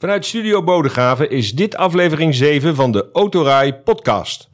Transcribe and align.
Vanuit 0.00 0.26
Studio 0.26 0.62
Bodegraven 0.64 1.30
is 1.30 1.52
dit 1.52 1.76
aflevering 1.76 2.34
7 2.34 2.74
van 2.74 2.92
de 2.92 3.08
Autorij 3.12 3.80
podcast. 3.80 4.48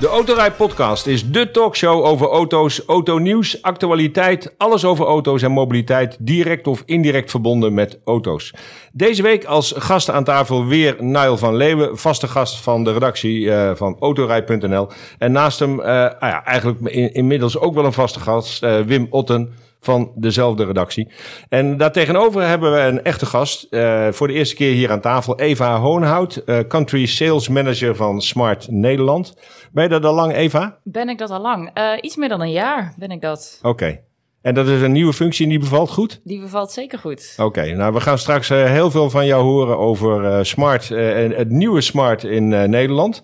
De 0.00 0.06
Autorij 0.08 0.52
Podcast 0.52 1.06
is 1.06 1.30
de 1.30 1.50
talkshow 1.50 2.04
over 2.04 2.26
auto's, 2.28 2.82
autonieuws, 2.86 3.62
actualiteit, 3.62 4.54
alles 4.56 4.84
over 4.84 5.06
auto's 5.06 5.42
en 5.42 5.50
mobiliteit, 5.52 6.16
direct 6.20 6.66
of 6.66 6.82
indirect 6.86 7.30
verbonden 7.30 7.74
met 7.74 7.98
auto's. 8.04 8.54
Deze 8.92 9.22
week 9.22 9.44
als 9.44 9.74
gast 9.76 10.10
aan 10.10 10.24
tafel 10.24 10.66
weer 10.66 10.96
Niall 11.00 11.36
van 11.36 11.56
Leeuwen, 11.56 11.98
vaste 11.98 12.28
gast 12.28 12.60
van 12.60 12.84
de 12.84 12.92
redactie 12.92 13.52
eh, 13.52 13.70
van 13.74 13.96
Autorij.nl. 14.00 14.88
En 15.18 15.32
naast 15.32 15.58
hem, 15.58 15.80
eh, 15.80 15.86
ah 16.04 16.14
ja, 16.20 16.44
eigenlijk 16.44 16.80
in- 16.80 17.14
inmiddels 17.14 17.58
ook 17.58 17.74
wel 17.74 17.84
een 17.84 17.92
vaste 17.92 18.20
gast, 18.20 18.62
eh, 18.62 18.80
Wim 18.80 19.06
Otten 19.10 19.52
van 19.80 20.12
dezelfde 20.14 20.64
redactie. 20.64 21.08
En 21.48 21.76
daartegenover 21.76 22.42
hebben 22.46 22.72
we 22.72 22.78
een 22.78 23.02
echte 23.04 23.26
gast. 23.26 23.62
eh, 23.70 24.08
voor 24.10 24.26
de 24.26 24.32
eerste 24.32 24.54
keer 24.54 24.72
hier 24.72 24.90
aan 24.90 25.00
tafel. 25.00 25.38
Eva 25.38 25.78
Hoonhout, 25.78 26.36
eh, 26.36 26.58
Country 26.68 27.06
Sales 27.06 27.48
Manager 27.48 27.96
van 27.96 28.20
Smart 28.20 28.66
Nederland. 28.70 29.34
Ben 29.72 29.82
je 29.82 29.88
dat 29.90 30.04
al 30.04 30.14
lang, 30.14 30.34
Eva? 30.34 30.78
Ben 30.82 31.08
ik 31.08 31.18
dat 31.18 31.30
al 31.30 31.40
lang? 31.40 31.70
Eh, 31.74 31.92
iets 32.00 32.16
meer 32.16 32.28
dan 32.28 32.40
een 32.40 32.50
jaar 32.50 32.94
ben 32.96 33.10
ik 33.10 33.20
dat. 33.20 33.58
Oké. 33.62 34.00
En 34.48 34.54
dat 34.54 34.66
is 34.66 34.80
een 34.80 34.92
nieuwe 34.92 35.12
functie 35.12 35.44
en 35.44 35.50
die 35.50 35.58
bevalt 35.58 35.90
goed? 35.90 36.20
Die 36.24 36.40
bevalt 36.40 36.70
zeker 36.70 36.98
goed. 36.98 37.34
Oké, 37.36 37.74
nou 37.74 37.92
we 37.92 38.00
gaan 38.00 38.18
straks 38.18 38.50
eh, 38.50 38.64
heel 38.64 38.90
veel 38.90 39.10
van 39.10 39.26
jou 39.26 39.42
horen 39.42 39.78
over 39.78 40.24
eh, 40.24 40.38
Smart 40.42 40.90
eh, 40.90 41.24
en 41.24 41.30
het 41.30 41.50
nieuwe 41.50 41.80
Smart 41.80 42.24
in 42.24 42.48
Nederland. 42.48 43.22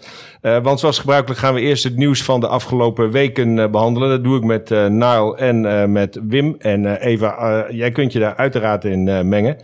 Want 0.63 0.81
zoals 0.81 0.99
gebruikelijk 0.99 1.41
gaan 1.41 1.55
we 1.55 1.61
eerst 1.61 1.85
het 1.85 1.97
nieuws 1.97 2.23
van 2.23 2.41
de 2.41 2.49
afgelopen 2.49 3.11
weken 3.11 3.59
eh, 3.59 3.71
behandelen. 3.71 4.09
Dat 4.09 4.25
doe 4.25 4.37
ik 4.37 4.45
met 4.45 4.71
eh 4.71 4.87
Niall 4.87 5.33
en 5.33 5.93
met 5.93 6.21
Wim. 6.29 6.55
En 6.59 6.97
Eva, 6.97 7.67
jij 7.71 7.91
kunt 7.91 8.13
je 8.13 8.19
daar 8.19 8.37
uiteraard 8.37 8.85
in 8.85 9.29
mengen. 9.29 9.57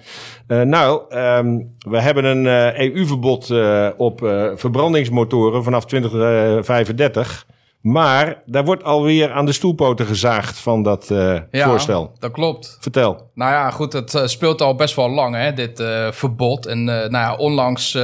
Ehm, 0.47 1.59
we 1.79 2.01
hebben 2.01 2.25
een 2.25 2.47
EU-verbod 2.81 3.51
eh, 3.51 3.89
op 3.97 4.19
verbrandingsmotoren 4.55 5.65
vanaf 5.65 5.87
2035. 5.87 7.47
Maar 7.81 8.43
daar 8.47 8.65
wordt 8.65 8.85
alweer 8.85 9.33
aan 9.33 9.47
de 9.47 9.53
stoelpoten 9.53 10.07
gezaagd 10.07 10.59
van 10.59 10.83
dat 10.83 11.11
eh, 11.11 11.39
Ja, 11.51 11.69
voorstel. 11.69 12.13
dat 12.19 12.33
klopt. 12.33 12.77
Vertel. 12.81 13.31
Nou 13.35 13.53
ja, 13.53 13.71
goed, 13.71 13.93
het 13.93 14.15
eh, 14.15 14.27
speelt 14.27 14.61
al 14.61 14.75
best 14.75 14.97
wel 14.97 15.11
lang, 15.11 15.35
hè, 15.35 15.53
dit 15.53 15.81
eh, 15.81 16.13
verbod. 16.13 16.67
En 16.67 16.85
nou 16.85 17.11
ja, 17.11 17.37
onlangs 17.37 17.99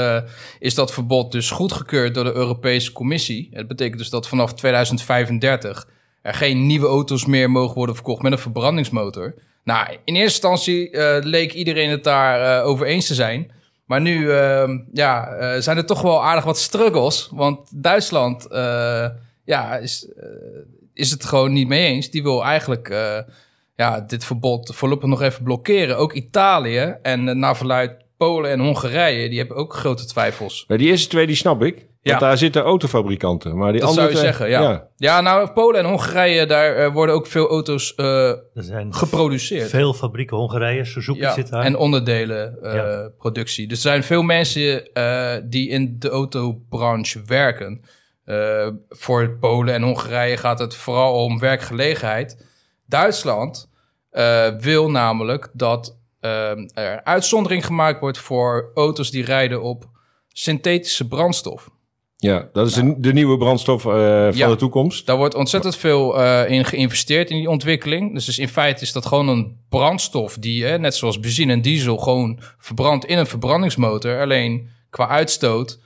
is 0.59 0.75
dat 0.75 0.93
verbod 0.93 1.33
dus 1.33 1.51
goedgekeurd 1.51 2.15
door 2.15 2.25
de 2.25 2.35
Europese 2.35 2.93
Commissie. 2.93 3.49
Het 3.53 3.69
betekent 3.69 3.99
dus 3.99 4.11
dat 4.11 4.29
vanaf 4.29 4.55
2035 4.55 5.89
er 6.23 6.35
geen 6.35 6.67
nieuwe 6.67 6.87
auto's 6.87 7.27
meer 7.27 7.51
mogen 7.51 7.75
worden 7.75 7.95
verkocht 7.95 8.23
met 8.23 8.33
een 8.33 8.39
verbrandingsmotor. 8.39 9.35
Nou, 9.65 9.87
in 10.05 10.15
eerste 10.15 10.49
instantie 10.49 10.99
leek 11.21 11.53
iedereen 11.53 11.91
het 11.91 12.05
daar 12.05 12.63
over 12.63 12.87
eens 12.87 13.07
te 13.07 13.15
zijn. 13.15 13.51
Maar 13.85 14.01
nu 14.01 14.31
eh, 14.31 14.69
ja, 14.93 15.29
zijn 15.61 15.77
er 15.77 15.87
toch 15.87 16.03
wel 16.03 16.25
aardig 16.25 16.45
wat 16.45 16.59
struggles. 16.59 17.29
Want 17.33 17.83
Duitsland 17.83 18.47
ja, 19.47 19.77
is, 19.77 20.09
eh, 20.17 20.27
is 20.95 21.11
het 21.11 21.25
gewoon 21.25 21.53
niet 21.53 21.69
mee 21.69 21.87
eens. 21.87 22.11
Die 22.11 22.23
wil 22.23 22.45
eigenlijk 22.45 22.89
eh, 22.89 23.19
ja, 23.77 24.01
dit 24.01 24.25
verbod 24.25 24.75
voorlopig 24.75 25.09
nog 25.09 25.23
even 25.23 25.43
blokkeren. 25.45 25.97
Ook 25.99 26.13
Italië 26.13 26.97
en 27.03 27.27
uh, 27.29 27.35
naar 27.35 27.57
verluid 27.57 28.05
Polen 28.17 28.51
en 28.51 28.61
Hongarije, 28.61 29.29
die 29.29 29.39
hebben 29.39 29.57
ook 29.57 29.75
grote 29.75 30.07
twijfels. 30.07 30.65
Nou, 30.69 30.81
die 30.81 30.91
eerste 30.91 31.09
twee 31.09 31.27
die 31.27 31.37
snap 31.37 31.63
ik. 31.63 31.75
Want 31.75 31.89
Ja. 32.21 32.27
daar 32.29 32.39
zitten 32.39 32.63
autofabrikanten. 32.63 33.57
Maar 33.57 33.73
die 33.73 33.81
Dat 33.81 33.89
andere 33.91 34.07
zou 34.13 34.19
je 34.27 34.35
twee- 34.35 34.49
zeggen, 34.49 34.63
ja. 34.63 34.89
ja. 34.97 35.21
nou, 35.21 35.51
Polen 35.51 35.81
en 35.81 35.87
Hongarije, 35.87 36.47
daar 36.47 36.93
worden 36.93 37.15
ook 37.15 37.27
veel 37.27 37.49
auto's 37.49 37.95
zijn 38.55 38.95
geproduceerd. 38.95 39.71
veel 39.71 39.95
fabrieken 39.95 40.37
Hongarije, 40.37 40.85
Suzuki 40.85 41.19
Ja, 41.21 41.33
zit 41.33 41.49
daar. 41.51 41.65
en 41.65 41.77
onderdelenproductie. 41.77 43.69
dus 43.69 43.77
er 43.85 43.91
zijn 43.91 44.03
veel 44.03 44.23
mensen 44.23 44.93
eh, 44.93 45.35
die 45.45 45.69
in 45.69 45.97
de 45.99 46.09
autobranche 46.09 47.23
werken. 47.27 47.81
Eh, 48.27 48.69
voor 48.89 49.37
Polen 49.41 49.75
en 49.75 49.83
Hongarije 49.83 50.37
gaat 50.37 50.59
het 50.59 50.75
vooral 50.75 51.25
om 51.25 51.39
werkgelegenheid. 51.39 52.47
Duitsland 52.87 53.71
eh, 54.11 54.49
wil 54.59 54.91
namelijk 54.91 55.51
dat 55.53 55.97
eh, 56.21 56.51
er 56.79 57.05
uitzondering 57.05 57.67
gemaakt 57.67 58.01
wordt 58.01 58.19
voor 58.19 58.71
auto's 58.75 59.11
die 59.11 59.25
rijden 59.25 59.63
op 59.63 59.89
synthetische 60.29 61.09
brandstof. 61.09 61.71
Ja, 62.17 62.49
dat 62.53 62.67
is 62.67 62.75
de, 62.75 62.95
de 62.99 63.13
nieuwe 63.13 63.39
brandstof 63.39 63.83
van. 63.83 63.99
Ja. 64.35 64.49
de 64.49 64.57
toekomst. 64.57 65.07
Daar 65.07 65.17
wordt 65.17 65.35
ontzettend 65.35 65.77
veel 65.77 66.23
in 66.47 66.65
geïnvesteerd 66.65 67.31
in 67.31 67.37
die 67.37 67.51
ontwikkeling. 67.51 68.15
Dus, 68.15 68.25
dus 68.25 68.39
in 68.39 68.49
feite 68.49 68.83
is 68.83 68.93
dat 68.93 69.07
gewoon 69.07 69.29
een 69.29 69.57
brandstof 69.69 70.37
die, 70.39 70.67
eh, 70.67 70.79
net 70.79 70.95
zoals 70.95 71.21
benzine 71.21 71.53
en 71.53 71.63
diesel, 71.63 71.97
gewoon 71.97 72.41
verbrandt 72.59 73.05
in 73.05 73.19
een 73.19 73.27
verbrandingsmotor. 73.27 74.21
Alleen 74.21 74.69
qua 74.91 75.09
uitstoot 75.09 75.81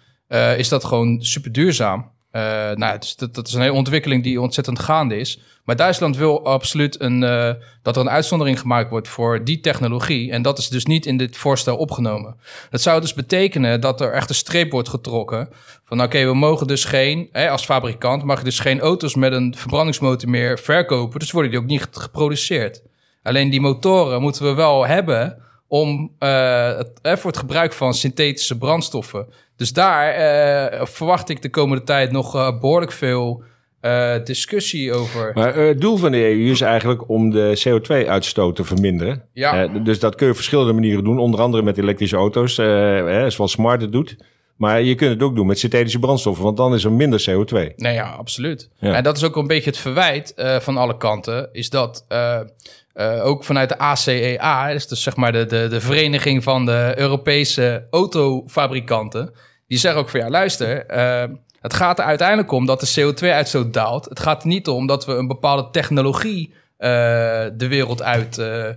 is 0.56 0.68
dat 0.68 0.84
gewoon 0.84 1.22
super 1.22 1.52
duurzaam. 1.52 2.10
Eh, 2.30 2.42
nou, 2.70 2.98
dat, 3.16 3.34
dat 3.34 3.46
is 3.46 3.54
een 3.54 3.60
hele 3.60 3.72
ontwikkeling 3.72 4.22
die 4.22 4.40
ontzettend 4.40 4.78
gaande 4.78 5.16
is. 5.16 5.40
Maar 5.64 5.76
Duitsland 5.76 6.16
wil 6.16 6.44
absoluut 6.44 7.00
een, 7.00 7.22
eh, 7.22 7.52
dat 7.82 7.96
er 7.96 8.02
een 8.02 8.10
uitzondering 8.10 8.60
gemaakt 8.60 8.90
wordt 8.90 9.08
voor 9.08 9.44
die 9.44 9.60
technologie. 9.60 10.30
En 10.30 10.42
dat 10.42 10.58
is 10.58 10.68
dus 10.68 10.86
niet 10.86 11.06
in 11.06 11.16
dit 11.16 11.36
voorstel 11.36 11.76
opgenomen. 11.76 12.36
Dat 12.70 12.80
zou 12.80 13.00
dus 13.00 13.14
betekenen 13.14 13.80
dat 13.80 14.00
er 14.00 14.12
echt 14.12 14.28
een 14.28 14.34
streep 14.34 14.70
wordt 14.70 14.88
getrokken. 14.88 15.48
Van 15.84 16.02
oké, 16.02 16.24
we 16.24 16.34
mogen 16.34 16.66
dus 16.66 16.84
geen, 16.84 17.28
hè, 17.32 17.50
als 17.50 17.64
fabrikant, 17.64 18.24
mag 18.24 18.38
je 18.38 18.44
dus 18.44 18.58
geen 18.58 18.80
auto's 18.80 19.14
met 19.14 19.32
een 19.32 19.54
verbrandingsmotor 19.56 20.28
meer 20.28 20.58
verkopen. 20.58 21.20
Dus 21.20 21.30
worden 21.30 21.50
die 21.50 21.60
ook 21.60 21.66
niet 21.66 21.88
geproduceerd. 21.90 22.82
Alleen 23.22 23.50
die 23.50 23.60
motoren 23.60 24.20
moeten 24.20 24.44
we 24.44 24.54
wel 24.54 24.86
hebben 24.86 25.42
om, 25.68 26.14
eh, 26.18 26.76
het, 26.76 27.00
voor 27.02 27.30
het 27.30 27.40
gebruik 27.40 27.72
van 27.72 27.94
synthetische 27.94 28.58
brandstoffen. 28.58 29.26
Dus 29.60 29.72
daar 29.72 30.12
eh, 30.12 30.86
verwacht 30.86 31.28
ik 31.28 31.42
de 31.42 31.50
komende 31.50 31.84
tijd 31.84 32.12
nog 32.12 32.34
eh, 32.34 32.60
behoorlijk 32.60 32.92
veel 32.92 33.42
eh, 33.80 34.14
discussie 34.24 34.92
over. 34.92 35.30
Maar 35.34 35.54
het 35.54 35.80
doel 35.80 35.96
van 35.96 36.12
de 36.12 36.18
EU 36.18 36.50
is 36.50 36.60
eigenlijk 36.60 37.08
om 37.08 37.30
de 37.30 37.62
CO2-uitstoot 37.68 38.56
te 38.56 38.64
verminderen. 38.64 39.22
Ja. 39.32 39.66
Dus 39.66 39.98
dat 39.98 40.14
kun 40.14 40.24
je 40.24 40.30
op 40.30 40.38
verschillende 40.38 40.72
manieren 40.72 41.04
doen. 41.04 41.18
Onder 41.18 41.40
andere 41.40 41.62
met 41.62 41.78
elektrische 41.78 42.16
auto's, 42.16 42.56
hè, 42.56 43.30
zoals 43.30 43.52
Smart 43.52 43.80
het 43.80 43.92
doet. 43.92 44.16
Maar 44.56 44.82
je 44.82 44.94
kunt 44.94 45.10
het 45.10 45.22
ook 45.22 45.36
doen 45.36 45.46
met 45.46 45.58
synthetische 45.58 45.98
brandstoffen, 45.98 46.44
want 46.44 46.56
dan 46.56 46.74
is 46.74 46.84
er 46.84 46.92
minder 46.92 47.24
CO2. 47.30 47.74
Nee, 47.76 47.94
ja, 47.94 48.10
absoluut. 48.10 48.70
Ja. 48.78 48.94
En 48.94 49.02
dat 49.02 49.16
is 49.16 49.24
ook 49.24 49.36
een 49.36 49.46
beetje 49.46 49.70
het 49.70 49.78
verwijt 49.78 50.34
van 50.60 50.76
alle 50.76 50.96
kanten. 50.96 51.48
Is 51.52 51.70
dat 51.70 52.04
ook 53.22 53.44
vanuit 53.44 53.68
de 53.68 53.78
ACEA, 53.78 54.72
dus, 54.72 54.88
dus 54.88 55.02
zeg 55.02 55.16
maar 55.16 55.32
de, 55.32 55.46
de, 55.46 55.66
de 55.70 55.80
vereniging 55.80 56.42
van 56.42 56.66
de 56.66 56.92
Europese 56.96 57.86
autofabrikanten. 57.90 59.32
Die 59.70 59.78
zeggen 59.78 60.00
ook 60.00 60.08
van 60.08 60.20
ja, 60.20 60.30
luister, 60.30 60.86
eh, 60.86 61.24
het 61.60 61.74
gaat 61.74 61.98
er 61.98 62.04
uiteindelijk 62.04 62.52
om 62.52 62.66
dat 62.66 62.80
de 62.80 62.92
CO2-uitstoot 63.00 63.72
daalt. 63.72 64.04
Het 64.04 64.20
gaat 64.20 64.42
er 64.42 64.48
niet 64.48 64.68
om 64.68 64.86
dat 64.86 65.06
we 65.06 65.12
een 65.12 65.26
bepaalde 65.26 65.70
technologie 65.70 66.54
eh, 66.76 66.88
de 67.52 67.68
wereld 67.68 68.02
uit 68.02 68.38
eh. 68.38 68.68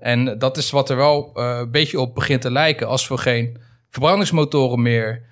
En 0.00 0.38
dat 0.38 0.56
is 0.56 0.70
wat 0.70 0.90
er 0.90 0.96
wel 0.96 1.30
een 1.34 1.70
beetje 1.70 2.00
op 2.00 2.14
begint 2.14 2.40
te 2.40 2.50
lijken 2.50 2.88
als 2.88 3.08
we 3.08 3.18
geen 3.18 3.60
verbrandingsmotoren 3.90 4.82
meer 4.82 5.22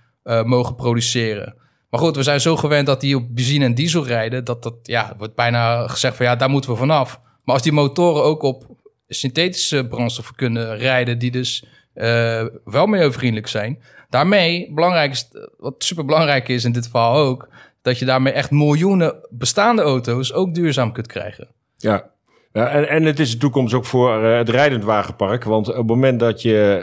mogen 0.45 0.75
produceren. 0.75 1.57
Maar 1.91 2.01
goed, 2.01 2.17
we 2.17 2.23
zijn 2.23 2.41
zo 2.41 2.57
gewend 2.57 2.87
dat 2.87 3.01
die 3.01 3.17
op 3.17 3.35
benzine 3.35 3.65
en 3.65 3.75
diesel 3.75 4.07
rijden, 4.07 4.45
dat 4.45 4.63
dat, 4.63 4.75
ja, 4.83 5.15
wordt 5.19 5.35
bijna 5.35 5.87
gezegd 5.87 6.17
van 6.17 6.27
ja, 6.27 6.37
daar 6.37 6.51
moeten 6.51 6.71
we 6.71 6.77
vanaf. 6.77 7.21
Maar 7.45 7.55
als 7.55 7.63
die 7.63 7.73
motoren 7.73 8.23
ook 8.23 8.43
op 8.43 8.67
synthetische 9.09 9.87
brandstoffen 9.87 10.35
kunnen 10.35 10.77
rijden, 10.77 11.19
die 11.19 11.31
dus 11.31 11.65
eh, 11.95 12.45
wel 12.65 12.87
milieuvriendelijk 12.87 13.49
zijn. 13.49 13.83
Daarmee, 14.15 14.73
belangrijk 14.75 15.11
is, 15.11 15.29
wat 15.59 15.75
super 15.79 16.05
belangrijk 16.05 16.49
is 16.49 16.65
in 16.65 16.73
dit 16.73 16.89
verhaal 16.89 17.17
ook, 17.17 17.49
dat 17.83 17.99
je 17.99 18.05
daarmee 18.05 18.33
echt 18.33 18.51
miljoenen 18.51 19.15
bestaande 19.31 19.83
auto's 19.83 20.33
ook 20.33 20.55
duurzaam 20.55 20.93
kunt 20.93 21.07
krijgen. 21.07 21.49
Ja. 21.77 22.13
Ja, 22.53 22.69
en, 22.69 22.89
en 22.89 23.03
het 23.05 23.19
is 23.19 23.31
de 23.33 23.37
toekomst 23.39 23.75
ook 23.75 23.85
voor 23.85 24.25
eh, 24.25 24.37
het 24.37 24.49
rijdend 24.49 24.85
wagenpark. 24.85 25.45
Want 25.45 25.69
op 25.69 25.75
het 25.77 25.87
moment 25.87 26.21
dat 26.21 26.43
je 26.43 26.83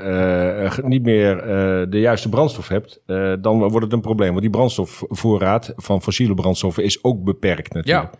eh, 0.63 0.71
ge- 0.71 0.87
niet 0.87 1.03
meer 1.03 1.37
eh, 1.39 1.47
de 1.89 1.99
juiste 1.99 2.29
brandstof 2.29 2.67
hebt, 2.67 3.01
eh, 3.05 3.33
dan 3.41 3.57
wordt 3.59 3.85
het 3.85 3.93
een 3.93 4.01
probleem. 4.01 4.29
Want 4.29 4.41
die 4.41 4.49
brandstofvoorraad 4.49 5.73
van 5.75 6.01
fossiele 6.01 6.33
brandstoffen 6.33 6.83
is 6.83 7.03
ook 7.03 7.23
beperkt 7.23 7.73
natuurlijk. 7.73 8.13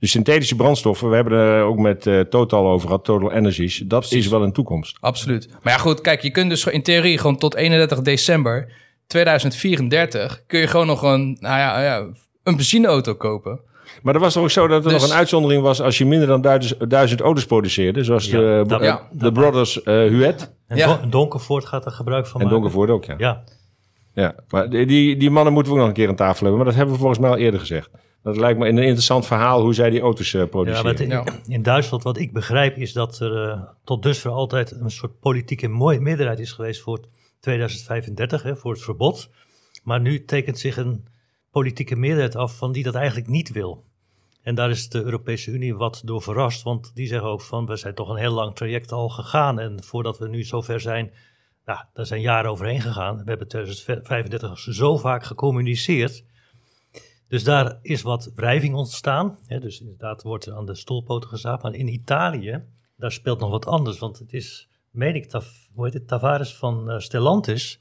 Dus 0.00 0.10
synthetische 0.10 0.56
brandstoffen, 0.56 1.08
we 1.08 1.14
hebben 1.14 1.38
er 1.38 1.62
ook 1.62 1.78
met 1.78 2.06
eh, 2.06 2.20
Total 2.20 2.66
over 2.68 2.86
gehad, 2.86 3.04
Total 3.04 3.32
Energies. 3.32 3.82
Dat 3.86 4.12
is 4.12 4.28
wel 4.28 4.42
een 4.42 4.52
toekomst. 4.52 4.96
Absoluut. 5.00 5.48
Maar 5.62 5.72
ja, 5.72 5.78
goed, 5.78 6.00
kijk, 6.00 6.20
je 6.22 6.30
kunt 6.30 6.50
dus 6.50 6.64
in 6.64 6.82
theorie 6.82 7.18
gewoon 7.18 7.36
tot 7.36 7.54
31 7.54 8.00
december 8.02 8.72
2034 9.06 10.42
kun 10.46 10.60
je 10.60 10.66
gewoon 10.66 10.86
nog 10.86 11.02
een, 11.02 11.36
nou 11.40 11.58
ja, 11.58 11.82
ja 11.82 12.06
een 12.42 12.56
benzineauto 12.56 13.14
kopen. 13.14 13.60
Maar 14.02 14.14
er 14.14 14.20
was 14.20 14.32
toch 14.32 14.42
ook 14.42 14.50
zo 14.50 14.66
dat 14.66 14.84
er 14.84 14.90
Dus- 14.92 15.00
nog 15.00 15.10
een 15.10 15.16
uitzondering 15.16 15.62
was 15.62 15.80
als 15.80 15.98
je 15.98 16.06
minder 16.06 16.28
dan 16.28 16.40
duizend, 16.40 16.90
duizend 16.90 17.20
auto's 17.20 17.46
produceerde. 17.46 18.04
Zoals 18.04 18.26
Ja, 18.26 18.38
de, 18.38 18.64
dat- 18.66 18.82
ja, 18.82 19.08
de 19.10 19.32
Brothers 19.32 19.82
eh 19.82 19.94
Huet 19.94 20.54
En 20.66 20.76
Ja. 20.76 21.00
Donkervoort 21.08 21.64
gaat 21.64 21.84
er 21.84 21.90
gebruik 21.92 22.26
van 22.26 22.40
en 22.40 22.46
maken. 22.46 22.60
Donkervoort 22.60 22.90
ook, 22.90 23.04
ja. 23.04 23.14
Ja, 23.18 23.42
Ja, 24.14 24.34
maar 24.48 24.70
die, 24.70 24.86
die, 24.86 25.16
die 25.16 25.30
mannen 25.30 25.52
moeten 25.52 25.72
we 25.72 25.78
ook 25.78 25.84
nog 25.84 25.94
een 25.94 26.00
keer 26.00 26.08
aan 26.08 26.16
tafel 26.16 26.38
hebben. 26.40 26.56
Maar 26.56 26.64
dat 26.64 26.74
hebben 26.74 26.94
we 26.94 27.00
volgens 27.00 27.20
mij 27.20 27.30
al 27.30 27.36
eerder 27.36 27.60
gezegd. 27.60 27.90
Dat 28.26 28.36
lijkt 28.36 28.58
me 28.58 28.68
een 28.68 28.78
interessant 28.78 29.26
verhaal 29.26 29.60
hoe 29.60 29.74
zij 29.74 29.90
die 29.90 30.00
auto's 30.00 30.34
eh, 30.34 30.40
Ja, 30.40 30.46
produceren. 30.46 30.86
het- 30.90 31.00
in, 31.00 31.08
Ja. 31.08 31.24
in 31.46 31.62
Duitsland, 31.62 32.02
wat 32.02 32.18
ik 32.18 32.32
begrijp, 32.32 32.76
is 32.76 32.92
dat 32.92 33.18
er 33.20 33.48
eh, 33.50 33.62
tot 33.84 34.02
dusver 34.02 34.30
altijd 34.30 34.70
een 34.70 34.90
soort 34.90 35.20
politieke 35.20 35.68
mooie 35.68 36.00
meerderheid 36.00 36.38
is 36.38 36.52
geweest 36.52 36.80
voor 36.80 37.00
2035, 37.40 38.42
hè, 38.42 38.56
voor 38.56 38.72
het 38.72 38.82
verbod. 38.82 39.30
Maar 39.82 40.00
nu 40.00 40.24
tekent 40.24 40.58
zich 40.58 40.76
een 40.76 41.06
politieke 41.50 41.96
meerderheid 41.96 42.36
af 42.36 42.56
van 42.56 42.72
die 42.72 42.82
dat 42.82 42.94
eigenlijk 42.94 43.28
niet 43.28 43.52
wil. 43.52 43.84
En 44.42 44.54
daar 44.54 44.70
is 44.70 44.88
de 44.88 45.02
Europese 45.02 45.50
Unie 45.50 45.74
wat 45.76 46.02
door 46.04 46.22
verrast, 46.22 46.62
want 46.62 46.90
die 46.94 47.06
zeggen 47.06 47.28
ook 47.28 47.40
van 47.42 47.66
we 47.66 47.76
zijn 47.76 47.94
toch 47.94 48.08
een 48.08 48.16
heel 48.16 48.32
lang 48.32 48.54
traject 48.54 48.92
al 48.92 49.08
gegaan. 49.08 49.58
En 49.60 49.82
voordat 49.84 50.18
we 50.18 50.28
nu 50.28 50.42
zover 50.42 50.80
zijn, 50.80 51.12
nou, 51.64 51.80
daar 51.94 52.06
zijn 52.06 52.20
jaren 52.20 52.50
overheen 52.50 52.80
gegaan. 52.80 53.16
We 53.16 53.22
hebben 53.26 53.48
2035 53.48 54.58
zo 54.58 54.96
vaak 54.96 55.24
gecommuniceerd. 55.24 56.24
Dus 57.28 57.44
daar 57.44 57.78
is 57.82 58.02
wat 58.02 58.30
wrijving 58.34 58.74
ontstaan. 58.74 59.38
Hè, 59.46 59.58
dus 59.60 59.80
inderdaad 59.80 60.22
wordt 60.22 60.46
er 60.46 60.54
aan 60.54 60.66
de 60.66 60.74
stoelpoten 60.74 61.28
gezaagd. 61.28 61.62
Maar 61.62 61.74
in 61.74 61.88
Italië, 61.88 62.62
daar 62.96 63.12
speelt 63.12 63.40
nog 63.40 63.50
wat 63.50 63.66
anders. 63.66 63.98
Want 63.98 64.18
het 64.18 64.32
is, 64.32 64.68
meen 64.90 65.14
ik, 65.14 65.32
hoe 65.74 65.84
heet 65.84 65.94
het, 65.94 66.08
Tavares 66.08 66.56
van 66.56 66.90
eh, 66.90 66.98
Stellantis. 66.98 67.80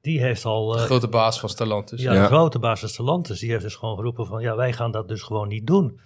Die 0.00 0.20
heeft 0.20 0.44
al, 0.44 0.66
De 0.68 0.78
eh, 0.78 0.84
grote 0.84 1.08
baas 1.08 1.40
van 1.40 1.48
Stellantis. 1.48 2.02
ja, 2.02 2.12
Ja. 2.12 2.20
de 2.20 2.26
grote 2.26 2.58
baas 2.58 2.80
van 2.80 2.88
Stellantis, 2.88 3.38
die 3.38 3.50
heeft 3.50 3.62
dus 3.62 3.74
gewoon 3.74 3.96
geroepen 3.96 4.26
van... 4.26 4.40
ja, 4.42 4.56
wij 4.56 4.72
gaan 4.72 4.90
dat 4.90 5.08
dus 5.08 5.22
gewoon 5.22 5.48
niet 5.48 5.66
doen. 5.66 6.00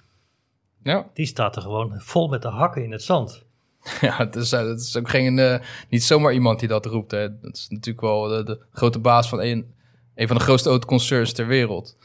Ja. 0.82 1.10
Die 1.14 1.26
staat 1.26 1.56
er 1.56 1.62
gewoon 1.62 1.92
vol 2.00 2.28
met 2.28 2.42
de 2.42 2.48
hakken 2.48 2.84
in 2.84 2.92
het 2.92 3.02
zand. 3.02 3.44
Ja, 4.00 4.16
het 4.16 4.36
is, 4.36 4.52
eh, 4.52 4.60
het 4.66 4.80
is 4.80 4.96
ook 4.96 5.08
geen, 5.10 5.38
eh, 5.38 5.60
niet 5.88 6.02
zomaar 6.04 6.32
iemand 6.32 6.58
die 6.58 6.68
dat 6.68 6.86
roept. 6.86 7.10
Hè. 7.10 7.40
Dat 7.40 7.56
is 7.56 7.68
natuurlijk 7.68 8.00
wel 8.00 8.28
de, 8.28 8.42
de 8.44 8.60
grote 8.72 8.98
baas 8.98 9.28
van 9.28 9.40
een, 9.40 9.74
een 10.14 10.26
van 10.26 10.36
de 10.36 10.42
grootste 10.42 10.68
autoconcerns 10.68 11.32
ter 11.32 11.46
wereld. 11.46 11.96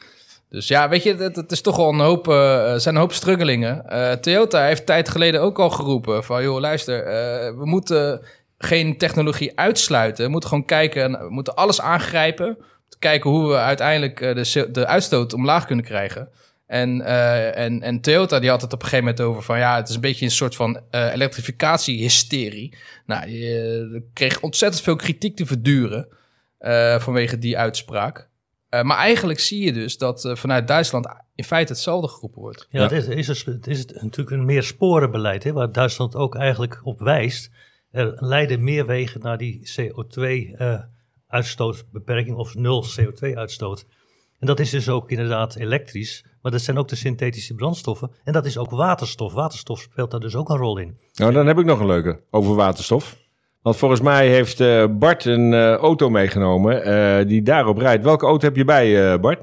Dus 0.48 0.68
ja, 0.68 0.88
weet 0.88 1.02
je, 1.02 1.14
het, 1.14 1.52
is 1.52 1.60
toch 1.60 1.76
wel 1.76 1.88
een 1.88 2.00
hoop, 2.00 2.28
er 2.28 2.80
zijn 2.80 2.94
een 2.94 3.00
hoop 3.00 3.12
struggelingen. 3.12 3.88
Eh, 3.88 4.12
Toyota 4.12 4.64
heeft 4.64 4.86
tijd 4.86 5.08
geleden 5.08 5.40
ook 5.40 5.58
al 5.58 5.70
geroepen 5.70 6.24
van... 6.24 6.42
joh, 6.42 6.60
luister, 6.60 7.04
eh, 7.04 7.58
we 7.58 7.66
moeten 7.66 8.20
geen 8.58 8.98
technologie 8.98 9.58
uitsluiten. 9.58 10.24
We 10.24 10.30
moeten 10.30 10.48
gewoon 10.48 10.64
kijken, 10.64 11.02
en 11.02 11.12
we 11.12 11.30
moeten 11.30 11.54
alles 11.54 11.80
aangrijpen. 11.80 12.46
Moeten 12.46 12.98
kijken 12.98 13.30
hoe 13.30 13.48
we 13.48 13.56
uiteindelijk 13.56 14.18
de, 14.18 14.68
de 14.72 14.86
uitstoot 14.86 15.32
omlaag 15.32 15.66
kunnen 15.66 15.84
krijgen. 15.84 16.28
En, 16.66 17.00
en, 17.54 17.82
en 17.82 18.00
Toyota 18.00 18.38
die 18.38 18.50
had 18.50 18.62
het 18.62 18.72
op 18.72 18.82
een 18.82 18.88
gegeven 18.88 19.04
moment 19.04 19.24
over 19.24 19.42
van 19.42 19.58
ja, 19.58 19.76
het 19.76 19.88
is 19.88 19.94
een 19.94 20.00
beetje 20.00 20.24
een 20.24 20.30
soort 20.30 20.56
van 20.56 20.80
eh 20.90 21.12
elektrificatie-hysterie. 21.12 22.76
Nou, 23.06 23.22
eh, 23.22 24.00
kreeg 24.12 24.40
ontzettend 24.40 24.82
veel 24.82 24.96
kritiek 24.96 25.36
te 25.36 25.46
verduren 25.46 26.08
vanwege 26.98 27.38
die 27.38 27.58
uitspraak. 27.58 28.28
Eh, 28.76 28.82
maar 28.82 28.96
eigenlijk 28.96 29.40
zie 29.40 29.64
je 29.64 29.72
dus 29.72 29.98
dat 29.98 30.24
eh, 30.24 30.34
vanuit 30.34 30.68
Duitsland 30.68 31.06
in 31.34 31.44
feite 31.44 31.72
hetzelfde 31.72 32.08
geroepen 32.08 32.40
wordt. 32.40 32.66
Ja, 32.70 32.82
Het, 32.82 32.92
is, 32.92 33.08
is 33.08 33.44
het 33.44 33.66
is 33.66 33.86
natuurlijk 33.86 34.30
een 34.30 34.44
meer 34.44 34.62
sporenbeleid, 34.62 35.44
hè, 35.44 35.52
waar 35.52 35.72
Duitsland 35.72 36.16
ook 36.16 36.34
eigenlijk 36.34 36.80
op 36.82 37.00
wijst. 37.00 37.50
Er 37.90 38.14
leiden 38.16 38.64
meer 38.64 38.86
wegen 38.86 39.20
naar 39.20 39.38
die 39.38 39.70
CO2-uitstootbeperking 39.80 42.36
of 42.36 42.54
nul 42.54 42.84
CO2-uitstoot. 43.00 43.86
En 44.38 44.46
dat 44.46 44.60
is 44.60 44.70
dus 44.70 44.88
ook 44.88 45.10
inderdaad 45.10 45.54
elektrisch, 45.54 46.24
maar 46.42 46.52
dat 46.52 46.60
zijn 46.60 46.78
ook 46.78 46.88
de 46.88 46.96
synthetische 46.96 47.54
brandstoffen. 47.54 48.10
En 48.24 48.32
dat 48.32 48.46
is 48.46 48.58
ook 48.58 48.70
waterstof. 48.70 49.32
Waterstof 49.32 49.80
speelt 49.80 50.10
daar 50.10 50.20
dus 50.20 50.34
ook 50.34 50.48
een 50.48 50.56
rol 50.56 50.78
in. 50.78 50.98
Nou, 51.14 51.32
dan 51.32 51.46
heb 51.46 51.58
ik 51.58 51.64
nog 51.64 51.80
een 51.80 51.86
leuke 51.86 52.20
over 52.30 52.54
waterstof. 52.54 53.16
Want 53.66 53.78
volgens 53.78 54.00
mij 54.00 54.28
heeft 54.28 54.60
eh, 54.60 54.84
Bart 54.90 55.24
een 55.24 55.52
eh, 55.52 55.74
auto 55.74 56.10
meegenomen 56.10 56.84
eh, 56.84 57.26
die 57.26 57.42
daarop 57.42 57.78
rijdt. 57.78 58.04
Welke 58.04 58.26
auto 58.26 58.46
heb 58.46 58.56
je 58.56 58.64
bij, 58.64 59.20
Bart? 59.20 59.42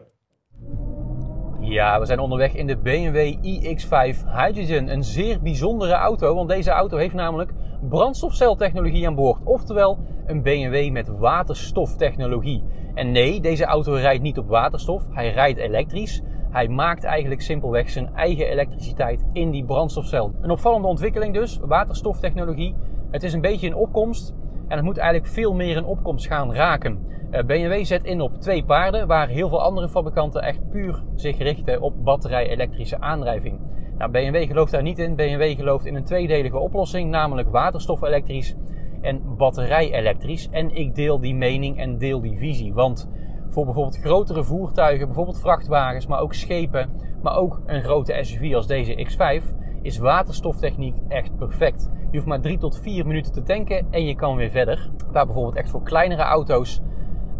Ja, 1.60 2.00
we 2.00 2.06
zijn 2.06 2.20
onderweg 2.20 2.56
in 2.56 2.68
de 2.68 2.78
BMW 2.78 3.34
iX5 3.34 4.18
Hydrogen. 4.36 4.92
Een 4.92 5.04
zeer 5.04 5.42
bijzondere 5.42 5.94
auto, 5.94 6.36
want 6.36 6.50
deze 6.50 6.72
auto 6.72 6.98
heeft 6.98 7.14
namelijk 7.14 7.52
brandstofceltechnologie 7.90 9.08
aan 9.08 9.16
boord. 9.16 9.40
Oftewel 9.44 10.00
een 10.26 10.42
BMW 10.42 10.92
met 10.92 11.08
waterstoftechnologie. 11.18 12.64
En 12.94 13.12
nee, 13.12 13.42
deze 13.42 13.66
auto 13.66 13.94
rijdt 13.94 14.22
niet 14.22 14.38
op 14.38 14.48
waterstof, 14.48 15.04
hij 15.10 15.32
rijdt 15.32 15.60
elektrisch. 15.60 16.22
Hij 16.52 16.68
maakt 16.68 17.04
eigenlijk 17.04 17.42
simpelweg 17.42 17.90
zijn 17.90 18.10
eigen 18.16 18.48
elektriciteit 18.48 19.26
in 19.34 19.52
die 19.52 19.66
brandstofcel. 19.66 20.34
Een 20.42 20.52
opvallende 20.52 20.88
ontwikkeling 20.88 21.34
dus, 21.34 21.60
waterstoftechnologie. 21.62 22.76
Het 23.14 23.24
is 23.24 23.34
een 23.34 23.42
beetje 23.42 23.68
in 23.68 23.76
opkomst 23.76 24.34
en 24.68 24.76
het 24.76 24.86
moet 24.86 24.98
eigenlijk 24.98 25.34
veel 25.34 25.54
meer 25.54 25.78
in 25.78 25.86
opkomst 25.86 26.28
gaan 26.28 26.54
raken. 26.54 27.00
Eh, 27.32 27.44
BMW 27.44 27.84
zet 27.84 28.04
in 28.04 28.22
op 28.22 28.42
twee 28.42 28.64
paarden, 28.64 29.08
waar 29.08 29.28
heel 29.28 29.50
veel 29.50 29.62
andere 29.62 29.90
fabrikanten 29.90 30.42
echt 30.42 30.70
puur 30.70 31.04
zich 31.16 31.38
richten 31.38 31.82
op 31.82 32.04
batterij-elektrische 32.04 33.00
aandrijving. 33.00 33.60
Nou, 33.98 34.12
BMW 34.12 34.48
gelooft 34.48 34.72
daar 34.72 34.82
niet 34.82 35.00
in. 35.00 35.16
BMW 35.16 35.56
gelooft 35.56 35.86
in 35.86 35.96
een 35.96 36.04
tweedelige 36.04 36.58
oplossing, 36.58 37.10
namelijk 37.10 37.50
waterstof-elektrisch 37.50 38.56
en 39.02 39.36
batterij-elektrisch. 39.38 40.50
En 40.52 40.76
ik 40.76 40.96
deel 40.96 41.20
die 41.20 41.36
mening 41.36 41.80
en 41.80 41.98
deel 41.98 42.22
die 42.22 42.38
visie. 42.38 42.74
Want 42.74 43.10
voor 43.50 43.66
bijvoorbeeld 43.66 44.00
grotere 44.00 44.44
voertuigen, 44.44 45.06
bijvoorbeeld 45.06 45.40
vrachtwagens, 45.40 46.08
maar 46.08 46.20
ook 46.20 46.34
schepen, 46.34 46.90
maar 47.22 47.38
ook 47.38 47.62
een 47.66 47.84
grote 47.84 48.18
SUV 48.22 48.56
als 48.56 48.68
deze 48.68 49.08
X5, 49.08 49.63
is 49.84 49.98
waterstoftechniek 49.98 50.96
echt 51.08 51.38
perfect. 51.38 51.90
Je 52.12 52.18
hoeft 52.18 52.26
maar 52.26 52.42
3 52.42 52.58
tot 52.58 52.80
4 52.80 53.08
minuten 53.08 53.32
te 53.32 53.44
tanken 53.44 53.88
en 53.90 54.06
je 54.06 54.16
kan 54.16 54.36
weer 54.36 54.50
verder. 54.50 54.90
Waar 55.12 55.26
bijvoorbeeld 55.26 55.56
echt 55.56 55.70
voor 55.70 55.84
kleinere 55.84 56.22
auto's 56.22 56.82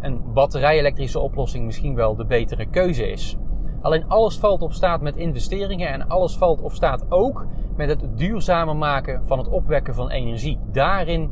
een 0.02 0.34
batterij-elektrische 0.34 1.20
oplossing 1.20 1.66
misschien 1.66 1.96
wel 1.96 2.16
de 2.16 2.26
betere 2.26 2.66
keuze 2.66 3.12
is. 3.12 3.38
Alleen 3.82 4.08
alles 4.08 4.38
valt 4.38 4.62
of 4.62 4.74
staat 4.74 5.02
met 5.02 5.16
investeringen 5.16 5.90
en 5.90 6.08
alles 6.08 6.38
valt 6.38 6.62
of 6.62 6.74
staat 6.74 7.06
ook 7.10 7.48
met 7.76 7.90
het 7.90 8.18
duurzamer 8.18 8.76
maken 8.76 9.28
van 9.28 9.38
het 9.38 9.50
opwekken 9.50 9.94
van 9.94 10.10
energie. 10.10 10.60
Daarin, 10.72 11.32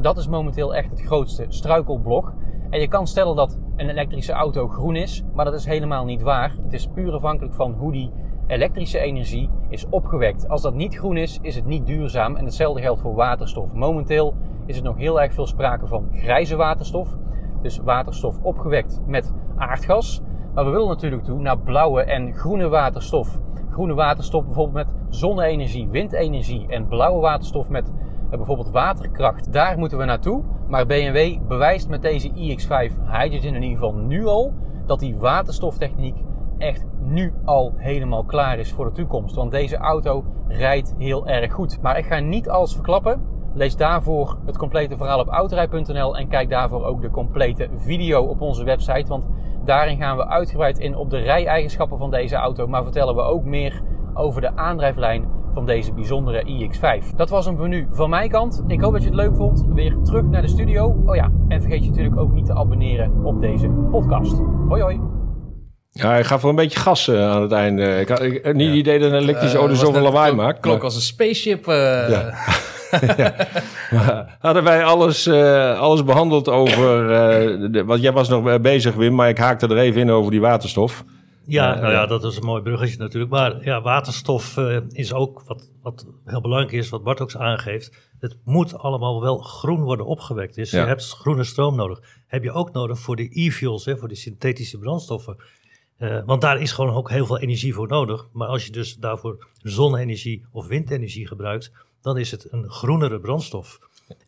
dat 0.00 0.16
is 0.16 0.28
momenteel 0.28 0.74
echt 0.74 0.90
het 0.90 1.00
grootste 1.00 1.44
struikelblok. 1.48 2.32
En 2.70 2.80
je 2.80 2.88
kan 2.88 3.06
stellen 3.06 3.36
dat 3.36 3.58
een 3.76 3.88
elektrische 3.88 4.32
auto 4.32 4.68
groen 4.68 4.96
is, 4.96 5.24
maar 5.34 5.44
dat 5.44 5.54
is 5.54 5.64
helemaal 5.64 6.04
niet 6.04 6.22
waar. 6.22 6.54
Het 6.62 6.72
is 6.72 6.86
puur 6.86 7.12
afhankelijk 7.12 7.54
van 7.54 7.72
hoe 7.72 7.92
die 7.92 8.12
elektrische 8.52 8.98
energie 8.98 9.50
is 9.68 9.86
opgewekt. 9.88 10.48
Als 10.48 10.62
dat 10.62 10.74
niet 10.74 10.96
groen 10.96 11.16
is, 11.16 11.38
is 11.42 11.54
het 11.54 11.64
niet 11.64 11.86
duurzaam. 11.86 12.36
En 12.36 12.44
hetzelfde 12.44 12.80
geldt 12.80 13.00
voor 13.00 13.14
waterstof. 13.14 13.74
Momenteel 13.74 14.34
is 14.66 14.76
er 14.76 14.82
nog 14.82 14.96
heel 14.96 15.20
erg 15.20 15.34
veel 15.34 15.46
sprake 15.46 15.86
van 15.86 16.08
grijze 16.12 16.56
waterstof. 16.56 17.16
Dus 17.62 17.78
waterstof 17.78 18.38
opgewekt 18.42 19.00
met 19.06 19.32
aardgas. 19.56 20.22
Maar 20.54 20.64
we 20.64 20.70
willen 20.70 20.88
natuurlijk 20.88 21.24
toe 21.24 21.40
naar 21.40 21.58
blauwe 21.58 22.02
en 22.02 22.34
groene 22.34 22.68
waterstof. 22.68 23.40
Groene 23.70 23.94
waterstof 23.94 24.44
bijvoorbeeld 24.44 24.86
met 24.86 24.94
zonne-energie, 25.08 25.88
windenergie 25.88 26.66
en 26.68 26.86
blauwe 26.88 27.20
waterstof 27.20 27.68
met 27.68 27.92
eh, 28.30 28.36
bijvoorbeeld 28.36 28.70
waterkracht. 28.70 29.52
Daar 29.52 29.78
moeten 29.78 29.98
we 29.98 30.04
naartoe. 30.04 30.42
Maar 30.68 30.86
BMW 30.86 31.38
bewijst 31.48 31.88
met 31.88 32.02
deze 32.02 32.30
iX5 32.30 32.92
Hydrogen 33.10 33.54
in 33.54 33.62
ieder 33.62 33.78
geval 33.78 33.94
nu 33.94 34.26
al 34.26 34.52
dat 34.86 35.00
die 35.00 35.16
waterstoftechniek 35.16 36.16
echt 36.62 36.84
nu 37.00 37.32
al 37.44 37.72
helemaal 37.76 38.24
klaar 38.24 38.58
is 38.58 38.72
voor 38.72 38.84
de 38.84 38.92
toekomst. 38.92 39.34
Want 39.34 39.50
deze 39.50 39.76
auto 39.76 40.24
rijdt 40.48 40.94
heel 40.98 41.26
erg 41.26 41.52
goed. 41.52 41.78
Maar 41.82 41.98
ik 41.98 42.04
ga 42.04 42.18
niet 42.18 42.48
alles 42.48 42.74
verklappen. 42.74 43.22
Lees 43.54 43.76
daarvoor 43.76 44.38
het 44.46 44.56
complete 44.56 44.96
verhaal 44.96 45.20
op 45.20 45.28
autorij.nl 45.28 46.16
en 46.16 46.28
kijk 46.28 46.50
daarvoor 46.50 46.84
ook 46.84 47.00
de 47.00 47.10
complete 47.10 47.68
video 47.76 48.22
op 48.22 48.40
onze 48.40 48.64
website. 48.64 49.08
Want 49.08 49.28
daarin 49.64 49.96
gaan 49.96 50.16
we 50.16 50.26
uitgebreid 50.26 50.78
in 50.78 50.96
op 50.96 51.10
de 51.10 51.18
rij-eigenschappen 51.18 51.98
van 51.98 52.10
deze 52.10 52.36
auto, 52.36 52.66
maar 52.66 52.82
vertellen 52.82 53.14
we 53.14 53.22
ook 53.22 53.44
meer 53.44 53.82
over 54.14 54.40
de 54.40 54.56
aandrijflijn 54.56 55.28
van 55.52 55.66
deze 55.66 55.92
bijzondere 55.92 56.44
iX5. 56.44 57.16
Dat 57.16 57.30
was 57.30 57.44
hem 57.44 57.56
voor 57.56 57.68
nu 57.68 57.86
van 57.90 58.10
mijn 58.10 58.30
kant. 58.30 58.64
Ik 58.66 58.80
hoop 58.80 58.92
dat 58.92 59.02
je 59.02 59.08
het 59.08 59.16
leuk 59.16 59.36
vond. 59.36 59.66
Weer 59.74 59.96
terug 60.02 60.24
naar 60.24 60.42
de 60.42 60.48
studio. 60.48 61.02
Oh 61.06 61.14
ja, 61.14 61.30
en 61.48 61.60
vergeet 61.60 61.84
je 61.84 61.90
natuurlijk 61.90 62.16
ook 62.16 62.32
niet 62.32 62.46
te 62.46 62.54
abonneren 62.54 63.24
op 63.24 63.40
deze 63.40 63.68
podcast. 63.68 64.40
Hoi 64.68 64.82
hoi. 64.82 65.21
Ja, 65.92 66.08
hij 66.08 66.24
gaf 66.24 66.40
wel 66.42 66.50
een 66.50 66.56
beetje 66.56 66.78
gas 66.78 67.08
eh, 67.08 67.30
aan 67.30 67.42
het 67.42 67.52
einde. 67.52 68.00
Ik 68.00 68.08
had 68.08 68.22
ik, 68.22 68.54
niet 68.54 68.66
het 68.68 68.76
idee 68.76 68.98
dat 68.98 69.10
een 69.12 69.18
elektrische 69.18 69.56
Eh, 69.56 69.62
auto 69.62 69.74
zoveel 69.76 70.02
lawaai 70.02 70.32
maakt. 70.34 70.60
Klonk 70.60 70.76
maar- 70.76 70.84
als 70.86 70.94
een 70.94 71.00
spaceship. 71.02 71.68
eh, 71.68 72.08
Ja. 72.10 72.34
Hadden 74.38 74.64
wij 74.64 74.84
alles, 74.84 75.26
eh, 75.26 75.78
alles 75.80 76.04
behandeld 76.04 76.48
over... 76.48 77.10
eh, 77.10 77.70
de, 77.70 77.84
want 77.84 78.02
jij 78.02 78.12
was 78.12 78.28
nog 78.28 78.60
bezig, 78.60 78.94
Wim, 78.94 79.14
maar 79.14 79.28
ik 79.28 79.38
haakte 79.38 79.66
er 79.66 79.78
even 79.78 80.00
in 80.00 80.10
over 80.10 80.30
die 80.30 80.40
waterstof. 80.40 81.04
Ja, 81.46 81.74
Ja, 81.74 81.80
nou 81.80 81.92
ja. 81.92 82.06
dat 82.06 82.24
is 82.24 82.36
een 82.36 82.44
mooi 82.46 82.62
bruggetje 82.62 82.98
natuurlijk. 82.98 83.32
Maar 83.32 83.64
ja, 83.64 83.82
waterstof 83.82 84.56
eh, 84.56 84.76
is 84.88 85.12
ook 85.12 85.42
wat, 85.46 85.70
wat 85.82 86.06
heel 86.24 86.40
belangrijk 86.40 86.72
is, 86.72 86.88
wat 86.88 87.02
Bart 87.02 87.20
ook 87.20 87.34
aangeeft. 87.34 88.10
Het 88.20 88.36
moet 88.44 88.78
allemaal 88.78 89.20
wel 89.20 89.38
groen 89.38 89.82
worden 89.82 90.06
opgewekt. 90.06 90.54
Dus 90.54 90.70
Ja. 90.70 90.80
je 90.80 90.86
hebt 90.86 91.08
groene 91.08 91.44
stroom 91.44 91.76
nodig. 91.76 92.00
Heb 92.26 92.42
je 92.42 92.52
ook 92.52 92.72
nodig 92.72 92.98
voor 92.98 93.16
de 93.16 93.28
e-fuels, 93.40 93.84
hè, 93.84 93.96
voor 93.96 94.08
de 94.08 94.14
synthetische 94.16 94.78
brandstoffen. 94.78 95.36
Eh, 96.02 96.20
want 96.24 96.40
daar 96.40 96.60
is 96.60 96.72
gewoon 96.72 96.94
ook 96.94 97.10
heel 97.10 97.26
veel 97.26 97.38
energie 97.38 97.74
voor 97.74 97.88
nodig. 97.88 98.28
Maar 98.32 98.48
als 98.48 98.64
je 98.66 98.72
dus 98.72 98.96
daarvoor 98.96 99.46
zonne-energie 99.62 100.44
of 100.50 100.66
windenergie 100.66 101.26
gebruikt, 101.26 101.70
dan 102.00 102.18
is 102.18 102.30
het 102.30 102.52
een 102.52 102.70
groenere 102.70 103.20
brandstof. 103.20 103.78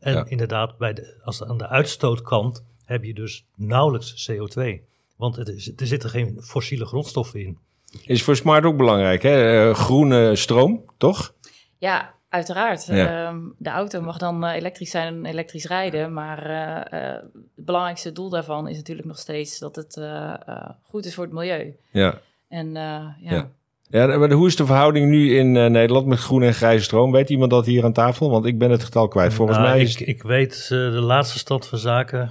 En 0.01 0.15
Ja. 0.15 0.25
inderdaad, 0.29 0.79
bij 0.79 0.93
de, 0.93 1.21
als 1.25 1.45
aan 1.45 1.59
de 1.59 1.69
uitstootkant 1.69 2.65
heb 2.85 3.05
je 3.05 3.15
dus 3.15 3.45
nauwelijks 3.57 4.31
CO2. 4.31 4.81
Want 5.17 5.37
het 5.37 5.49
is, 5.49 5.73
er 5.77 5.87
zitten 5.87 6.11
geen 6.11 6.39
fossiele 6.43 6.85
grondstoffen 6.87 7.41
in. 7.41 7.59
Is 8.05 8.23
voor 8.23 8.37
Smart 8.37 8.65
ook 8.65 8.77
belangrijk, 8.77 9.23
hè? 9.23 9.69
Eh, 9.69 9.75
groene 9.75 10.37
stroom, 10.37 10.85
toch? 10.99 11.35
Ja, 11.79 12.15
uiteraard. 12.35 12.87
Ja. 12.87 13.27
Ehm, 13.29 13.39
de 13.59 13.71
auto 13.71 14.01
mag 14.01 14.19
dan 14.19 14.45
eh, 14.45 14.55
elektrisch 14.55 14.91
zijn 14.91 15.15
en 15.15 15.25
elektrisch 15.25 15.67
rijden. 15.67 16.13
Maar 16.13 16.47
eh, 16.47 17.01
eh, 17.11 17.23
het 17.57 17.65
belangrijkste 17.65 18.13
doel 18.13 18.29
daarvan 18.31 18.69
is 18.69 18.77
natuurlijk 18.77 19.07
nog 19.09 19.19
steeds 19.19 19.59
dat 19.59 19.77
het 19.77 19.97
eh, 19.97 20.35
eh, 20.47 20.69
goed 20.83 21.05
is 21.07 21.15
voor 21.15 21.25
het 21.25 21.33
milieu. 21.33 21.77
Ja. 21.91 22.21
En 22.49 22.67
eh, 22.67 22.83
ja. 23.21 23.33
Ja. 23.35 23.51
ja 23.89 24.19
maar 24.19 24.31
hoe 24.33 24.47
is 24.47 24.57
de 24.57 24.67
verhouding 24.67 25.11
nu 25.11 25.37
in 25.39 25.57
eh, 25.57 25.67
Nederland 25.71 26.07
met 26.07 26.19
groene 26.19 26.47
en 26.47 26.55
grijze 26.55 26.85
stroom? 26.85 27.13
Weet 27.13 27.31
iemand 27.31 27.51
dat 27.51 27.67
hier 27.67 27.85
aan 27.85 27.93
tafel? 27.93 28.31
Want 28.31 28.45
ik 28.45 28.59
ben 28.59 28.71
het 28.71 28.85
getal 28.85 29.09
kwijt. 29.09 29.35
Volgens 29.35 29.59
Nou, 29.59 29.71
mij 29.71 29.81
ik, 29.81 29.87
is 29.87 29.99
het- 29.99 30.09
ik 30.09 30.23
weet 30.23 30.69
de 30.69 31.01
laatste 31.01 31.39
stand 31.39 31.67
van 31.67 31.79
zaken. 31.79 32.31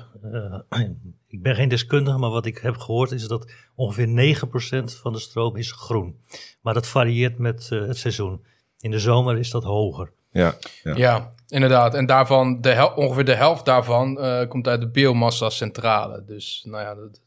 eh, 0.69 0.79
ik 1.27 1.41
ben 1.41 1.55
geen 1.55 1.69
deskundige, 1.69 2.17
maar 2.17 2.29
wat 2.29 2.45
ik 2.45 2.57
heb 2.57 2.77
gehoord 2.77 3.11
is 3.11 3.27
dat 3.27 3.51
ongeveer 3.75 4.07
9% 4.07 4.99
van 5.01 5.13
de 5.13 5.19
stroom 5.19 5.55
is 5.55 5.71
groen. 5.71 6.15
Maar 6.61 6.73
dat 6.73 6.87
varieert 6.87 7.37
met 7.37 7.69
eh, 7.71 7.79
het 7.87 7.97
seizoen. 7.97 8.41
In 8.83 8.91
de 8.91 8.99
zomer 8.99 9.37
is 9.37 9.49
dat 9.51 9.63
hoger. 9.63 10.11
Ja. 10.31 10.55
Ja. 10.95 11.31
inderdaad. 11.47 11.93
En 11.93 12.05
daarvan, 12.05 12.61
de 12.61 12.69
hel- 12.69 12.93
ongeveer 12.95 13.25
de 13.25 13.33
helft 13.35 13.65
daarvan 13.65 14.19
eh, 14.19 14.47
komt 14.47 14.67
uit 14.67 14.81
de 14.81 14.87
biomassa-centrale. 14.89 16.23
Dus 16.25 16.63
nou 16.67 16.83
ja, 16.83 16.95
dat, 16.95 17.21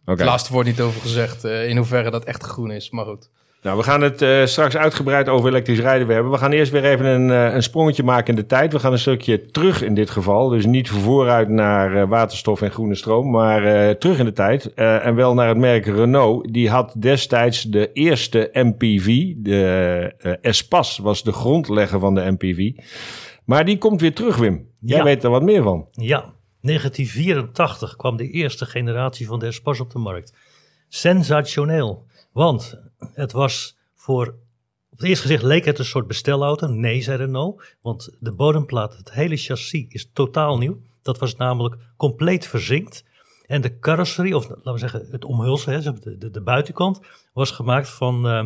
Oké. 0.00 0.10
het 0.10 0.20
laatste 0.20 0.52
wordt 0.52 0.68
niet 0.68 0.80
over 0.80 1.00
gezegd 1.00 1.44
eh, 1.44 1.68
in 1.68 1.76
hoeverre 1.76 2.10
dat 2.10 2.24
echt 2.24 2.42
groen 2.42 2.70
is. 2.70 2.90
Maar 2.90 3.04
goed. 3.04 3.30
Nou, 3.66 3.78
we 3.78 3.84
gaan 3.84 4.00
het 4.00 4.22
eh, 4.22 4.44
straks 4.44 4.76
uitgebreid 4.76 5.28
over 5.28 5.48
elektrisch 5.48 5.78
rijden 5.78 6.08
hebben. 6.08 6.32
We 6.32 6.38
gaan 6.38 6.52
eerst 6.52 6.72
weer 6.72 6.84
even 6.84 7.06
een, 7.06 7.30
eh, 7.30 7.54
een 7.54 7.62
sprongetje 7.62 8.02
maken 8.02 8.28
in 8.28 8.40
de 8.40 8.46
tijd. 8.46 8.72
We 8.72 8.78
gaan 8.78 8.92
een 8.92 8.98
stukje 8.98 9.46
terug 9.46 9.82
in 9.82 9.94
dit 9.94 10.10
geval. 10.10 10.48
Dus 10.48 10.66
niet 10.66 10.90
vooruit 10.90 11.48
naar 11.48 11.96
eh, 11.96 12.08
waterstof 12.08 12.62
en 12.62 12.70
groene 12.70 12.94
stroom, 12.94 13.30
maar 13.30 13.96
terug 13.98 14.18
in 14.18 14.24
de 14.24 14.32
tijd. 14.32 14.74
En 14.74 15.14
wel 15.14 15.34
naar 15.34 15.48
het 15.48 15.56
merk 15.56 15.86
Renault. 15.86 16.52
Die 16.52 16.70
had 16.70 16.94
destijds 16.98 17.62
de 17.62 17.92
eerste 17.92 18.50
MPV. 18.52 19.32
De 19.36 20.38
Espas 20.40 20.98
was 20.98 21.22
de 21.22 21.32
grondlegger 21.32 22.00
van 22.00 22.14
de 22.14 22.30
MPV. 22.30 22.72
Maar 23.44 23.64
die 23.64 23.78
komt 23.78 24.00
weer 24.00 24.14
terug, 24.14 24.36
Wim. 24.36 24.68
Jij 24.80 24.98
Ja. 24.98 25.04
weet 25.04 25.24
er 25.24 25.30
wat 25.30 25.42
meer 25.42 25.62
van. 25.62 25.88
Ja, 25.92 26.34
1984 26.60 27.96
kwam 27.96 28.16
de 28.16 28.30
eerste 28.30 28.66
generatie 28.66 29.26
van 29.26 29.38
de 29.38 29.46
Espas 29.46 29.80
op 29.80 29.90
de 29.90 29.98
markt. 29.98 30.32
Sensationeel, 30.88 32.04
want 32.36 32.78
het 33.12 33.32
was 33.32 33.76
voor... 33.94 34.26
Op 34.90 34.98
het 34.98 35.08
eerste 35.08 35.26
gezicht 35.26 35.42
leek 35.42 35.64
het 35.64 35.78
een 35.78 35.84
soort 35.84 36.06
bestelauto. 36.06 36.66
Nee, 36.66 37.02
zei 37.02 37.16
Renault, 37.16 37.62
want 37.80 38.16
de 38.18 38.32
bodemplaat, 38.32 38.96
het 38.96 39.12
hele 39.12 39.36
chassis 39.36 39.84
is 39.88 40.10
totaal 40.12 40.58
nieuw. 40.58 40.80
Dat 41.02 41.18
was 41.18 41.36
namelijk 41.36 41.76
compleet 41.96 42.46
verzinkt. 42.46 43.04
En 43.46 43.60
de 43.60 43.78
carrosserie, 43.78 44.36
of 44.36 44.48
laten 44.48 44.72
we 44.72 44.78
zeggen 44.78 45.06
het 45.10 45.24
omhulsel, 45.24 45.72
hè, 45.72 45.80
de, 45.80 46.18
de, 46.18 46.30
de 46.30 46.40
buitenkant, 46.40 47.00
was 47.32 47.50
gemaakt 47.50 47.88
van, 47.88 48.28
eh, 48.28 48.44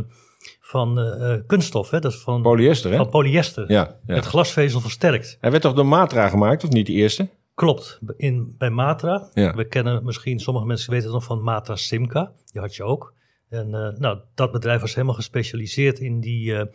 van 0.60 0.98
eh, 0.98 1.32
eh, 1.32 1.42
kunststof. 1.46 1.90
Hè, 1.90 2.00
dat 2.00 2.12
is 2.12 2.18
van, 2.18 2.42
Polyester, 2.42 2.90
hè? 2.90 2.96
van 2.96 3.08
polyester. 3.08 3.70
Ja, 3.70 3.96
ja. 4.06 4.14
Met 4.14 4.24
glasvezel 4.24 4.80
versterkt. 4.80 5.36
Hij 5.40 5.50
werd 5.50 5.62
toch 5.62 5.74
door 5.74 5.86
Matra 5.86 6.28
gemaakt, 6.28 6.64
of 6.64 6.70
niet 6.70 6.86
de 6.86 6.92
eerste? 6.92 7.28
Klopt, 7.54 7.98
in, 8.16 8.54
bij 8.58 8.70
Matra. 8.70 9.28
Ja. 9.34 9.54
We 9.54 9.64
kennen 9.64 10.04
misschien, 10.04 10.40
sommige 10.40 10.66
mensen 10.66 10.90
weten 10.90 11.06
het 11.06 11.14
nog 11.14 11.24
van 11.24 11.42
Matra 11.42 11.76
Simca. 11.76 12.32
Die 12.52 12.60
had 12.60 12.76
je 12.76 12.82
ook. 12.82 13.18
En 13.50 13.74
eh, 13.74 13.98
nou, 13.98 14.18
dat 14.34 14.52
bedrijf 14.52 14.80
was 14.80 14.94
helemaal 14.94 15.14
gespecialiseerd 15.14 15.98
in 15.98 16.20
die 16.20 16.54
eh, 16.54 16.66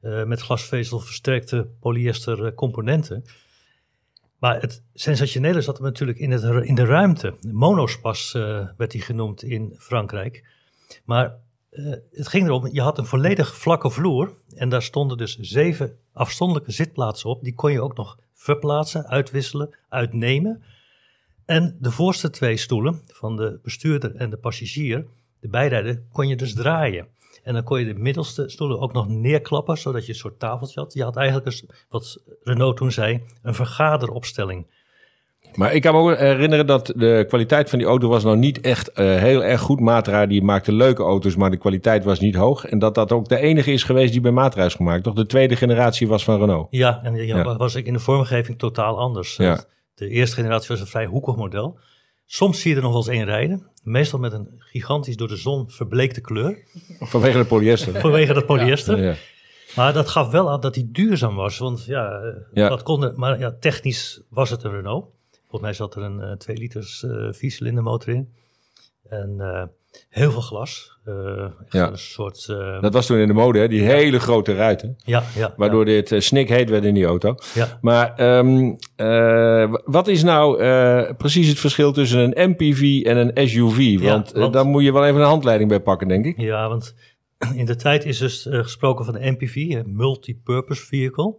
eh, 0.00 0.26
met 0.26 0.40
glasvezel 0.40 1.00
versterkte 1.00 1.68
polyester 1.80 2.54
componenten. 2.54 3.24
Maar 4.38 4.60
het 4.60 4.82
sensationele 4.94 5.60
zat 5.60 5.76
hem 5.76 5.86
natuurlijk 5.86 6.18
in, 6.18 6.30
het, 6.30 6.42
in 6.66 6.74
de 6.74 6.84
ruimte. 6.84 7.34
Monospas 7.40 8.34
eh, 8.34 8.68
werd 8.76 8.90
die 8.90 9.00
genoemd 9.00 9.42
in 9.42 9.74
Frankrijk. 9.78 10.44
Maar 11.04 11.38
het 12.10 12.28
ging 12.28 12.46
erom, 12.46 12.68
je 12.72 12.80
had 12.80 12.98
een 12.98 13.06
volledig 13.06 13.56
vlakke 13.56 13.90
vloer. 13.90 14.32
En 14.54 14.68
daar 14.68 14.82
stonden 14.82 15.16
dus 15.16 15.38
zeven 15.38 15.98
afzonderlijke 16.12 16.72
zitplaatsen 16.72 17.30
op. 17.30 17.42
Die 17.42 17.54
kon 17.54 17.72
je 17.72 17.82
ook 17.82 17.96
nog 17.96 18.18
verplaatsen, 18.34 19.06
uitwisselen, 19.06 19.76
uitnemen. 19.88 20.62
En 21.44 21.76
de 21.80 21.90
voorste 21.90 22.30
twee 22.30 22.56
stoelen 22.56 23.02
van 23.06 23.36
de 23.36 23.58
bestuurder 23.62 24.14
en 24.16 24.30
de 24.30 24.36
passagier, 24.36 25.06
de 25.40 25.48
bijrijder, 25.48 26.02
kon 26.12 26.28
je 26.28 26.36
dus 26.36 26.54
draaien. 26.54 27.06
En 27.42 27.54
dan 27.54 27.62
kon 27.64 27.78
je 27.78 27.86
de 27.86 27.98
middelste 28.00 28.48
stoelen 28.48 28.80
ook 28.80 28.92
nog 28.92 29.08
neerklappen, 29.08 29.76
zodat 29.78 30.06
je 30.06 30.12
een 30.12 30.18
soort 30.18 30.38
tafeltje 30.38 30.80
had. 30.80 30.92
Je 30.92 31.02
had 31.02 31.16
eigenlijk, 31.16 31.46
een, 31.46 31.68
wat 31.88 32.18
Renault 32.42 32.76
toen 32.76 32.92
zei, 32.92 33.22
een 33.42 33.54
vergaderopstelling. 33.54 34.66
Maar 35.54 35.74
ik 35.74 35.82
kan 35.82 35.94
me 35.94 36.00
ook 36.00 36.18
herinneren 36.18 36.66
dat 36.66 36.86
de 36.96 37.24
kwaliteit 37.28 37.70
van 37.70 37.78
die 37.78 37.88
auto 37.88 38.08
was 38.08 38.24
nou 38.24 38.36
niet 38.36 38.60
echt 38.60 38.92
eh, 38.92 39.16
heel 39.16 39.44
erg 39.44 39.60
goed. 39.60 39.80
Matra 39.80 40.26
die 40.26 40.42
maakte 40.42 40.72
leuke 40.72 41.02
auto's, 41.02 41.36
maar 41.36 41.50
de 41.50 41.56
kwaliteit 41.56 42.04
was 42.04 42.20
niet 42.20 42.34
hoog. 42.34 42.64
En 42.64 42.78
dat 42.78 42.94
dat 42.94 43.12
ook 43.12 43.28
de 43.28 43.36
enige 43.38 43.72
is 43.72 43.82
geweest 43.84 44.12
die 44.12 44.20
bij 44.20 44.30
Matra 44.30 44.64
is 44.64 44.74
gemaakt. 44.74 45.02
Toch 45.02 45.14
de 45.14 45.26
tweede 45.26 45.56
generatie 45.56 46.08
was 46.08 46.24
van 46.24 46.38
Renault. 46.38 46.66
Ja, 46.70 47.00
en 47.02 47.14
ja, 47.14 47.36
Ja. 47.36 47.56
was 47.56 47.74
ik 47.74 47.86
in 47.86 47.92
de 47.92 47.98
vormgeving 47.98 48.58
totaal 48.58 48.98
anders. 48.98 49.36
Ja. 49.36 49.64
De 49.94 50.08
eerste 50.08 50.36
generatie 50.36 50.68
was 50.68 50.80
een 50.80 50.86
vrij 50.86 51.06
hoekig 51.06 51.36
model. 51.36 51.78
Soms 52.32 52.60
zie 52.60 52.70
je 52.70 52.76
er 52.76 52.82
nog 52.82 52.90
wel 52.92 53.00
eens 53.00 53.10
één 53.16 53.24
rijden. 53.24 53.66
Meestal 53.82 54.18
met 54.18 54.32
een 54.32 54.48
gigantisch 54.58 55.16
door 55.16 55.28
de 55.28 55.36
zon 55.36 55.70
verbleekte 55.70 56.20
kleur. 56.20 56.58
Vanwege 57.00 57.38
de 57.38 57.44
polyester. 57.44 58.00
Vanwege 58.00 58.32
dat 58.32 58.46
polyester. 58.46 59.02
Ja. 59.02 59.14
Maar 59.76 59.92
dat 59.92 60.08
gaf 60.08 60.30
wel 60.30 60.50
aan 60.50 60.60
dat 60.60 60.74
hij 60.74 60.84
duurzaam 60.88 61.34
was. 61.34 61.58
Want 61.58 61.84
ja, 61.84 62.20
dat 62.68 62.82
kon 62.82 63.02
er- 63.04 63.12
maar 63.16 63.38
ja, 63.38 63.56
technisch 63.60 64.20
was 64.28 64.50
het 64.50 64.62
een 64.62 64.70
Renault. 64.70 65.06
Volgens 65.40 65.60
mij 65.62 65.72
zat 65.72 65.94
er 65.94 66.02
een 66.02 66.20
eh 66.20 66.32
2 66.36 66.56
liters 66.56 67.02
eh 67.04 67.28
viercilinder 67.32 67.82
motor 67.82 68.14
in. 68.14 68.32
En 69.08 69.34
eh, 69.40 69.62
heel 70.08 70.30
veel 70.30 70.40
glas. 70.40 70.98
Eh, 71.04 71.14
Ja. 71.68 71.90
een 71.90 71.98
soort... 71.98 72.46
eh, 72.48 72.82
Dat 72.82 72.92
was 72.92 73.06
toen 73.06 73.18
in 73.18 73.26
de 73.26 73.32
mode, 73.32 73.58
hè? 73.58 73.68
die 73.68 73.82
hele 73.82 74.20
grote 74.20 74.54
ruiten. 74.54 74.96
ja, 75.04 75.22
ja, 75.36 75.54
Waardoor 75.56 75.84
dit 75.84 76.10
uh, 76.10 76.20
snikheet 76.20 76.70
werd 76.70 76.84
in 76.84 76.94
die 76.94 77.04
auto. 77.04 77.34
ja. 77.54 77.78
Maar 77.80 78.14
ehm, 78.14 78.72
eh, 78.96 79.74
wat 79.84 80.08
is 80.08 80.22
nou 80.22 80.60
eh, 80.60 81.10
precies 81.16 81.48
het 81.48 81.58
verschil 81.58 81.92
tussen 81.92 82.38
een 82.40 82.50
MPV 82.50 83.02
en 83.06 83.16
een 83.36 83.48
SUV? 83.48 84.00
Want, 84.00 84.32
eh, 84.32 84.40
want- 84.40 84.52
daar 84.52 84.66
moet 84.66 84.82
je 84.82 84.92
wel 84.92 85.06
even 85.06 85.20
een 85.20 85.26
handleiding 85.26 85.68
bij 85.70 85.80
pakken, 85.80 86.08
denk 86.08 86.24
ik. 86.24 86.40
Ja, 86.40 86.68
want 86.68 86.94
in 87.54 87.64
de 87.64 87.76
tijd 87.76 88.04
is 88.04 88.18
dus 88.18 88.46
eh, 88.46 88.58
gesproken 88.62 89.04
van 89.04 89.14
de 89.14 89.30
MPV, 89.30 89.54
een 89.56 89.96
Multipurpose 89.96 90.86
Vehicle. 90.86 91.34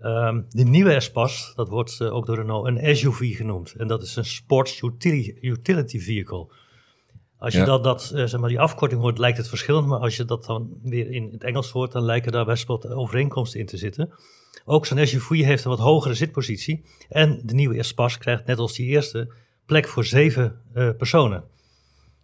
Ehm, 0.00 0.40
de 0.50 0.64
nieuwe 0.64 0.92
Espas, 0.94 1.52
dat 1.56 1.68
wordt 1.68 2.00
eh, 2.00 2.14
ook 2.14 2.26
door 2.26 2.36
Renault 2.36 2.66
een 2.66 2.96
SUV 2.96 3.36
genoemd. 3.36 3.74
En 3.78 3.86
dat 3.86 4.02
is 4.02 4.16
een 4.16 4.24
Sports 4.24 4.80
Utility, 4.82 5.34
utility 5.40 5.98
Vehicle. 6.00 6.46
Als 7.44 7.52
je 7.52 7.58
Ja. 7.58 7.64
dat, 7.64 7.84
dat 7.84 8.10
eh, 8.14 8.24
zeg 8.24 8.40
maar, 8.40 8.48
die 8.48 8.60
afkorting 8.60 9.00
hoort, 9.00 9.18
lijkt 9.18 9.38
het 9.38 9.48
verschillend. 9.48 9.86
Maar 9.86 9.98
als 9.98 10.16
je 10.16 10.24
dat 10.24 10.44
dan 10.44 10.78
weer 10.82 11.10
in 11.10 11.28
het 11.32 11.44
Engels 11.44 11.70
hoort, 11.70 11.92
dan 11.92 12.02
lijken 12.02 12.32
daar 12.32 12.44
best 12.44 12.66
wat 12.66 12.88
overeenkomsten 12.90 13.60
in 13.60 13.66
te 13.66 13.76
zitten. 13.76 14.10
Ook 14.64 14.86
zo'n 14.86 15.06
SUV 15.06 15.28
heeft 15.28 15.64
een 15.64 15.70
wat 15.70 15.78
hogere 15.78 16.14
zitpositie. 16.14 16.84
En 17.08 17.40
de 17.44 17.54
nieuwe 17.54 17.78
Espas 17.78 18.18
krijgt, 18.18 18.46
net 18.46 18.58
als 18.58 18.74
die 18.74 18.86
eerste, 18.86 19.32
plek 19.66 19.88
voor 19.88 20.04
zeven 20.04 20.60
eh, 20.72 20.90
personen. 20.98 21.44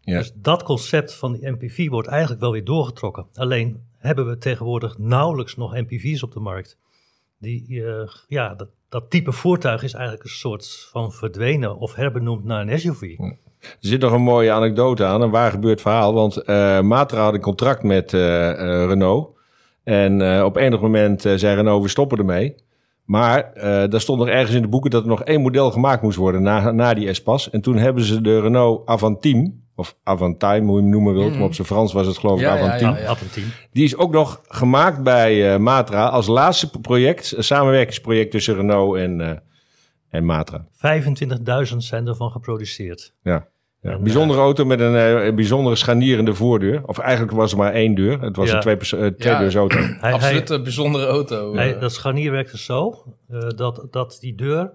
Ja. 0.00 0.18
Dus 0.18 0.32
dat 0.34 0.62
concept 0.62 1.14
van 1.14 1.32
die 1.32 1.50
MPV 1.50 1.88
wordt 1.88 2.08
eigenlijk 2.08 2.40
wel 2.40 2.52
weer 2.52 2.64
doorgetrokken. 2.64 3.26
Alleen 3.34 3.82
hebben 3.98 4.26
we 4.28 4.38
tegenwoordig 4.38 4.98
nauwelijks 4.98 5.56
nog 5.56 5.74
MPV's 5.74 6.22
op 6.22 6.32
de 6.32 6.40
markt. 6.40 6.78
Die, 7.38 7.84
eh, 7.84 8.08
ja, 8.26 8.54
dat, 8.54 8.68
dat 8.88 9.10
type 9.10 9.32
voertuig 9.32 9.82
is 9.82 9.92
eigenlijk 9.92 10.24
een 10.24 10.30
soort 10.30 10.88
van 10.90 11.12
verdwenen 11.12 11.76
of 11.78 11.94
herbenoemd 11.94 12.44
naar 12.44 12.68
een 12.68 12.80
SUV. 12.80 13.16
Er 13.61 13.76
zit 13.81 14.00
nog 14.00 14.12
een 14.12 14.23
mooie 14.23 14.52
anekdote 14.52 15.05
aan, 15.05 15.23
een 15.23 15.31
waar 15.31 15.50
gebeurd 15.50 15.81
verhaal. 15.81 16.14
Want 16.14 16.37
eh, 16.37 16.81
Matra 16.81 17.23
had 17.23 17.35
een 17.35 17.40
contract 17.40 17.83
met 17.83 18.12
eh, 18.14 18.50
eh, 18.50 18.88
Renault. 18.88 19.38
En 19.85 20.37
eh, 20.37 20.45
op 20.45 20.57
enig 20.57 20.81
moment 20.81 21.25
eh, 21.25 21.33
zei 21.37 21.55
Renault, 21.55 21.83
we 21.83 21.88
stoppen 21.88 22.19
ermee. 22.19 22.55
Maar 23.05 23.52
eh 23.52 23.88
daar 23.90 24.00
stond 24.00 24.19
nog 24.19 24.29
ergens 24.29 24.57
in 24.57 24.62
de 24.62 24.69
boeken 24.69 24.90
dat 24.90 25.02
er 25.02 25.09
nog 25.09 25.23
één 25.25 25.40
model 25.40 25.71
gemaakt 25.71 26.02
moest 26.02 26.17
worden 26.17 26.43
na, 26.43 26.71
na 26.71 26.95
die 26.95 27.09
Espas. 27.09 27.50
En 27.50 27.61
toen 27.61 27.76
hebben 27.76 28.02
ze 28.05 28.21
de 28.21 28.40
Renault 28.40 28.88
Avantime, 28.88 29.52
of 29.75 29.97
Avantime, 30.02 30.67
hoe 30.67 30.76
je 30.76 30.81
hem 30.83 30.90
noemen 30.90 31.14
wilt. 31.14 31.35
Maar 31.35 31.43
op 31.43 31.55
zijn 31.55 31.67
Frans 31.67 31.93
was 31.93 32.07
het 32.07 32.19
geloof 32.19 32.38
ik 32.40 32.47
Ja, 32.47 32.55
ja, 32.55 32.62
Avantime. 32.64 33.00
ja. 33.00 33.17
Die 33.73 33.85
is 33.85 33.97
ook 33.97 34.12
nog 34.12 34.40
gemaakt 34.49 35.02
bij 35.02 35.52
eh, 35.52 35.59
Matra 35.59 36.07
als 36.07 36.26
laatste 36.26 36.71
project. 36.81 37.33
Een 37.37 37.45
samenwerkingsproject 37.45 38.31
tussen 38.31 38.55
Renault 38.55 38.97
en, 38.97 39.21
eh, 39.21 39.31
en 40.09 40.25
Matra. 40.25 40.67
25.000 40.73 41.76
zijn 41.76 42.07
ervan 42.07 42.31
geproduceerd. 42.31 43.14
Ja. 43.23 43.47
Ja, 43.82 43.90
een 43.92 44.02
bijzondere 44.02 44.40
auto 44.40 44.64
met 44.64 44.80
een, 44.80 44.94
eh, 44.96 45.25
een 45.26 45.34
bijzondere 45.34 45.76
scharnierende 45.76 46.34
voordeur. 46.34 46.80
Of 46.87 46.99
eigenlijk 46.99 47.32
was 47.32 47.52
er 47.52 47.58
maar 47.58 47.72
één 47.72 47.94
deur. 47.94 48.20
Het 48.20 48.37
was 48.37 48.49
Ja. 48.49 48.54
een 48.54 48.60
twee, 48.60 48.76
tweedeursauto. 49.14 49.76
Hij, 49.76 49.96
hij, 50.00 50.12
Absoluut 50.12 50.50
een 50.50 50.62
bijzondere 50.62 51.06
auto. 51.06 51.54
hij- 51.54 51.75
eh. 51.75 51.80
dat 51.80 51.92
scharnier 51.92 52.30
werkte 52.30 52.58
zo 52.58 53.04
eh, 53.30 53.38
dat, 53.56 53.87
dat 53.90 54.16
die 54.20 54.34
deur 54.34 54.72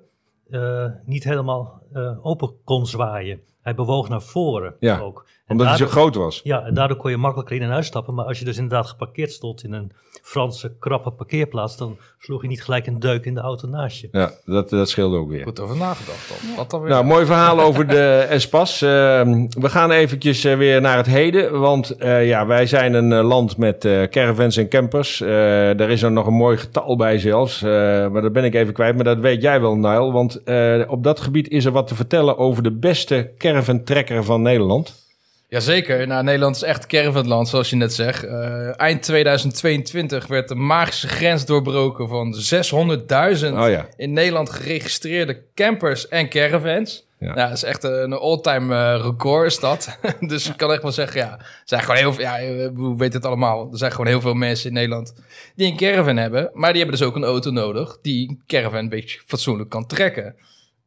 eh, 0.50 0.86
niet 1.06 1.24
helemaal 1.24 1.82
open 2.22 2.52
kon 2.64 2.86
zwaaien. 2.88 3.40
Hij 3.62 3.76
bewoog 3.76 4.10
naar 4.10 4.22
voren 4.22 4.76
Ja, 4.80 5.00
ook. 5.00 5.26
En 5.46 5.52
Omdat 5.52 5.68
hij 5.68 5.78
zo 5.78 5.86
groot 5.86 6.16
was. 6.16 6.42
Ja, 6.44 6.66
en 6.66 6.74
daardoor 6.74 6.98
kon 6.98 7.12
je 7.12 7.18
makkelijker 7.18 7.56
in 7.56 7.62
en 7.62 7.72
uitstappen. 7.72 8.14
Maar 8.14 8.26
als 8.26 8.40
je 8.40 8.46
dus 8.46 8.56
inderdaad 8.58 8.88
geparkeerd 8.88 9.32
stond 9.32 9.64
in 9.64 9.74
een 9.74 9.92
Franse 10.22 10.76
krappe 10.80 11.12
parkeerplaats, 11.12 11.78
dan 11.78 11.98
sloeg 12.20 12.42
je 12.42 12.48
niet 12.48 12.64
gelijk 12.64 12.88
een 12.88 13.00
deuk 13.00 13.26
in 13.26 13.34
de 13.34 13.40
auto 13.40 13.68
naast 13.68 14.02
je. 14.02 14.08
Ja, 14.12 14.32
dat, 14.46 14.70
dat 14.70 14.90
scheelde 14.90 15.18
ook 15.18 15.30
weer. 15.30 15.44
Goed 15.44 15.60
over 15.60 15.78
nagedacht 15.78 16.30
dan. 16.30 16.56
Wat 16.56 16.70
dan 16.70 16.82
weer? 16.82 16.90
Nou, 16.90 17.06
mooi 17.06 17.26
verhaal 17.26 17.60
over 17.60 17.88
de 17.88 18.26
Espas. 18.30 18.82
Ehm, 18.82 19.48
we 19.50 19.70
gaan 19.70 19.92
eventjes 19.92 20.44
eh, 20.44 20.58
weer 20.58 20.82
naar 20.82 20.98
het 20.98 21.06
heden. 21.06 21.60
Want 21.60 21.90
eh, 21.92 22.28
ja, 22.28 22.46
wij 22.46 22.66
zijn 22.66 22.94
een 22.94 23.14
eh, 23.14 23.28
land 23.28 23.58
met 23.58 23.86
eh, 23.86 24.04
caravans 24.04 24.58
en 24.58 24.70
campers. 24.70 25.22
Eh 25.22 25.80
er 25.80 25.90
is 25.90 26.02
er 26.02 26.12
nog 26.12 26.28
een 26.28 26.34
mooi 26.34 26.58
getal 26.58 26.96
bij 26.96 27.20
zelfs. 27.20 27.62
Eh, 27.62 27.70
maar 28.08 28.22
dat 28.22 28.34
ben 28.34 28.44
ik 28.44 28.54
even 28.56 28.74
kwijt. 28.74 28.96
Maar 28.96 29.04
dat 29.04 29.20
weet 29.20 29.42
jij 29.42 29.62
wel, 29.62 29.76
Nile. 29.76 30.12
Want 30.12 30.44
eh, 30.44 30.82
op 30.88 31.04
dat 31.04 31.20
gebied 31.20 31.50
is 31.50 31.66
er 31.66 31.72
wat 31.72 31.85
te 31.88 31.96
vertellen 31.96 32.38
over 32.38 32.64
de 32.64 32.72
beste 32.72 33.32
caravan 33.38 33.84
trekker 33.84 34.24
van 34.24 34.42
Nederland. 34.42 35.04
Jazeker. 35.48 36.08
Nou, 36.08 36.24
Nederland 36.24 36.56
is 36.56 36.62
echt 36.62 36.86
caravanland, 36.86 37.48
zoals 37.48 37.70
je 37.70 37.76
net 37.76 37.94
zegt. 37.94 38.24
Eh, 38.24 38.80
eind 38.80 39.02
2022 39.02 40.28
werd 40.28 40.48
de 40.48 40.56
magische 40.56 41.08
grens 41.08 41.46
doorbroken 41.46 42.08
van 42.08 42.34
600.000 42.34 43.54
Oh 43.54 43.70
ja. 43.70 43.88
in 43.98 44.14
Nederland 44.14 44.50
geregistreerde 44.50 45.42
campers 45.56 46.08
en 46.08 46.30
caravans. 46.30 47.06
Ja. 47.20 47.32
Ja. 47.36 47.48
dat 47.48 47.58
is 47.58 47.64
echt 47.64 47.84
een 47.84 48.14
all-time 48.14 48.76
eh, 48.76 49.02
record 49.02 49.46
is 49.46 49.60
dat. 49.60 49.98
dus 50.20 50.50
ik 50.50 50.58
kan 50.58 50.72
echt 50.72 50.82
wel 50.82 50.92
zeggen, 50.92 51.22
ja, 51.22 51.32
er 51.40 51.62
zijn 51.66 51.82
gewoon 51.82 51.98
heel 51.98 52.14
veel, 52.14 52.24
ja, 52.24 52.40
eh, 52.40 52.70
hoe 52.76 52.98
weet 52.98 53.14
het 53.14 53.26
allemaal? 53.26 53.68
Er 53.72 53.78
zijn 53.78 53.92
gewoon 53.92 54.08
heel 54.08 54.22
veel 54.22 54.34
mensen 54.34 54.68
in 54.68 54.74
Nederland 54.74 55.14
die 55.56 55.72
een 55.72 55.78
caravan 55.78 56.18
hebben, 56.18 56.50
maar 56.54 56.70
die 56.74 56.82
hebben 56.82 57.00
dus 57.00 57.08
ook 57.08 57.16
een 57.16 57.24
auto 57.24 57.52
nodig 57.52 57.98
die 58.02 58.30
een 58.30 58.42
caravan 58.48 58.80
een 58.80 58.90
beetje 58.90 59.20
fatsoenlijk 59.26 59.70
kan 59.70 59.86
trekken. 59.86 60.36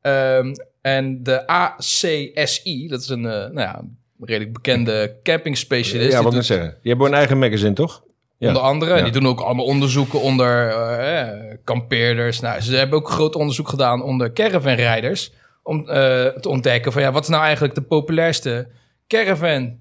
Ehm, 0.00 0.55
en 0.80 1.23
de 1.23 1.47
ACSI, 1.47 2.88
dat 2.88 3.00
is 3.00 3.08
een 3.08 3.26
eh, 3.26 3.32
nou 3.32 3.61
ja, 3.61 3.85
redelijk 4.20 4.52
bekende 4.52 5.16
camping 5.23 5.56
specialist. 5.58 6.12
ja, 6.12 6.23
wat 6.23 6.32
moet 6.32 6.44
zeggen? 6.44 6.76
Die 6.82 6.90
hebben 6.90 7.06
een 7.06 7.18
eigen 7.18 7.38
magazine, 7.38 7.73
toch? 7.73 8.02
Ja. 8.38 8.49
Onder 8.49 8.62
andere. 8.62 8.97
Ja. 8.97 9.02
die 9.02 9.12
doen 9.12 9.26
ook 9.26 9.40
allemaal 9.40 9.64
onderzoeken 9.64 10.20
onder 10.20 10.68
eh, 10.70 11.20
eh, 11.20 11.58
kampeerders. 11.64 12.40
Nou, 12.40 12.61
ze 12.61 12.76
hebben 12.76 12.99
ook 12.99 13.11
groot 13.11 13.35
onderzoek 13.35 13.68
gedaan 13.68 14.02
onder 14.02 14.32
caravanrijders. 14.32 15.32
Om 15.62 15.85
te 15.85 16.49
ontdekken 16.49 16.92
van 16.92 17.02
ja, 17.02 17.12
wat 17.12 17.23
is 17.23 17.28
nou 17.28 17.42
eigenlijk 17.42 17.75
de 17.75 17.82
populairste 17.82 18.68
caravan 19.06 19.76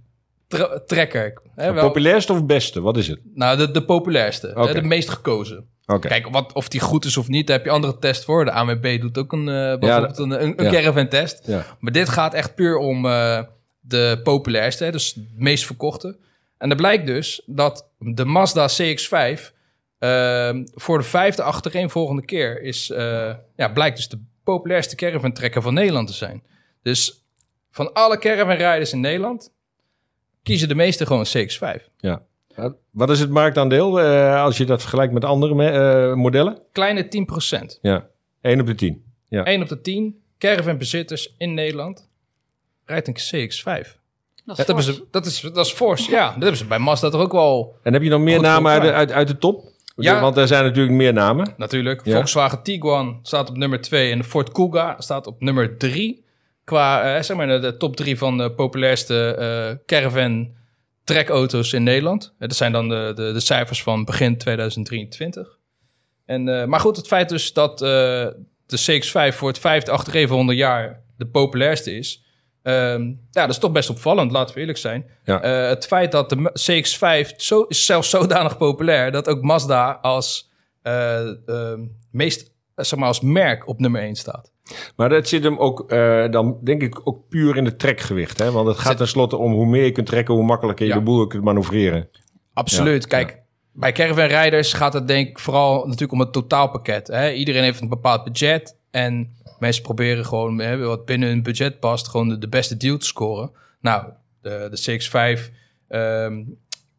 trekker? 0.85 1.41
Hè, 1.55 1.73
wel- 1.73 1.87
Populairste 1.87 2.33
of 2.33 2.45
beste? 2.45 2.81
Wat 2.81 2.97
is 2.97 3.07
het? 3.07 3.19
nou, 3.33 3.57
de, 3.57 3.71
de 3.71 3.83
populairste. 3.83 4.69
de 4.73 4.81
meest 4.81 5.09
gekozen. 5.09 5.67
Kijk, 5.99 6.27
wat, 6.27 6.53
of 6.53 6.67
die 6.67 6.79
goed 6.79 7.05
is 7.05 7.17
of 7.17 7.27
niet, 7.27 7.47
daar 7.47 7.55
heb 7.55 7.65
je 7.65 7.71
andere 7.71 7.99
tests 7.99 8.25
voor. 8.25 8.45
De 8.45 8.51
ANWB 8.51 9.01
doet 9.01 9.17
ook 9.17 9.31
een, 9.31 9.49
eh 9.49 9.79
bijvoorbeeld 9.79 10.17
een, 10.17 10.43
een, 10.43 10.53
een 10.59 10.65
ja. 10.65 10.71
caravan 10.71 11.07
test. 11.07 11.47
Ja. 11.47 11.65
Maar 11.79 11.91
dit 11.91 12.09
gaat 12.09 12.33
echt 12.33 12.55
puur 12.55 12.77
om 12.77 13.05
eh, 13.05 13.41
de 13.79 14.19
populairste, 14.23 14.83
hè, 14.83 14.91
dus 14.91 15.13
het 15.13 15.25
meest 15.35 15.65
verkochte. 15.65 16.17
En 16.57 16.69
er 16.69 16.75
blijkt 16.75 17.05
dus 17.05 17.41
dat 17.45 17.89
de 17.97 18.25
Mazda 18.25 18.69
CX-5 18.69 19.53
ehm, 19.99 20.65
voor 20.73 20.97
de 20.97 21.03
vijfde 21.03 21.43
achtereenvolgende 21.43 22.25
keer 22.25 22.61
is, 22.61 22.89
eh, 22.89 23.33
ja, 23.55 23.67
blijkt 23.67 23.95
dus 23.95 24.07
de 24.07 24.19
populairste 24.43 24.95
caravan 24.95 25.33
trekker 25.33 25.61
van 25.61 25.73
Nederland 25.73 26.07
te 26.07 26.13
zijn. 26.13 26.43
Dus 26.81 27.25
van 27.71 27.93
alle 27.93 28.17
caravanrijders 28.17 28.93
in 28.93 28.99
Nederland 28.99 29.51
kiezen 30.43 30.67
de 30.67 30.75
meeste 30.75 31.05
gewoon 31.05 31.25
CX-5. 31.25 31.87
Ja. 31.97 32.21
Wat 32.91 33.09
is 33.09 33.19
het 33.19 33.29
marktaandeel 33.29 33.99
eh, 33.99 34.43
als 34.43 34.57
je 34.57 34.65
dat 34.65 34.81
vergelijkt 34.81 35.13
met 35.13 35.25
andere 35.25 35.55
me- 35.55 35.69
eh, 35.69 36.13
modellen? 36.13 36.59
Kleine 36.71 37.07
10%. 37.07 37.79
Ja, 37.81 38.07
1 38.41 38.59
op 38.59 38.65
de 38.65 38.75
10. 38.75 39.03
Ja. 39.29 39.43
1 39.43 39.61
op 39.61 39.67
de 39.67 39.81
10 39.81 40.21
caravanbezitters 40.39 41.35
in 41.37 41.53
Nederland 41.53 42.09
rijdt 42.85 43.07
een 43.07 43.15
CX-5. 43.15 43.97
Dat 44.45 44.59
is 44.59 44.65
Dat, 44.65 44.83
ze, 44.83 45.05
dat, 45.11 45.25
is, 45.25 45.41
dat 45.41 45.65
is 45.65 45.71
fors, 45.71 46.07
ja. 46.07 46.25
Dat 46.25 46.33
hebben 46.33 46.57
ze 46.57 46.65
bij 46.65 46.79
Mazda 46.79 47.09
toch 47.09 47.21
ook 47.21 47.31
wel 47.31 47.75
En 47.83 47.93
heb 47.93 48.01
je 48.01 48.09
nog 48.09 48.21
meer 48.21 48.41
namen 48.41 48.71
uit 48.71 48.81
de, 48.81 48.93
uit, 48.93 49.11
uit 49.11 49.27
de 49.27 49.37
top? 49.37 49.75
Ja. 49.95 50.21
Want 50.21 50.37
er 50.37 50.47
zijn 50.47 50.63
natuurlijk 50.63 50.95
meer 50.95 51.13
namen. 51.13 51.53
Natuurlijk. 51.57 52.05
Ja. 52.05 52.13
Volkswagen 52.13 52.63
Tiguan 52.63 53.19
staat 53.21 53.49
op 53.49 53.57
nummer 53.57 53.81
2 53.81 54.11
en 54.11 54.17
de 54.17 54.23
Ford 54.23 54.51
Kuga 54.51 54.95
staat 54.97 55.27
op 55.27 55.41
nummer 55.41 55.77
3. 55.77 56.25
Qua, 56.63 57.15
eh, 57.15 57.23
zeg 57.23 57.37
maar, 57.37 57.61
de, 57.61 57.77
top 57.77 57.95
3 57.95 58.17
van 58.17 58.37
de 58.37 58.51
populairste 58.51 59.35
eh, 59.35 59.85
caravan 59.85 60.55
trekauto's 61.07 61.73
in 61.73 61.83
Nederland. 61.83 62.33
Eh, 62.39 62.47
dat 62.47 62.57
zijn 62.57 62.71
dan 62.71 62.89
de, 62.89 63.11
de, 63.15 63.31
de 63.33 63.39
cijfers 63.39 63.83
van 63.83 64.05
begin 64.05 64.37
2023. 64.37 65.57
En, 66.25 66.47
eh, 66.47 66.65
maar 66.65 66.79
goed, 66.79 66.97
het 66.97 67.07
feit 67.07 67.29
dus 67.29 67.53
dat 67.53 67.81
eh, 67.81 67.87
de 68.65 68.77
CX-5 68.77 69.35
voor 69.35 69.47
het 69.47 69.59
vijfde 69.59 69.91
achtereenvolgende 69.91 70.55
jaar 70.55 71.03
de 71.17 71.27
populairste 71.27 71.95
is... 71.95 72.23
ehm, 72.63 73.05
ja, 73.31 73.41
dat 73.41 73.49
is 73.49 73.57
toch 73.57 73.71
best 73.71 73.89
opvallend, 73.89 74.31
laten 74.31 74.53
we 74.53 74.59
eerlijk 74.59 74.77
zijn. 74.77 75.09
Ja. 75.23 75.39
Het 75.67 75.87
feit 75.87 76.11
dat 76.11 76.29
de 76.29 76.35
Ma- 76.35 76.51
CX-5 76.53 77.35
zo, 77.37 77.61
is 77.61 77.85
zelfs 77.85 78.09
zodanig 78.09 78.57
populair... 78.57 79.11
dat 79.11 79.27
ook 79.27 79.41
Mazda 79.41 79.91
als 80.01 80.47
eh, 80.87 81.47
ehm, 81.49 81.85
meest, 82.11 82.51
zeg 82.75 82.99
maar, 82.99 83.07
als 83.07 83.21
merk 83.21 83.67
op 83.67 83.79
nummer 83.79 84.01
1 84.01 84.15
staat. 84.15 84.51
Maar 84.95 85.09
dat 85.09 85.27
zit 85.27 85.43
hem 85.43 85.57
ook, 85.57 85.91
eh, 85.91 86.29
dan 86.29 86.57
denk 86.63 86.81
ik, 86.81 86.99
ook 87.07 87.29
puur 87.29 87.57
in 87.57 87.65
het 87.65 87.79
trekgewicht. 87.79 88.39
Hè? 88.39 88.51
Want 88.51 88.67
het 88.67 88.77
gaat 88.77 88.97
tenslotte 88.97 89.37
om 89.37 89.51
hoe 89.51 89.65
meer 89.65 89.83
je 89.85 89.91
kunt 89.91 90.07
trekken, 90.07 90.33
hoe 90.33 90.43
makkelijker 90.43 90.85
je 90.85 90.91
Ja. 90.91 90.97
de 90.97 91.03
boel 91.03 91.27
kunt 91.27 91.43
manoeuvreren. 91.43 92.09
Absoluut. 92.53 93.01
Ja, 93.01 93.07
Kijk, 93.07 93.41
bij 93.71 93.91
caravanrijders 93.91 94.73
gaat 94.73 94.93
het 94.93 95.07
denk 95.07 95.27
ik 95.27 95.39
vooral 95.39 95.83
natuurlijk 95.83 96.11
om 96.11 96.19
het 96.19 96.33
totaalpakket. 96.33 97.07
Hè? 97.07 97.31
Iedereen 97.31 97.63
heeft 97.63 97.81
een 97.81 97.89
bepaald 97.89 98.23
budget 98.23 98.77
en 98.91 99.35
mensen 99.59 99.83
proberen 99.83 100.25
gewoon 100.25 100.59
hè, 100.59 100.77
wat 100.77 101.05
binnen 101.05 101.29
hun 101.29 101.43
budget 101.43 101.79
past, 101.79 102.07
gewoon 102.07 102.29
de, 102.29 102.37
de 102.37 102.49
beste 102.49 102.77
deal 102.77 102.97
te 102.97 103.05
scoren. 103.05 103.51
Nou, 103.81 104.03
de, 104.41 104.67
de 104.71 104.99
CX-5 104.99 105.51
ehm, 105.87 106.43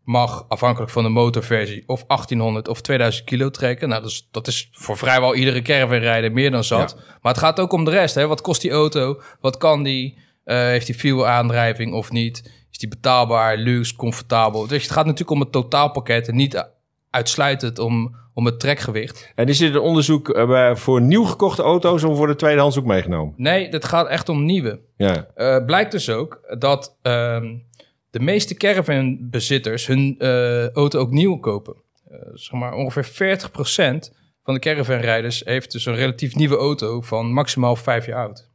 mag 0.08 0.44
afhankelijk 0.48 0.90
van 0.92 1.02
de 1.02 1.08
motorversie 1.08 1.82
of 1.86 2.04
1800 2.06 2.68
of 2.68 2.80
2000 2.80 3.24
kilo 3.24 3.50
trekken. 3.50 3.88
Nou, 3.88 4.02
dat 4.02 4.10
is, 4.10 4.28
dat 4.30 4.46
is 4.46 4.68
voor 4.72 4.96
vrijwel 4.96 5.34
iedere 5.34 5.62
caravanrijder 5.62 6.32
meer 6.32 6.50
dan 6.50 6.64
zat. 6.64 6.96
Maar 7.22 7.32
het 7.32 7.40
gaat 7.42 7.60
ook 7.60 7.72
om 7.72 7.84
de 7.84 7.90
rest. 7.90 8.14
Hè? 8.14 8.26
Wat 8.26 8.40
kost 8.40 8.60
die 8.60 8.70
auto? 8.70 9.20
Wat 9.40 9.56
kan 9.56 9.82
die? 9.82 10.18
Eh, 10.44 10.56
heeft 10.56 10.86
die 10.86 10.94
fuel 10.94 11.26
aandrijving 11.26 11.92
of 11.92 12.10
niet? 12.10 12.52
Is 12.70 12.78
die 12.78 12.88
betaalbaar, 12.88 13.56
luxe, 13.56 13.96
comfortabel? 13.96 14.66
Dus 14.66 14.82
het 14.82 14.92
gaat 14.92 15.04
natuurlijk 15.04 15.30
om 15.30 15.40
het 15.40 15.52
totaalpakket 15.52 16.28
en 16.28 16.36
niet 16.36 16.68
uitsluitend 17.10 17.78
om, 17.78 18.16
om 18.34 18.44
het 18.46 18.60
trekgewicht. 18.60 19.32
En 19.34 19.46
is 19.46 19.58
dit 19.58 19.74
een 19.74 19.80
onderzoek 19.80 20.46
bij- 20.46 20.76
voor 20.76 21.00
nieuw 21.00 21.24
gekochte 21.24 21.62
auto's 21.62 22.02
of 22.04 22.16
voor 22.16 22.26
de 22.26 22.36
tweedehands 22.36 22.78
ook 22.78 22.84
meegenomen? 22.84 23.34
Nee, 23.36 23.68
het 23.68 23.84
gaat 23.84 24.06
echt 24.08 24.28
om 24.28 24.44
nieuwe. 24.44 24.80
Ja, 24.96 25.26
Eh, 25.34 25.64
blijkt 25.64 25.92
dus 25.92 26.10
ook 26.10 26.40
dat 26.58 26.96
ehm, 27.02 27.54
de 28.10 28.20
meeste 28.20 28.54
caravanbezitters 28.54 29.86
hun 29.86 30.14
eh, 30.18 30.68
auto 30.70 30.98
ook 30.98 31.10
nieuw 31.10 31.36
kopen. 31.36 31.74
Eh, 32.10 32.18
zeg 32.34 32.52
maar 32.60 32.72
ongeveer 32.72 33.04
40% 33.04 34.12
van 34.42 34.54
de 34.54 34.60
caravanrijders 34.60 35.42
heeft 35.44 35.72
dus 35.72 35.86
een 35.86 35.94
relatief 35.94 36.34
nieuwe 36.34 36.56
auto 36.56 37.00
van 37.00 37.32
maximaal 37.32 37.76
vijf 37.76 38.06
jaar 38.06 38.26
oud. 38.26 38.48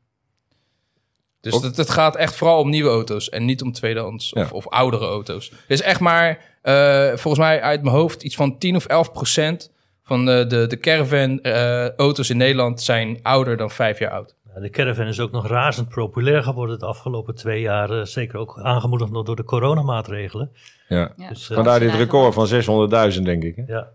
Dus 1.41 1.61
het, 1.61 1.77
het 1.77 1.89
gaat 1.89 2.15
echt 2.15 2.35
vooral 2.35 2.59
om 2.59 2.69
nieuwe 2.69 2.89
auto's 2.89 3.29
en 3.29 3.45
niet 3.45 3.61
om 3.61 3.71
tweedehands 3.71 4.33
of, 4.33 4.49
Ja. 4.49 4.55
of 4.55 4.67
oudere 4.67 5.05
auto's. 5.05 5.51
Is 5.67 5.81
echt 5.81 5.99
maar, 5.99 6.57
eh, 6.61 7.07
volgens 7.07 7.37
mij 7.37 7.61
uit 7.61 7.81
mijn 7.83 7.95
hoofd, 7.95 8.23
iets 8.23 8.35
van 8.35 8.57
10 8.57 8.75
of 8.75 8.85
11 8.85 9.11
procent 9.11 9.71
van 10.03 10.25
de, 10.25 10.45
de, 10.47 10.67
de 10.67 10.77
caravan-auto's 10.77 12.29
in 12.29 12.37
Nederland 12.37 12.81
zijn 12.81 13.19
ouder 13.21 13.57
dan 13.57 13.71
vijf 13.71 13.99
jaar 13.99 14.11
oud. 14.11 14.35
Ja, 14.55 14.61
De 14.61 14.69
caravan 14.69 15.05
is 15.07 15.19
ook 15.19 15.31
nog 15.31 15.47
razend 15.47 15.89
populair 15.89 16.43
geworden 16.43 16.79
de 16.79 16.85
afgelopen 16.85 17.35
twee 17.35 17.61
jaar. 17.61 17.89
eh, 17.99 18.05
zeker 18.05 18.39
ook 18.39 18.59
aangemoedigd 18.61 19.11
nog 19.11 19.23
door 19.23 19.35
de 19.35 19.43
coronamaatregelen. 19.43 20.51
ja. 20.87 21.11
Ja. 21.17 21.27
Dus, 21.29 21.49
eh, 21.49 21.55
Vandaar 21.55 21.79
dit 21.79 21.91
Ja, 21.91 21.97
record 21.97 22.33
van 22.33 22.47
600.000, 22.47 23.25
denk 23.25 23.43
ik. 23.43 23.55
Hè? 23.55 23.63
ja. 23.67 23.87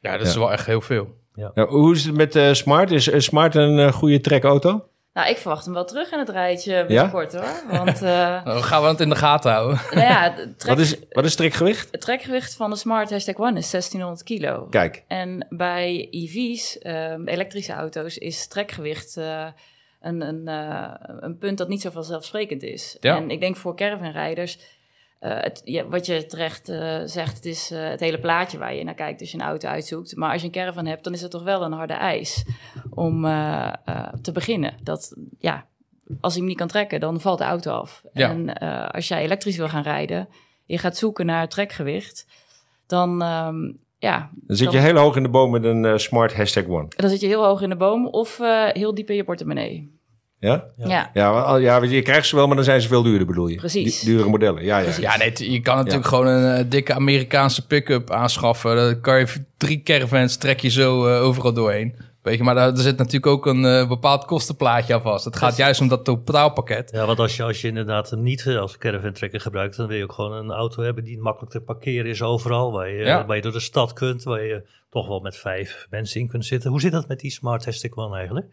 Ja, 0.00 0.16
dat 0.16 0.26
is 0.26 0.32
Ja. 0.34 0.38
wel 0.38 0.52
echt 0.52 0.66
heel 0.66 0.80
veel. 0.80 1.14
Ja, 1.34 1.66
hoe 1.66 1.94
is 1.94 2.04
het 2.04 2.14
met 2.14 2.36
eh, 2.36 2.52
Smart? 2.52 2.90
Is 2.90 3.24
Smart 3.24 3.54
een 3.54 3.92
goede 3.92 4.20
trekauto? 4.20 4.88
Nou, 5.12 5.28
ik 5.28 5.36
verwacht 5.36 5.64
hem 5.64 5.74
wel 5.74 5.84
terug 5.84 6.12
in 6.12 6.18
het 6.18 6.28
rijtje 6.28 6.84
binnenkort 6.86 7.32
hoor. 7.32 7.62
Want 7.70 8.02
eh, 8.02 8.44
Dan 8.44 8.62
gaan 8.62 8.82
we 8.82 8.88
het 8.88 9.00
in 9.00 9.08
de 9.08 9.14
gaten 9.16 9.50
houden. 9.52 9.80
nou 9.94 10.06
ja, 10.06 10.34
trek- 10.34 10.68
Wat 10.76 10.78
is, 10.78 10.96
wat 11.10 11.24
is 11.24 11.34
trekgewicht? 11.34 11.88
het 11.90 12.00
trekgewicht 12.00 12.54
van 12.56 12.70
de 12.70 12.76
Smart 12.76 13.10
Hashtag 13.10 13.36
One 13.36 13.58
is 13.58 13.70
1600 13.70 14.22
kilo. 14.22 14.66
Kijk, 14.70 15.04
En 15.08 15.46
bij 15.50 16.08
EV's, 16.10 16.78
ehm, 16.78 17.26
elektrische 17.28 17.72
auto's, 17.72 18.16
is 18.18 18.48
trekgewicht 18.48 19.16
eh, 19.16 19.46
een, 20.06 20.20
een, 20.20 20.48
eh, 20.48 20.92
een 21.20 21.38
punt 21.38 21.58
dat 21.58 21.68
niet 21.68 21.80
zo 21.80 21.90
vanzelfsprekend 21.90 22.62
is. 22.62 22.96
Ja. 23.00 23.16
En 23.16 23.30
ik 23.30 23.40
denk 23.40 23.56
voor 23.56 23.76
caravanrijders, 23.76 24.58
eh, 25.18 25.40
het, 25.40 25.60
ja, 25.64 25.88
wat 25.88 26.06
je 26.06 26.26
terecht 26.26 26.68
eh, 26.68 27.00
zegt, 27.04 27.34
het 27.36 27.44
is 27.44 27.70
het 27.70 28.00
hele 28.00 28.20
plaatje 28.20 28.58
waar 28.58 28.74
je 28.74 28.84
naar 28.84 28.94
kijkt 28.94 29.20
als 29.20 29.30
je 29.30 29.38
een 29.38 29.44
auto 29.44 29.68
uitzoekt. 29.68 30.16
Maar 30.16 30.32
als 30.32 30.40
je 30.40 30.46
een 30.46 30.52
caravan 30.52 30.86
hebt, 30.86 31.04
dan 31.04 31.12
is 31.12 31.22
het 31.22 31.30
toch 31.30 31.42
wel 31.42 31.62
een 31.62 31.72
harde 31.72 31.94
eis 31.94 32.44
om 32.90 33.22
te 34.22 34.32
beginnen. 34.32 34.74
Dat, 34.82 35.16
ja, 35.38 35.66
als 36.20 36.32
hij 36.32 36.40
hem 36.40 36.50
niet 36.50 36.58
kan 36.58 36.68
trekken, 36.68 37.00
dan 37.00 37.20
valt 37.20 37.38
de 37.38 37.44
auto 37.44 37.72
af. 37.72 38.02
Ja. 38.12 38.30
En 38.30 38.58
als 38.90 39.08
jij 39.08 39.22
elektrisch 39.22 39.56
wil 39.56 39.68
gaan 39.68 39.82
rijden, 39.82 40.28
je 40.64 40.78
gaat 40.78 40.96
zoeken 40.96 41.26
naar 41.26 41.48
trekgewicht, 41.48 42.26
dan... 42.86 43.22
ehm, 43.22 43.72
ja, 43.98 44.30
dan 44.46 44.56
zit 44.56 44.72
je 44.72 44.78
heel 44.78 44.96
hoog 44.96 45.16
in 45.16 45.22
de 45.22 45.28
boom 45.28 45.50
met 45.50 45.64
een 45.64 45.84
eh, 45.84 45.96
Smart 45.96 46.34
Hashtag 46.34 46.66
One. 46.66 46.86
dan 46.96 47.10
zit 47.10 47.20
je 47.20 47.26
heel 47.26 47.44
hoog 47.44 47.60
in 47.60 47.68
de 47.68 47.76
boom 47.76 48.06
of 48.06 48.40
eh, 48.40 48.66
heel 48.72 48.94
diep 48.94 49.10
in 49.10 49.16
je 49.16 49.24
portemonnee. 49.24 49.94
Ja? 50.38 50.64
Ja, 50.76 51.10
Ja, 51.14 51.56
ja, 51.56 51.82
je 51.82 52.02
krijgt 52.02 52.26
ze 52.26 52.36
wel, 52.36 52.46
maar 52.46 52.56
dan 52.56 52.64
zijn 52.64 52.80
ze 52.80 52.88
veel 52.88 53.02
duurder, 53.02 53.26
bedoel 53.26 53.46
je? 53.46 53.56
Precies. 53.56 54.00
Dure 54.00 54.28
modellen, 54.28 54.64
ja, 54.64 54.78
ja. 54.78 54.82
Precies. 54.84 55.02
Ja, 55.02 55.16
nee, 55.16 55.52
je 55.52 55.60
kan 55.60 55.76
natuurlijk 55.76 56.06
gewoon 56.06 56.26
een 56.26 56.56
eh, 56.58 56.64
dikke 56.68 56.94
Amerikaanse 56.94 57.66
pick-up 57.66 58.10
aanschaffen. 58.10 58.76
Dan 58.76 59.00
kan 59.00 59.18
je 59.18 59.26
drie 59.56 59.82
caravans 59.82 60.36
trek 60.36 60.60
je 60.60 60.68
zo 60.68 61.06
eh, 61.06 61.22
overal 61.22 61.52
doorheen. 61.52 61.94
Weet 62.26 62.38
je, 62.38 62.44
maar 62.44 62.54
daar, 62.54 62.68
er 62.68 62.76
zit 62.76 62.96
natuurlijk 62.96 63.26
ook 63.26 63.46
een 63.46 63.64
eh, 63.64 63.88
bepaald 63.88 64.24
kostenplaatje 64.24 64.94
aan 64.94 65.02
vast. 65.02 65.24
Het 65.24 65.36
gaat 65.36 65.56
juist 65.56 65.80
om 65.80 65.88
dat 65.88 66.04
totaalpakket. 66.04 66.90
Ja, 66.90 67.06
want 67.06 67.18
als 67.18 67.36
je, 67.36 67.42
als 67.42 67.60
je 67.60 67.68
inderdaad 67.68 68.12
niet 68.16 68.46
eh, 68.46 68.58
als 68.58 68.78
caravan 68.78 69.12
trekker 69.12 69.40
gebruikt, 69.40 69.76
dan 69.76 69.86
wil 69.86 69.96
je 69.96 70.02
ook 70.02 70.12
gewoon 70.12 70.32
een 70.32 70.50
auto 70.50 70.82
hebben 70.82 71.04
die 71.04 71.18
makkelijk 71.18 71.52
te 71.52 71.60
parkeren 71.60 72.10
is 72.10 72.22
overal. 72.22 72.72
Waar 72.72 72.88
je, 72.88 73.04
Ja. 73.04 73.26
waar 73.26 73.36
je 73.36 73.42
door 73.42 73.52
de 73.52 73.60
stad 73.60 73.92
kunt, 73.92 74.22
waar 74.22 74.44
je 74.44 74.66
toch 74.90 75.08
wel 75.08 75.20
met 75.20 75.36
vijf 75.36 75.86
mensen 75.90 76.20
in 76.20 76.28
kunt 76.28 76.44
zitten. 76.44 76.70
Hoe 76.70 76.80
zit 76.80 76.92
dat 76.92 77.08
met 77.08 77.20
die 77.20 77.30
Smart 77.30 77.64
Hashtag 77.64 77.96
One 77.96 78.16
eigenlijk? 78.16 78.46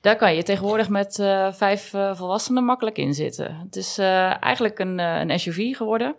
daar 0.00 0.16
kan 0.16 0.34
je 0.34 0.42
tegenwoordig 0.42 0.88
met 0.88 1.18
eh, 1.18 1.52
vijf 1.52 1.90
volwassenen 2.12 2.64
makkelijk 2.64 2.98
in 2.98 3.14
zitten. 3.14 3.54
Het 3.64 3.76
is 3.76 3.98
eh, 3.98 4.42
eigenlijk 4.42 4.78
een, 4.78 4.98
een 4.98 5.38
SUV 5.40 5.76
geworden. 5.76 6.16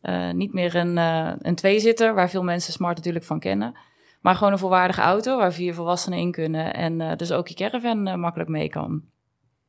Eh, 0.00 0.30
niet 0.30 0.52
meer 0.52 0.74
een, 0.74 0.98
eh, 0.98 1.32
een 1.38 1.54
tweezitter, 1.54 2.14
waar 2.14 2.30
veel 2.30 2.42
mensen 2.42 2.72
Smart 2.72 2.96
natuurlijk 2.96 3.24
van 3.24 3.40
kennen. 3.40 3.74
Maar 4.28 4.36
gewoon 4.36 4.52
een 4.52 4.58
volwaardige 4.58 5.00
auto 5.00 5.36
waar 5.36 5.52
vier 5.52 5.74
volwassenen 5.74 6.18
in 6.18 6.32
kunnen. 6.32 6.74
En 6.74 7.00
eh, 7.00 7.16
dus 7.16 7.32
ook 7.32 7.48
je 7.48 7.54
caravan 7.54 8.06
eh, 8.06 8.14
makkelijk 8.14 8.50
mee 8.50 8.68
kan. 8.68 9.02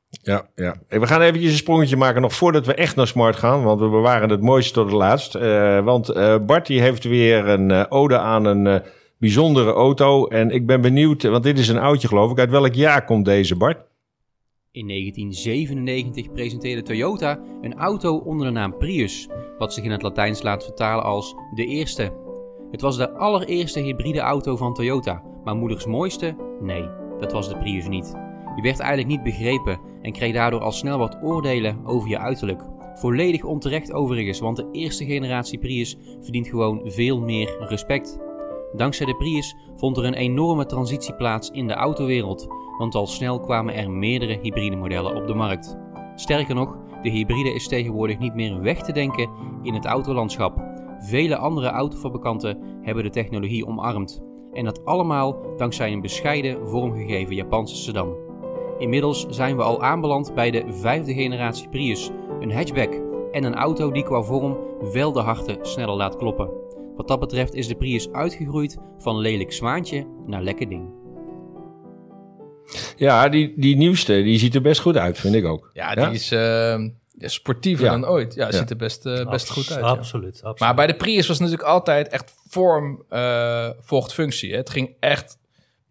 Ja, 0.09 0.49
ja. 0.55 0.75
Hey, 0.87 0.99
We 0.99 1.07
gaan 1.07 1.21
eventjes 1.21 1.51
een 1.51 1.57
sprongetje 1.57 1.97
maken 1.97 2.21
nog 2.21 2.33
voordat 2.33 2.65
we 2.65 2.73
echt 2.73 2.95
naar 2.95 3.07
Smart 3.07 3.35
gaan. 3.35 3.63
Want 3.63 3.79
we 3.79 3.89
bewaren 3.89 4.29
het 4.29 4.41
mooiste 4.41 4.73
tot 4.73 4.85
het 4.85 4.93
laatst. 4.93 5.35
Eh, 5.35 5.83
want 5.83 6.09
eh, 6.09 6.37
Bart 6.45 6.65
die 6.65 6.81
heeft 6.81 7.03
weer 7.03 7.47
een 7.47 7.91
ode 7.91 8.17
aan 8.17 8.45
een 8.45 8.81
bijzondere 9.17 9.71
auto. 9.71 10.27
En 10.27 10.49
ik 10.49 10.65
ben 10.65 10.81
benieuwd, 10.81 11.23
want 11.23 11.43
dit 11.43 11.59
is 11.59 11.67
een 11.67 11.79
oudje 11.79 12.07
geloof 12.07 12.31
ik. 12.31 12.39
Uit 12.39 12.49
welk 12.49 12.73
jaar 12.73 13.05
komt 13.05 13.25
deze 13.25 13.55
Bart? 13.55 13.77
In 14.71 14.87
1997 14.87 16.31
presenteerde 16.31 16.81
Toyota 16.81 17.39
een 17.61 17.73
auto 17.73 18.17
onder 18.17 18.47
de 18.47 18.53
naam 18.53 18.77
Prius, 18.77 19.29
wat 19.57 19.73
zich 19.73 19.83
in 19.83 19.91
het 19.91 20.01
Latijns 20.01 20.41
laat 20.41 20.63
vertalen 20.63 21.03
als 21.03 21.35
de 21.55 21.65
eerste. 21.65 22.27
Het 22.71 22.81
was 22.81 22.97
de 22.97 23.11
allereerste 23.11 23.79
hybride 23.79 24.19
auto 24.19 24.55
van 24.55 24.73
Toyota, 24.73 25.23
maar 25.43 25.55
moeders 25.55 25.85
mooiste? 25.85 26.35
Nee, 26.61 26.85
dat 27.19 27.31
was 27.31 27.49
de 27.49 27.57
Prius 27.57 27.87
niet. 27.87 28.13
Je 28.55 28.61
werd 28.61 28.79
eigenlijk 28.79 29.09
niet 29.09 29.23
begrepen 29.23 29.79
en 30.01 30.11
kreeg 30.11 30.33
daardoor 30.33 30.61
al 30.61 30.71
snel 30.71 30.97
wat 30.97 31.17
oordelen 31.23 31.79
over 31.85 32.09
je 32.09 32.19
uiterlijk. 32.19 32.61
Volledig 32.93 33.43
onterecht 33.43 33.93
overigens, 33.93 34.39
want 34.39 34.57
de 34.57 34.69
eerste 34.71 35.05
generatie 35.05 35.59
Prius 35.59 35.97
verdient 36.21 36.47
gewoon 36.47 36.81
veel 36.83 37.21
meer 37.21 37.55
respect. 37.59 38.19
Dankzij 38.75 39.05
de 39.05 39.15
Prius 39.15 39.55
vond 39.75 39.97
er 39.97 40.05
een 40.05 40.13
enorme 40.13 40.65
transitie 40.65 41.15
plaats 41.15 41.49
in 41.49 41.67
de 41.67 41.73
autowereld, 41.73 42.47
want 42.77 42.95
al 42.95 43.07
snel 43.07 43.39
kwamen 43.39 43.75
er 43.75 43.91
meerdere 43.91 44.39
hybride 44.41 44.75
modellen 44.75 45.15
op 45.15 45.27
de 45.27 45.33
markt. 45.33 45.77
Sterker 46.15 46.55
nog, 46.55 46.77
de 47.01 47.09
hybride 47.09 47.53
is 47.53 47.67
tegenwoordig 47.67 48.17
niet 48.17 48.35
meer 48.35 48.61
weg 48.61 48.81
te 48.81 48.91
denken 48.91 49.29
in 49.63 49.73
het 49.73 49.85
autolandschap. 49.85 50.68
Vele 50.99 51.35
andere 51.35 51.67
autofabrikanten 51.67 52.57
hebben 52.81 53.03
de 53.03 53.09
technologie 53.09 53.67
omarmd. 53.67 54.21
En 54.53 54.65
dat 54.65 54.85
allemaal 54.85 55.55
dankzij 55.57 55.91
een 55.91 56.01
bescheiden 56.01 56.67
vormgegeven 56.67 57.35
Japanse 57.35 57.75
sedan. 57.75 58.15
Inmiddels 58.77 59.25
zijn 59.29 59.55
we 59.55 59.63
al 59.63 59.81
aanbeland 59.81 60.33
bij 60.35 60.51
de 60.51 60.63
vijfde 60.69 61.13
generatie 61.13 61.69
Prius, 61.69 62.09
een 62.39 62.51
hatchback 62.51 62.93
en 63.31 63.43
een 63.43 63.55
auto 63.55 63.91
die 63.91 64.03
qua 64.03 64.21
vorm 64.21 64.57
wel 64.93 65.11
de 65.11 65.19
harten 65.19 65.57
sneller 65.61 65.95
laat 65.95 66.17
kloppen. 66.17 66.49
Wat 66.95 67.07
dat 67.07 67.19
betreft 67.19 67.53
is 67.53 67.67
de 67.67 67.75
Prius 67.75 68.11
uitgegroeid 68.11 68.77
van 68.97 69.17
lelijk 69.17 69.53
zwaantje 69.53 70.05
naar 70.25 70.41
lekker 70.41 70.69
ding. 70.69 70.97
Ja, 72.95 73.29
die, 73.29 73.53
die 73.55 73.75
nieuwste, 73.75 74.23
die 74.23 74.39
ziet 74.39 74.55
er 74.55 74.61
best 74.61 74.81
goed 74.81 74.97
uit, 74.97 75.17
vind 75.17 75.35
ik 75.35 75.45
ook. 75.45 75.69
Ja, 75.73 75.95
die 75.95 76.11
is 76.11 76.31
eh, 76.31 76.81
sportiever 77.19 77.85
Ja. 77.85 77.91
dan 77.91 78.07
ooit. 78.07 78.33
Ja, 78.33 78.45
Ja. 78.45 78.51
ziet 78.51 78.69
er 78.69 78.75
best, 78.75 79.05
eh, 79.05 79.29
best 79.29 79.49
goed 79.49 79.71
uit. 79.71 79.79
ja. 79.79 79.89
Absoluut, 79.89 80.33
absoluut. 80.35 80.59
Maar 80.59 80.75
bij 80.75 80.87
de 80.87 80.95
Prius 80.95 81.27
was 81.27 81.39
natuurlijk 81.39 81.67
altijd 81.67 82.07
echt 82.07 82.33
vorm 82.47 83.03
eh 83.09 83.69
volgt 83.79 84.13
functie. 84.13 84.51
Hè. 84.51 84.57
Het 84.57 84.69
ging 84.69 84.95
echt 84.99 85.37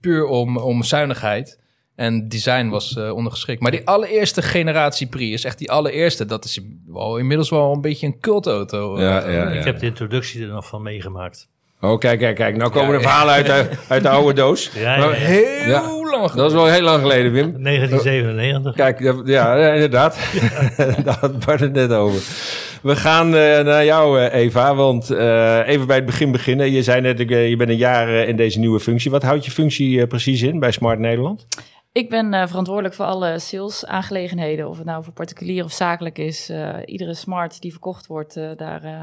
puur 0.00 0.24
om, 0.26 0.56
om 0.56 0.82
zuinigheid. 0.82 1.58
En 1.94 2.28
design 2.28 2.68
was 2.68 2.96
eh, 2.96 3.10
ondergeschikt. 3.14 3.60
Maar 3.60 3.70
die 3.70 3.86
allereerste 3.86 4.42
generatie 4.42 5.06
Prius, 5.06 5.44
echt 5.44 5.58
die 5.58 5.70
allereerste, 5.70 6.24
dat 6.24 6.44
is 6.44 6.60
wel, 6.86 7.16
inmiddels 7.16 7.50
wel 7.50 7.72
een 7.72 7.80
beetje 7.80 8.06
een 8.06 8.20
cultauto. 8.20 9.00
Ja, 9.00 9.28
ja, 9.28 9.48
ik 9.48 9.54
ja. 9.58 9.64
heb 9.64 9.78
de 9.78 9.86
introductie 9.86 10.42
er 10.42 10.48
nog 10.48 10.66
van 10.66 10.82
meegemaakt. 10.82 11.48
Oh, 11.80 11.98
kijk, 11.98 12.18
kijk, 12.18 12.36
kijk. 12.36 12.56
Nou 12.56 12.70
komen 12.70 12.88
Ja, 12.88 12.94
er 12.94 13.00
verhalen 13.02 13.34
uit 13.34 13.46
de, 13.46 13.68
uit 13.94 14.02
de 14.02 14.08
oude 14.08 14.32
doos. 14.34 14.70
Ja, 14.74 14.80
ja, 14.96 14.98
Maar- 15.06 15.20
ja. 15.20 15.26
Heel 15.26 15.66
Ja. 15.68 15.80
lang 15.82 16.02
geleden. 16.10 16.36
Dat 16.36 16.46
is 16.46 16.52
wel 16.52 16.66
heel 16.66 16.82
lang 16.82 17.00
geleden, 17.00 17.32
Wim. 17.32 17.62
1997. 17.62 18.74
Kijk, 18.74 19.00
ja, 19.00 19.14
ja, 19.56 19.72
inderdaad. 19.72 20.18
Daar 21.04 21.16
had 21.20 21.44
Bart 21.44 21.60
het 21.60 21.72
net 21.72 21.92
over. 21.92 22.20
We 22.82 22.96
gaan 22.96 23.26
eh, 23.36 23.60
naar 23.64 23.84
jou, 23.84 24.20
eh, 24.20 24.40
Eva. 24.40 24.74
Want 24.74 25.10
eh, 25.10 25.60
even 25.68 25.86
bij 25.86 25.96
het 25.96 26.06
begin 26.06 26.32
beginnen. 26.32 26.70
Je 26.70 26.82
zei 26.82 27.00
net, 27.00 27.18
je 27.18 27.54
bent 27.56 27.70
een 27.70 27.76
jaar 27.76 28.08
in 28.08 28.36
deze 28.36 28.58
nieuwe 28.58 28.80
functie. 28.80 29.10
Wat 29.10 29.22
houdt 29.22 29.44
je 29.44 29.50
functie 29.50 30.06
precies 30.06 30.42
in 30.42 30.58
bij 30.58 30.70
Smart 30.70 30.98
Nederland? 30.98 31.46
Ik 31.92 32.10
ben 32.10 32.34
eh, 32.34 32.46
verantwoordelijk 32.46 32.94
voor 32.94 33.04
alle 33.04 33.38
sales-aangelegenheden. 33.38 34.68
Of 34.68 34.76
het 34.76 34.86
nou 34.86 35.04
voor 35.04 35.12
particulier 35.12 35.64
of 35.64 35.72
zakelijk 35.72 36.18
is. 36.18 36.48
Eh, 36.48 36.68
iedere 36.84 37.14
smart 37.14 37.60
die 37.60 37.70
verkocht 37.70 38.06
wordt, 38.06 38.34
daar 38.56 38.82
eh, 38.84 39.02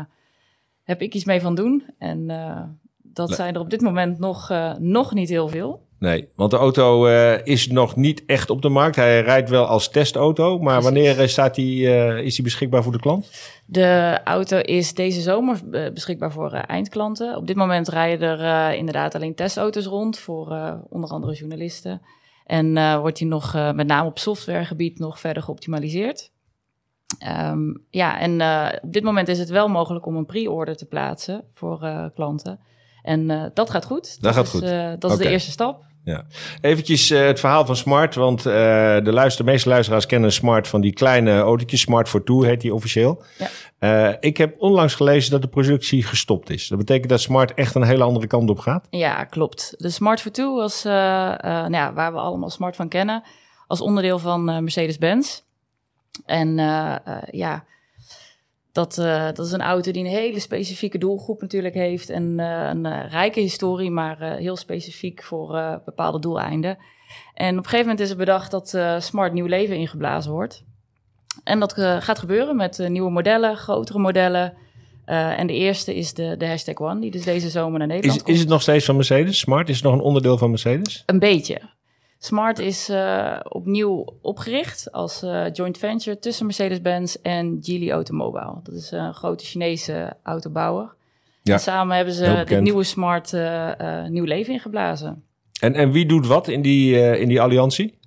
heb 0.85 1.01
ik 1.01 1.13
iets 1.13 1.25
mee 1.25 1.41
van 1.41 1.55
doen. 1.55 1.83
En 1.97 2.29
eh, 2.29 2.61
dat 3.01 3.31
zijn 3.31 3.53
er 3.53 3.59
op 3.59 3.69
dit 3.69 3.81
moment 3.81 4.19
nog, 4.19 4.49
eh, 4.49 4.73
nog 4.79 5.13
niet 5.13 5.29
heel 5.29 5.47
veel. 5.47 5.83
Nee, 5.99 6.27
want 6.35 6.51
de 6.51 6.57
auto 6.57 7.05
eh, 7.05 7.45
is 7.45 7.67
nog 7.67 7.95
niet 7.95 8.23
echt 8.25 8.49
op 8.49 8.61
de 8.61 8.69
markt. 8.69 8.95
Hij 8.95 9.21
rijdt 9.21 9.49
wel 9.49 9.65
als 9.65 9.89
testauto. 9.89 10.59
Maar 10.59 10.81
wanneer 10.81 11.29
staat 11.29 11.55
die, 11.55 11.87
is 12.23 12.35
die 12.35 12.43
beschikbaar 12.43 12.83
voor 12.83 12.91
de 12.91 12.99
klant? 12.99 13.31
De 13.65 14.19
auto 14.23 14.57
is 14.57 14.93
deze 14.93 15.21
zomer 15.21 15.59
beschikbaar 15.93 16.31
voor 16.31 16.51
eindklanten. 16.51 17.35
Op 17.35 17.47
dit 17.47 17.55
moment 17.55 17.87
rijden 17.87 18.39
er 18.39 18.73
inderdaad 18.73 19.15
alleen 19.15 19.35
testauto's 19.35 19.85
rond 19.85 20.17
voor 20.17 20.47
onder 20.89 21.09
andere 21.09 21.33
journalisten. 21.33 22.01
En 22.45 22.99
wordt 22.99 23.17
die 23.17 23.27
nog 23.27 23.53
met 23.53 23.87
name 23.87 24.07
op 24.07 24.19
softwaregebied 24.19 24.99
nog 24.99 25.19
verder 25.19 25.43
geoptimaliseerd. 25.43 26.31
Ehm, 27.19 27.73
ja, 27.89 28.19
en 28.19 28.41
eh, 28.41 28.79
op 28.81 28.93
dit 28.93 29.03
moment 29.03 29.27
is 29.27 29.39
het 29.39 29.49
wel 29.49 29.67
mogelijk 29.67 30.05
om 30.05 30.15
een 30.15 30.25
pre-order 30.25 30.75
te 30.75 30.85
plaatsen 30.85 31.43
voor 31.53 31.81
eh, 31.81 32.05
klanten. 32.13 32.59
En 33.01 33.29
eh, 33.29 33.43
dat 33.53 33.69
gaat 33.69 33.85
goed. 33.85 34.21
Dat 34.21 34.33
gaat 34.33 34.45
is, 34.45 34.49
goed. 34.49 34.61
dat 34.99 35.11
is 35.11 35.17
de 35.17 35.29
eerste 35.29 35.51
stap. 35.51 35.83
Eventjes 36.61 37.09
eh, 37.09 37.25
het 37.25 37.39
verhaal 37.39 37.65
van 37.65 37.75
Smart. 37.75 38.15
Want 38.15 38.43
de, 38.43 39.01
luister, 39.03 39.45
de 39.45 39.51
meeste 39.51 39.69
luisteraars 39.69 40.05
kennen 40.05 40.31
Smart 40.31 40.67
van 40.67 40.81
die 40.81 40.93
kleine 40.93 41.39
autootjes. 41.39 41.81
Smart 41.81 42.09
for 42.09 42.23
Two 42.23 42.41
heet 42.41 42.61
die 42.61 42.73
officieel. 42.73 43.23
Ja. 43.79 44.17
Ik 44.19 44.37
heb 44.37 44.55
onlangs 44.57 44.95
gelezen 44.95 45.31
dat 45.31 45.41
de 45.41 45.47
productie 45.47 46.03
gestopt 46.03 46.49
is. 46.49 46.67
Dat 46.67 46.77
betekent 46.77 47.09
dat 47.09 47.21
Smart 47.21 47.53
echt 47.53 47.75
een 47.75 47.83
hele 47.83 48.03
andere 48.03 48.27
kant 48.27 48.49
op 48.49 48.59
gaat. 48.59 48.87
Ja, 48.89 49.23
klopt. 49.23 49.73
De 49.77 49.89
Smart 49.89 50.21
for 50.21 50.31
Two 50.31 50.55
was, 50.55 50.83
nou 50.83 51.71
ja, 51.71 51.93
waar 51.93 52.13
we 52.13 52.19
allemaal 52.19 52.49
Smart 52.49 52.75
van 52.75 52.87
kennen, 52.87 53.23
als 53.67 53.81
onderdeel 53.81 54.19
van 54.19 54.43
Mercedes-Benz. 54.43 55.41
En 56.25 56.59
eh, 56.59 56.95
eh, 57.05 57.23
ja, 57.31 57.65
dat, 58.71 58.97
eh, 58.97 59.25
dat 59.33 59.45
is 59.45 59.51
een 59.51 59.61
auto 59.61 59.91
die 59.91 60.03
een 60.03 60.09
hele 60.09 60.39
specifieke 60.39 60.97
doelgroep 60.97 61.41
natuurlijk 61.41 61.73
heeft. 61.73 62.09
En 62.09 62.39
een 62.39 63.07
rijke 63.07 63.39
historie, 63.39 63.91
maar 63.91 64.21
heel 64.21 64.55
specifiek 64.55 65.23
voor 65.23 65.81
bepaalde 65.85 66.19
doeleinden. 66.19 66.77
En 67.33 67.51
op 67.51 67.63
een 67.63 67.69
gegeven 67.69 67.85
moment 67.85 67.99
is 67.99 68.09
er 68.09 68.17
bedacht 68.17 68.51
dat 68.51 68.77
Smart 69.03 69.33
nieuw 69.33 69.45
leven 69.45 69.75
ingeblazen 69.75 70.31
wordt. 70.31 70.63
En 71.43 71.59
dat 71.59 71.73
gaat 71.99 72.19
gebeuren 72.19 72.55
met 72.55 72.87
nieuwe 72.87 73.11
modellen, 73.11 73.57
grotere 73.57 73.99
modellen. 73.99 74.53
En 75.05 75.47
de 75.47 75.53
eerste 75.53 75.95
is 75.95 76.13
de, 76.13 76.37
de 76.37 76.47
hashtag 76.47 76.75
One, 76.75 76.99
die 76.99 77.11
dus 77.11 77.23
deze 77.23 77.49
zomer 77.49 77.79
naar 77.79 77.87
Nederland 77.87 78.15
Is, 78.15 78.23
komt. 78.23 78.35
is 78.35 78.41
het 78.41 78.49
nog 78.49 78.61
steeds 78.61 78.85
van 78.85 78.95
Mercedes? 78.95 79.39
Smart 79.39 79.69
is 79.69 79.75
het 79.75 79.83
nog 79.83 79.93
een 79.93 79.99
onderdeel 79.99 80.37
van 80.37 80.49
Mercedes? 80.49 81.03
Een 81.05 81.19
beetje. 81.19 81.61
Smart 82.25 82.59
is 82.59 82.89
eh, 82.89 83.39
opnieuw 83.43 84.05
opgericht 84.21 84.91
als 84.91 85.21
eh, 85.21 85.45
joint 85.53 85.77
venture 85.77 86.19
tussen 86.19 86.45
Mercedes-Benz 86.45 87.15
en 87.15 87.57
Geely 87.61 87.91
Automobile. 87.91 88.59
Dat 88.63 88.73
is 88.73 88.91
een 88.91 89.13
grote 89.13 89.45
Chinese 89.45 90.13
autobouwer. 90.23 90.95
Ja, 91.41 91.53
En 91.53 91.59
samen 91.59 91.95
hebben 91.95 92.13
ze 92.13 92.43
dit 92.47 92.61
nieuwe 92.61 92.83
Smart 92.83 93.33
eh, 93.33 94.05
nieuw 94.07 94.23
leven 94.23 94.53
ingeblazen. 94.53 95.23
En, 95.59 95.73
en 95.73 95.91
wie 95.91 96.05
doet 96.05 96.27
wat 96.27 96.47
in 96.47 96.61
die, 96.61 97.17
in 97.19 97.27
die 97.27 97.41
alliantie? 97.41 97.97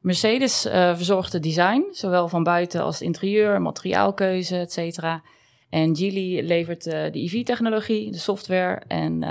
Mercedes 0.00 0.60
verzorgt 0.94 1.32
het 1.32 1.42
design, 1.42 1.84
zowel 1.90 2.28
van 2.28 2.42
buiten 2.42 2.82
als 2.82 2.94
het 2.94 3.04
interieur, 3.04 3.62
materiaalkeuze, 3.62 4.56
et 4.56 4.72
cetera. 4.72 5.22
En 5.70 5.96
Geely 5.96 6.46
levert 6.46 6.84
de 6.84 7.10
EV-technologie, 7.12 8.10
de 8.10 8.18
software 8.18 8.82
en 8.86 9.24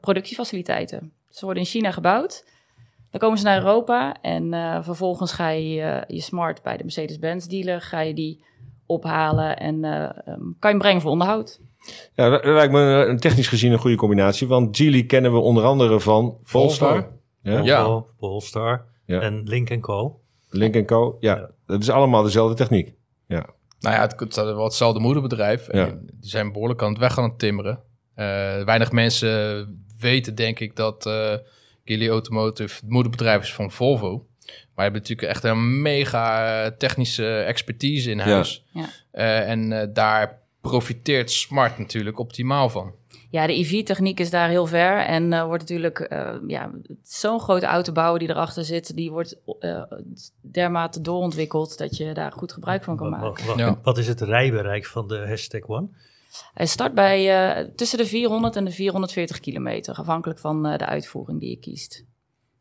productiefaciliteiten. 0.00 1.12
Ze 1.30 1.44
worden 1.44 1.62
in 1.62 1.68
China 1.68 1.90
gebouwd. 1.90 2.44
Dan 3.14 3.22
komen 3.22 3.38
ze 3.38 3.44
naar 3.44 3.58
Europa 3.58 4.16
en 4.20 4.54
eh, 4.54 4.78
vervolgens 4.82 5.32
ga 5.32 5.48
je 5.48 5.80
eh, 5.80 6.16
je 6.16 6.22
smart 6.22 6.62
bij 6.62 6.76
de 6.76 6.82
Mercedes-Benz 6.82 7.46
dealer, 7.46 7.80
ga 7.80 8.00
je 8.00 8.14
die 8.14 8.44
ophalen 8.86 9.56
en 9.58 9.84
eh, 9.84 10.02
ehm, 10.02 10.14
kan 10.24 10.44
je 10.60 10.68
hem 10.68 10.78
brengen 10.78 11.00
voor 11.00 11.10
onderhoud. 11.10 11.60
Ja, 12.14 12.28
dat 12.28 12.44
lijkt 12.44 12.72
me 12.72 12.80
een 12.80 13.18
technisch 13.18 13.48
gezien 13.48 13.72
een 13.72 13.78
goede 13.78 13.96
combinatie. 13.96 14.48
Want 14.48 14.76
Geely 14.76 15.04
kennen 15.04 15.32
we 15.32 15.38
onder 15.38 15.64
andere 15.64 16.00
van 16.00 16.38
Volstar. 16.42 17.12
Ja. 17.42 18.04
Polestar 18.18 18.86
Ja. 19.06 19.20
en 19.20 19.42
Link 19.44 19.80
Co. 19.80 20.20
Link 20.50 20.86
Co. 20.86 21.16
Ja, 21.20 21.36
Ja. 21.36 21.50
dat 21.66 21.80
is 21.80 21.90
allemaal 21.90 22.22
dezelfde 22.22 22.54
techniek. 22.56 22.94
Ja. 23.26 23.46
Nou 23.80 23.94
ja, 23.94 24.00
het, 24.00 24.20
het 24.20 24.36
is 24.36 24.42
wel 24.42 24.64
hetzelfde 24.64 25.00
moederbedrijf. 25.00 25.68
En 25.68 25.78
Ja. 25.78 25.86
Die 25.86 26.30
zijn 26.30 26.52
behoorlijk 26.52 26.82
aan 26.82 26.90
het 26.90 26.98
weg 26.98 27.18
aan 27.18 27.24
het 27.28 27.38
timmeren. 27.38 27.82
Eh, 28.14 28.26
weinig 28.64 28.92
mensen 28.92 29.66
weten, 29.98 30.34
denk 30.34 30.60
ik, 30.60 30.76
dat 30.76 31.06
eh 31.06 31.34
Gilly 31.84 32.08
Automotive 32.08 32.74
het 32.80 32.90
moederbedrijf 32.90 33.42
is 33.42 33.54
van 33.54 33.70
Volvo. 33.70 34.26
Maar 34.46 34.84
je 34.84 34.92
hebt 34.92 35.08
natuurlijk 35.08 35.28
echt 35.28 35.44
een 35.44 35.82
mega 35.82 36.64
eh, 36.64 36.70
technische 36.76 37.36
expertise 37.38 38.10
in 38.10 38.18
huis. 38.18 38.64
Ja. 38.72 38.88
Eh, 39.10 39.50
en 39.50 39.80
eh, 39.80 39.88
daar 39.92 40.42
profiteert 40.60 41.30
Smart 41.30 41.78
natuurlijk 41.78 42.18
optimaal 42.18 42.68
van. 42.68 42.92
Ja, 43.30 43.46
de 43.46 43.52
EV-techniek 43.52 44.20
is 44.20 44.30
daar 44.30 44.48
heel 44.48 44.66
ver. 44.66 44.98
En 44.98 45.32
eh, 45.32 45.44
wordt 45.44 45.62
natuurlijk, 45.62 46.00
eh, 46.00 46.34
ja, 46.46 46.70
zo'n 47.02 47.40
grote 47.40 47.66
autobouwer 47.66 48.18
die 48.18 48.28
erachter 48.28 48.64
zit, 48.64 48.96
die 48.96 49.10
wordt 49.10 49.40
dermate 50.40 51.00
doorontwikkeld 51.00 51.78
dat 51.78 51.96
je 51.96 52.12
daar 52.12 52.32
goed 52.32 52.52
gebruik 52.52 52.84
van 52.84 52.96
kan 52.96 53.10
maken. 53.10 53.46
wacht, 53.46 53.58
Ja. 53.58 53.78
Wat 53.82 53.98
is 53.98 54.08
het 54.08 54.20
rijbereik 54.20 54.86
van 54.86 55.08
de 55.08 55.24
hashtag 55.28 55.66
One? 55.66 55.88
Hij 56.54 56.66
start 56.66 56.94
bij 56.94 57.48
eh, 57.56 57.64
tussen 57.76 57.98
de 57.98 58.06
400 58.06 58.56
en 58.56 58.64
de 58.64 58.70
440 58.70 59.40
kilometer, 59.40 59.94
afhankelijk 59.94 60.38
van 60.40 60.66
eh, 60.66 60.78
de 60.78 60.86
uitvoering 60.86 61.40
die 61.40 61.50
je 61.50 61.58
kiest. 61.58 62.04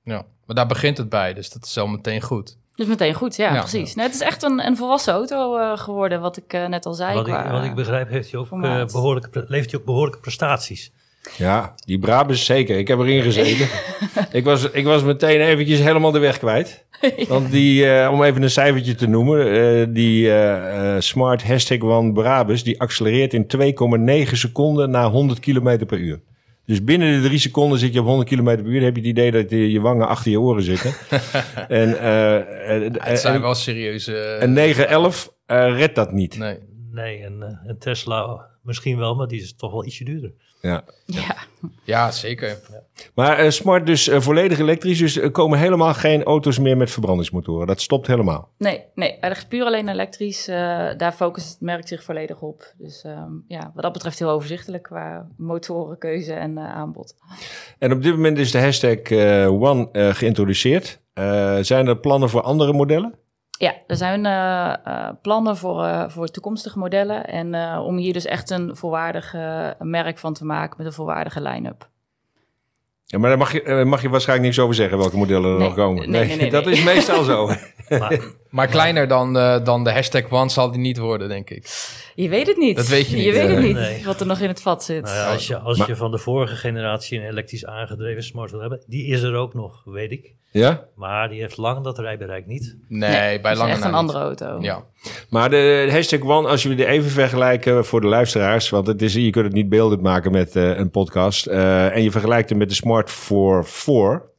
Ja. 0.04 0.26
Maar 0.46 0.56
daar 0.56 0.68
begint 0.68 0.98
het 0.98 1.10
bij, 1.10 1.34
dus 1.34 1.50
dat 1.50 1.66
is 1.66 1.78
al 1.78 1.88
meteen 1.88 2.22
goed. 2.22 2.58
Dus 2.76 2.88
meteen 2.88 3.14
goed, 3.14 3.36
ja, 3.36 3.54
Ja. 3.54 3.60
precies. 3.60 3.96
Nee, 3.96 4.06
het 4.06 4.16
is 4.16 4.22
echt 4.22 4.44
een, 4.44 4.66
een 4.66 4.78
volwassen 4.78 5.14
auto 5.14 5.58
eh, 5.58 5.78
geworden, 5.78 6.22
wat 6.22 6.38
ik 6.38 6.54
eh, 6.54 6.68
net 6.68 6.86
al 6.86 6.94
zei. 6.94 7.14
Wat 7.16 7.28
ik, 7.28 7.34
qua- 7.34 7.52
wat 7.52 7.64
ik 7.64 7.76
begrijp 7.76 8.10
heeft 8.10 8.32
hij 8.32 8.40
ook, 8.40 8.52
eh, 8.52 8.86
behoorlijke, 8.86 9.46
levert 9.48 9.72
hij 9.72 9.80
ook 9.80 9.86
behoorlijke 9.86 10.20
prestaties. 10.20 10.92
Ja, 11.38 11.76
die 11.86 12.00
Brabus 12.00 12.46
zeker. 12.46 12.78
Ik 12.78 12.88
heb 12.88 13.00
erin 13.00 13.22
gezeten. 13.22 13.68
ik, 14.32 14.44
was, 14.44 14.72
ik 14.72 14.86
was 14.86 15.04
meteen 15.04 15.42
eventjes 15.42 15.80
helemaal 15.80 16.12
de 16.12 16.20
weg 16.20 16.38
kwijt. 16.38 16.86
Want 17.28 17.52
die, 17.52 17.90
eh, 17.90 18.12
om 18.12 18.24
even 18.24 18.44
een 18.44 18.50
cijfertje 18.50 18.96
te 18.96 19.08
noemen, 19.08 19.52
eh, 19.52 19.88
die 19.90 20.30
eh, 20.30 20.96
eh, 20.96 21.02
Smart 21.02 21.44
Hashtag 21.44 21.80
One 21.80 22.14
Brabus, 22.14 22.64
die 22.64 22.82
accelereert 22.82 23.34
in 23.34 23.48
2,9 24.28 24.32
seconden 24.32 24.90
naar 24.90 25.10
100 25.10 25.40
km 25.40 25.86
per 25.86 25.98
uur. 25.98 26.20
Dus 26.66 26.84
binnen 26.84 27.22
de 27.22 27.28
drie 27.28 27.40
seconden 27.40 27.80
zit 27.80 27.94
je 27.94 28.00
op 28.00 28.06
100 28.06 28.30
km 28.30 28.44
per 28.44 28.66
uur. 28.66 28.74
Dan 28.74 28.84
heb 28.84 28.96
je 28.96 29.02
het 29.02 29.10
idee 29.10 29.32
dat 29.32 29.50
je, 29.50 29.72
je 29.72 29.82
wangen 29.82 30.08
achter 30.08 30.32
je 30.32 30.40
oren 30.40 30.64
zitten. 30.64 30.94
en, 31.68 32.00
eh, 32.00 32.86
eh, 32.86 32.94
het 32.94 33.20
zijn 33.20 33.36
en, 33.36 33.42
wel 33.42 33.56
serieuze... 33.56 34.18
en 34.18 34.54
911 34.54 35.34
eh, 35.46 35.78
redt 35.78 35.96
dat 35.96 36.12
niet. 36.12 36.38
Nee. 36.38 36.58
Nee, 36.92 37.20
en 37.20 37.62
een 37.66 37.78
Tesla 37.80 38.46
misschien 38.62 38.98
wel, 38.98 39.16
maar 39.16 39.28
die 39.28 39.42
is 39.42 39.56
toch 39.56 39.72
wel 39.72 39.86
ietsje 39.86 40.04
duurder. 40.04 40.34
Ja. 40.70 40.84
Ja, 41.06 41.36
Ja, 41.84 42.12
zeker. 42.12 42.60
Maar 43.16 43.38
eh, 43.38 43.50
Smart 43.50 43.86
dus 43.86 44.08
eh, 44.08 44.20
volledig 44.22 44.60
elektrisch. 44.60 44.98
Dus 44.98 45.18
er 45.18 45.32
komen 45.32 45.60
helemaal 45.60 45.94
geen 45.94 46.24
auto's 46.24 46.60
meer 46.60 46.78
met 46.78 46.92
verbrandingsmotoren. 46.92 47.68
Dat 47.68 47.82
stopt 47.82 48.08
helemaal. 48.08 48.50
nee, 48.58 48.84
nee, 48.96 49.18
hij 49.20 49.30
ligt 49.30 49.48
puur 49.48 49.66
alleen 49.66 49.90
elektrisch. 49.90 50.48
eh, 50.48 50.56
daar 50.98 51.12
focust 51.12 51.50
het 51.50 51.62
merk 51.62 51.88
zich 51.88 52.04
volledig 52.04 52.42
op. 52.42 52.74
Dus 52.78 53.04
ehm, 53.04 53.32
ja, 53.48 53.72
wat 53.74 53.84
dat 53.84 53.94
betreft 53.94 54.20
heel 54.20 54.30
overzichtelijk 54.30 54.84
qua 54.84 55.28
motorenkeuze 55.38 56.34
en 56.34 56.58
eh, 56.58 56.76
aanbod. 56.76 57.16
En 57.80 57.92
op 57.92 58.02
dit 58.02 58.16
moment 58.16 58.38
is 58.38 58.52
de 58.52 58.60
hashtag 58.62 59.12
One 59.48 59.90
eh, 59.92 60.10
geïntroduceerd. 60.14 61.02
Eh, 61.14 61.58
zijn 61.62 61.88
er 61.88 61.98
plannen 61.98 62.30
voor 62.30 62.42
andere 62.42 62.74
modellen? 62.74 63.16
Ja, 63.58 63.74
er 63.88 63.96
zijn 63.96 64.26
eh, 64.26 64.74
eh, 64.84 65.10
plannen 65.22 65.58
voor, 65.58 65.84
eh, 65.84 66.10
voor 66.10 66.28
toekomstige 66.28 66.80
modellen. 66.80 67.26
En 67.28 67.54
eh, 67.54 67.84
om 67.86 67.98
hier 67.98 68.14
dus 68.14 68.26
echt 68.26 68.50
een 68.50 68.76
volwaardig 68.76 69.34
merk 69.80 70.18
van 70.18 70.34
te 70.34 70.46
maken 70.46 70.76
met 70.78 70.86
een 70.88 70.94
volwaardige 70.94 71.42
line-up. 71.42 71.90
Ja, 73.06 73.18
maar 73.20 73.30
daar 73.30 73.38
mag 73.38 73.52
je, 73.52 73.84
mag 73.86 74.02
je 74.02 74.10
waarschijnlijk 74.10 74.48
niks 74.48 74.60
over 74.64 74.76
zeggen 74.76 74.98
welke 74.98 75.18
modellen 75.18 75.52
er 75.52 75.58
Nee, 75.58 75.68
nog 75.68 75.76
komen. 75.76 76.10
nee, 76.10 76.26
nee, 76.28 76.38
nee, 76.38 76.50
dat 76.58 76.66
nee. 76.66 76.74
is 76.74 76.84
meestal 76.84 77.24
zo. 77.24 77.48
Maar, 78.00 78.20
Maar 78.54 78.68
kleiner 78.68 79.08
dan, 79.08 79.38
eh, 79.38 79.64
dan 79.64 79.84
de 79.84 79.92
hashtag 79.92 80.30
One 80.32 80.50
zal 80.50 80.72
die 80.72 80.80
niet 80.80 80.98
worden, 80.98 81.30
denk 81.30 81.50
ik. 81.50 81.68
Je 82.16 82.30
weet 82.30 82.48
het 82.48 82.58
niet. 82.58 82.76
Dat 82.76 82.88
weet 82.88 83.10
je 83.10 83.16
niet, 83.16 83.26
Je 83.26 83.32
weet 83.32 83.48
het 83.48 83.58
eh, 83.58 83.64
niet 83.64 83.74
nee. 83.76 84.04
wat 84.06 84.20
er 84.20 84.26
nog 84.26 84.40
in 84.40 84.48
het 84.48 84.62
vat 84.62 84.84
zit. 84.84 85.04
nou 85.04 85.16
ja, 85.16 85.32
als 85.32 85.48
je, 85.48 85.58
als 85.58 85.78
Maar- 85.78 85.88
je 85.88 85.96
van 85.96 86.12
de 86.12 86.18
vorige 86.18 86.56
generatie 86.56 87.20
een 87.20 87.28
elektrisch 87.28 87.66
aangedreven 87.66 88.24
smart 88.24 88.52
wil 88.52 88.60
hebben, 88.60 88.82
die 88.88 89.06
is 89.08 89.22
er 89.22 89.36
ook 89.36 89.54
nog, 89.54 89.82
weet 89.86 90.12
ik. 90.12 90.34
ja? 90.52 90.84
Maar 90.96 91.30
die 91.30 91.40
heeft 91.42 91.58
lang 91.58 91.84
dat 91.84 92.00
rijbereik 92.00 92.46
niet. 92.48 92.78
Nee, 92.88 93.10
Nee, 93.10 93.20
bij 93.20 93.52
het 93.52 93.52
is 93.52 93.58
lange 93.58 93.72
echt 93.72 93.82
een 93.82 93.88
niet. 93.88 93.96
andere 94.00 94.20
auto. 94.20 94.58
Ja. 94.62 94.84
Maar 95.30 95.50
de 95.50 95.88
hashtag 95.92 96.22
One, 96.22 96.48
als 96.48 96.64
jullie 96.64 96.86
er 96.86 96.92
even 96.92 97.10
vergelijken 97.12 97.86
voor 97.86 98.02
de 98.02 98.08
luisteraars, 98.08 98.70
want 98.70 98.88
het 98.88 99.02
is, 99.02 99.14
je 99.14 99.30
kunt 99.30 99.46
het 99.46 99.54
niet 99.54 99.70
beeldend 99.70 100.02
maken 100.02 100.32
met 100.32 100.56
eh, 100.56 100.78
een 100.78 100.90
podcast, 100.90 101.46
eh, 101.46 101.96
en 101.96 102.04
je 102.04 102.12
vergelijkt 102.12 102.50
hem 102.50 102.58
met 102.58 102.70
de 102.70 102.76
Smart 102.76 103.12
4 103.12 104.32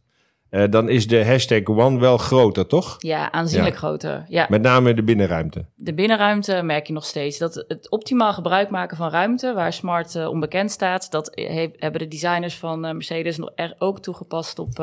eh, 0.55 0.71
dan 0.71 0.89
is 0.89 1.07
de 1.07 1.25
hashtag 1.27 1.65
One 1.65 1.99
wel 2.01 2.19
groter, 2.19 2.67
toch? 2.67 2.97
Ja, 2.99 3.33
aanzienlijk 3.33 3.73
Ja. 3.75 3.79
groter. 3.81 4.25
Ja, 4.29 4.47
Met 4.49 4.63
name 4.63 4.95
de 4.95 5.03
binnenruimte. 5.03 5.65
de 5.75 5.95
binnenruimte 5.95 6.63
merk 6.63 6.87
je 6.87 6.93
nog 6.93 7.05
steeds. 7.05 7.39
Dat 7.39 7.65
het 7.69 7.91
optimaal 7.91 8.33
gebruik 8.33 8.71
maken 8.71 8.97
van 8.97 9.11
ruimte, 9.11 9.53
waar 9.53 9.73
Smart 9.73 10.15
eh, 10.15 10.29
onbekend 10.29 10.71
staat, 10.71 11.11
dat 11.11 11.31
he- 11.35 11.71
hebben 11.77 12.01
de 12.01 12.09
designers 12.09 12.57
van 12.59 12.85
eh, 12.85 12.93
Mercedes 12.93 13.37
nog 13.37 13.51
er 13.55 13.75
ook 13.79 14.01
toegepast 14.01 14.59
op 14.59 14.75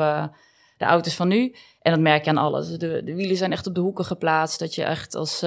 de 0.76 0.84
auto's 0.88 1.14
van 1.16 1.28
nu. 1.28 1.54
En 1.80 1.92
dat 1.92 2.00
merk 2.00 2.24
je 2.24 2.30
aan 2.30 2.36
alles. 2.36 2.68
De, 2.68 3.02
de 3.04 3.14
wielen 3.14 3.36
zijn 3.36 3.52
echt 3.52 3.66
op 3.66 3.74
de 3.74 3.80
hoeken 3.80 4.04
geplaatst, 4.04 4.58
dat 4.58 4.74
je 4.74 4.82
echt 4.84 5.14
als 5.14 5.42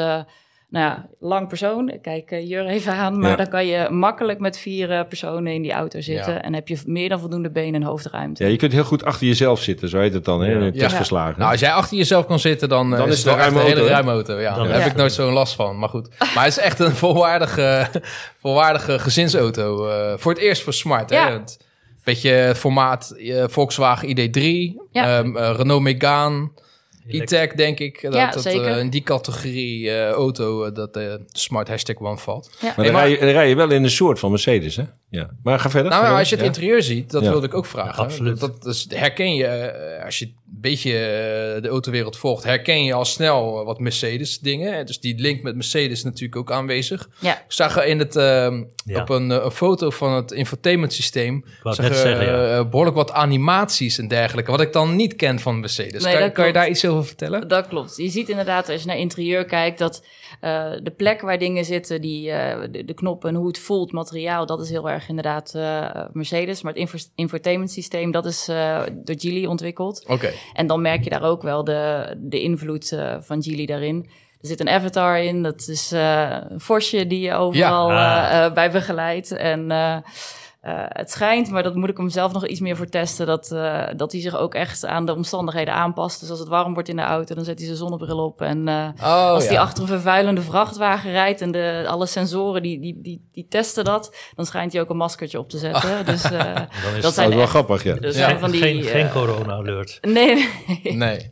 nou 0.75 0.87
ja, 0.87 1.05
lang 1.19 1.47
persoon, 1.47 1.89
ik 1.89 2.01
kijk 2.01 2.31
eh, 2.31 2.49
Jur 2.49 2.65
even 2.65 2.93
aan, 2.93 3.19
maar 3.19 3.29
Ja. 3.29 3.35
dan 3.35 3.47
kan 3.47 3.65
je 3.67 3.89
makkelijk 3.89 4.39
met 4.39 4.57
vier 4.57 4.91
eh, 4.91 5.07
personen 5.09 5.53
in 5.53 5.61
die 5.61 5.71
auto 5.71 6.01
zitten 6.01 6.33
Ja. 6.33 6.41
en 6.41 6.53
heb 6.53 6.67
je 6.67 6.77
meer 6.85 7.09
dan 7.09 7.19
voldoende 7.19 7.51
benen 7.51 7.81
en 7.81 7.87
hoofdruimte. 7.87 8.43
Ja, 8.43 8.49
je 8.49 8.55
kunt 8.57 8.71
heel 8.71 8.83
goed 8.83 9.05
achter 9.05 9.27
jezelf 9.27 9.61
zitten, 9.61 9.89
zo 9.89 9.99
heet 9.99 10.13
het 10.13 10.25
dan, 10.25 10.41
hè, 10.41 10.71
testverslagen. 10.71 11.39
Nou, 11.39 11.51
als 11.51 11.59
jij 11.59 11.71
achter 11.71 11.97
jezelf 11.97 12.25
kan 12.25 12.39
zitten, 12.39 12.69
dan, 12.69 12.91
eh, 12.93 12.97
Dan 12.99 13.07
is 13.07 13.17
het 13.17 13.25
een 13.27 13.31
echt 13.39 13.47
een 13.47 13.53
ruime 13.53 13.69
hele 13.75 13.87
ruime 13.89 14.11
auto. 14.11 14.39
Ja, 14.39 14.55
Dan- 14.55 14.63
daar 14.63 14.73
heb 14.73 14.83
Ja. 14.85 14.91
ik 14.91 14.95
nooit 14.97 15.13
zo'n 15.13 15.33
last 15.33 15.55
van. 15.55 15.79
Maar 15.79 15.89
goed. 15.89 16.09
Maar 16.35 16.43
het 16.43 16.57
is 16.57 16.63
echt 16.63 16.79
een 16.79 16.91
volwaardige, 16.95 17.87
volwaardige 18.41 18.99
gezinsauto. 18.99 19.87
eh, 19.87 20.13
voor 20.17 20.31
het 20.31 20.41
eerst 20.41 20.61
voor 20.63 20.73
Smart. 20.73 21.09
Hè? 21.09 21.15
Ja. 21.15 21.31
Het 21.31 21.63
beetje 22.03 22.53
formaat 22.55 23.15
Volkswagen 23.47 24.07
ID3, 24.09 24.81
Ja. 24.91 25.17
ehm, 25.17 25.37
eh, 25.37 25.53
Renault 25.55 25.81
Megane, 25.81 26.49
E-Tech 27.07 27.53
denk 27.53 27.79
ik. 27.79 28.01
Dat, 28.01 28.13
Ja, 28.13 28.31
dat 28.31 28.41
zeker. 28.41 28.65
eh, 28.67 28.79
in 28.79 28.89
die 28.89 29.03
categorie 29.03 29.89
eh, 29.91 30.09
auto 30.09 30.63
eh, 30.63 30.73
dat 30.73 30.93
de 30.93 31.19
Smart 31.27 31.67
Hashtag 31.67 31.95
One 31.99 32.17
valt. 32.17 32.49
Ja. 32.61 32.67
maar 32.67 32.73
Nee, 32.77 32.85
dan, 32.85 32.93
maar- 32.95 33.01
rij 33.03 33.11
je, 33.11 33.19
dan 33.19 33.29
rij 33.29 33.49
je 33.49 33.55
wel 33.55 33.71
in 33.71 33.83
een 33.83 33.89
soort 33.89 34.19
van 34.19 34.29
Mercedes, 34.29 34.75
hè? 34.75 34.83
Ja. 35.15 35.29
Maar 35.43 35.59
ga 35.59 35.69
verder. 35.69 35.91
Nou, 35.91 36.03
ga 36.03 36.09
ja, 36.09 36.15
verder. 36.15 36.19
als 36.19 36.29
je 36.29 36.35
het 36.35 36.43
Ja. 36.43 36.51
interieur 36.51 36.83
ziet, 36.83 37.11
dat 37.11 37.23
Ja. 37.23 37.29
wilde 37.29 37.45
ik 37.47 37.53
ook 37.53 37.65
vragen. 37.65 37.95
Ja, 37.95 38.03
absoluut. 38.03 38.39
Dat, 38.39 38.63
dat 38.63 38.73
is, 38.73 38.85
herken 38.89 39.35
je, 39.35 39.45
eh, 39.45 40.05
als 40.05 40.19
je 40.19 40.25
een 40.25 40.33
beetje 40.61 40.91
eh, 40.91 41.61
de 41.61 41.67
autowereld 41.67 42.17
volgt, 42.17 42.43
herken 42.43 42.83
je 42.83 42.93
al 42.93 43.05
snel 43.05 43.59
eh, 43.59 43.65
wat 43.65 43.79
Mercedes 43.79 44.39
dingen. 44.39 44.85
Dus 44.85 44.99
die 44.99 45.19
link 45.19 45.41
met 45.43 45.55
Mercedes 45.55 45.91
is 45.91 46.03
natuurlijk 46.03 46.35
ook 46.35 46.51
aanwezig. 46.51 47.09
Ja. 47.19 47.33
Ik 47.33 47.43
zag 47.47 47.77
er 47.77 47.85
in 47.85 47.99
het, 47.99 48.15
ehm, 48.15 48.63
Ja. 48.85 49.01
op 49.01 49.09
een, 49.09 49.29
een 49.29 49.51
foto 49.51 49.89
van 49.89 50.13
het 50.13 50.31
infotainment 50.31 50.93
systeem, 50.93 51.45
zag 51.63 51.75
zeggen, 51.95 52.69
behoorlijk 52.69 52.95
wat 52.95 53.11
animaties 53.11 53.97
en 53.97 54.07
dergelijke, 54.07 54.51
wat 54.51 54.61
ik 54.61 54.73
dan 54.73 54.95
niet 54.95 55.15
ken 55.15 55.39
van 55.39 55.59
Mercedes. 55.59 56.03
Nee, 56.03 56.13
kan, 56.13 56.21
dat 56.21 56.31
kan 56.31 56.47
je 56.47 56.53
daar 56.53 56.69
iets 56.69 56.85
over 56.85 57.05
vertellen? 57.05 57.47
Dat 57.47 57.67
klopt. 57.67 57.97
Je 57.97 58.09
ziet 58.09 58.29
inderdaad, 58.29 58.69
als 58.69 58.81
je 58.81 58.87
naar 58.87 58.97
interieur 58.97 59.45
kijkt, 59.45 59.79
dat 59.79 60.03
eh, 60.39 60.71
de 60.83 60.91
plek 60.97 61.21
waar 61.21 61.37
dingen 61.37 61.65
zitten, 61.65 62.01
die, 62.01 62.31
eh, 62.31 62.67
de, 62.71 62.85
de 62.85 62.93
knoppen 62.93 63.29
en 63.29 63.35
hoe 63.35 63.47
het 63.47 63.59
voelt, 63.59 63.91
materiaal, 63.91 64.45
dat 64.45 64.61
is 64.61 64.69
heel 64.69 64.89
erg 64.89 65.07
inderdaad 65.09 65.53
eh, 65.55 66.01
Mercedes. 66.13 66.61
Maar 66.61 66.71
het 66.71 66.81
info- 66.81 67.09
infotainment 67.15 67.71
systeem, 67.71 68.11
dat 68.11 68.25
is 68.25 68.45
door 68.93 69.15
Geely 69.17 69.45
ontwikkeld. 69.45 70.05
Oké, 70.07 70.31
En 70.53 70.67
dan 70.67 70.81
merk 70.81 71.03
je 71.03 71.09
daar 71.09 71.23
ook 71.23 71.41
wel 71.41 71.63
de, 71.63 72.13
de 72.17 72.41
invloed 72.41 72.97
van 73.19 73.43
Geely 73.43 73.65
daarin. 73.65 74.09
Er 74.41 74.47
zit 74.51 74.59
een 74.59 74.69
avatar 74.69 75.19
in, 75.19 75.43
dat 75.43 75.67
is 75.67 75.91
een 75.91 76.59
Forsje 76.59 77.07
die 77.07 77.19
je 77.19 77.33
overal 77.33 77.91
Ja. 77.91 78.51
bij 78.51 78.71
begeleidt. 78.71 79.31
En 79.31 79.71
eh, 80.65 80.73
het 80.87 81.11
schijnt, 81.11 81.49
maar 81.49 81.63
dat 81.63 81.75
moet 81.75 81.89
ik 81.89 81.97
hem 81.97 82.09
zelf 82.09 82.31
nog 82.33 82.47
iets 82.47 82.59
meer 82.59 82.75
voor 82.75 82.85
testen, 82.85 83.25
dat, 83.25 83.51
eh, 83.51 83.83
dat 83.95 84.11
hij 84.11 84.21
zich 84.21 84.37
ook 84.37 84.53
echt 84.53 84.85
aan 84.85 85.05
de 85.05 85.15
omstandigheden 85.15 85.73
aanpast. 85.73 86.19
Dus 86.19 86.29
als 86.29 86.39
het 86.39 86.47
warm 86.47 86.73
wordt 86.73 86.89
in 86.89 86.95
de 86.95 87.01
auto, 87.01 87.35
dan 87.35 87.43
zet 87.43 87.57
hij 87.57 87.65
zijn 87.65 87.77
zonnebril 87.77 88.17
op. 88.17 88.41
En 88.41 88.67
eh, 88.67 88.89
oh, 88.97 89.29
als 89.29 89.43
ja. 89.43 89.49
hij 89.49 89.59
achter 89.59 89.81
een 89.81 89.87
vervuilende 89.89 90.41
vrachtwagen 90.41 91.11
rijdt 91.11 91.41
en 91.41 91.51
de, 91.51 91.85
alle 91.87 92.05
sensoren 92.05 92.61
die, 92.61 92.79
die, 92.79 93.01
die, 93.01 93.29
die 93.31 93.47
testen 93.49 93.83
dat, 93.83 94.15
dan 94.35 94.45
schijnt 94.45 94.71
hij 94.73 94.81
ook 94.81 94.89
een 94.89 94.97
maskertje 94.97 95.39
op 95.39 95.49
te 95.49 95.57
zetten. 95.57 96.05
Dus 96.05 96.23
eh, 96.23 96.31
Dan 96.55 96.63
is 96.63 96.81
dat 96.81 96.93
het 96.93 97.01
Dat 97.01 97.13
zijn 97.13 97.29
is 97.29 97.33
wel 97.33 97.43
echt- 97.43 97.51
grappig, 97.51 97.83
ja. 97.83 97.95
Ja. 97.99 98.11
zijn 98.11 98.39
van 98.39 98.51
die... 98.51 98.61
geen, 98.61 98.83
geen 98.83 99.11
corona-alert. 99.11 99.97
Nee, 100.01 100.49
nee. 100.83 100.93
Nee. 100.93 101.31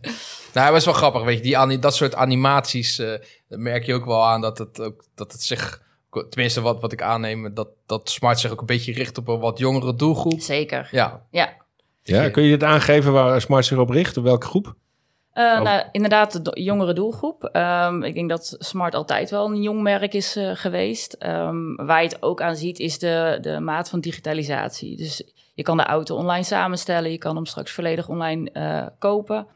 Nou, 0.53 0.67
het 0.67 0.75
is 0.75 0.85
wel 0.85 0.93
grappig, 0.93 1.23
weet 1.23 1.45
je. 1.45 1.67
Die, 1.67 1.79
dat 1.79 1.95
soort 1.95 2.15
animaties 2.15 2.99
eh, 2.99 3.11
dat 3.49 3.59
merk 3.59 3.85
je 3.85 3.93
ook 3.93 4.05
wel 4.05 4.25
aan 4.25 4.41
dat 4.41 4.57
het, 4.57 4.81
ook, 4.81 5.03
dat 5.15 5.31
het 5.31 5.41
zich... 5.41 5.81
Tenminste, 6.29 6.61
wat, 6.61 6.81
wat 6.81 6.91
ik 6.91 7.01
aanneem, 7.01 7.53
dat, 7.53 7.67
dat 7.85 8.09
Smart 8.09 8.39
zich 8.39 8.51
ook 8.51 8.59
een 8.59 8.65
beetje 8.65 8.93
richt 8.93 9.17
op 9.17 9.27
een 9.27 9.39
wat 9.39 9.59
jongere 9.59 9.95
doelgroep. 9.95 10.41
Zeker. 10.41 10.87
Ja, 10.91 11.25
Ja. 11.31 11.53
ja. 12.01 12.29
Kun 12.29 12.43
je 12.43 12.51
het 12.51 12.63
aangeven 12.63 13.11
waar 13.11 13.41
Smart 13.41 13.65
zich 13.65 13.77
op 13.77 13.89
richt? 13.89 14.17
Op 14.17 14.23
welke 14.23 14.45
groep? 14.45 14.75
Eh, 15.31 15.61
nou, 15.61 15.83
inderdaad, 15.91 16.45
de 16.45 16.61
jongere 16.61 16.93
doelgroep. 16.93 17.43
Ehm, 17.43 18.03
ik 18.03 18.13
denk 18.13 18.29
dat 18.29 18.55
Smart 18.59 18.95
altijd 18.95 19.29
wel 19.29 19.45
een 19.45 19.61
jong 19.61 19.81
merk 19.81 20.13
is 20.13 20.35
eh, 20.35 20.51
geweest. 20.53 21.13
Ehm, 21.13 21.75
waar 21.75 22.01
je 22.01 22.07
het 22.07 22.21
ook 22.21 22.41
aan 22.41 22.55
ziet, 22.55 22.79
is 22.79 22.99
de, 22.99 23.37
de 23.41 23.59
maat 23.59 23.89
van 23.89 23.99
digitalisatie. 23.99 24.97
Dus 24.97 25.23
je 25.53 25.63
kan 25.63 25.77
de 25.77 25.83
auto 25.83 26.15
online 26.15 26.43
samenstellen, 26.43 27.11
je 27.11 27.17
kan 27.17 27.35
hem 27.35 27.45
straks 27.45 27.71
volledig 27.71 28.09
online 28.09 28.51
eh, 28.51 28.87
kopen. 28.99 29.47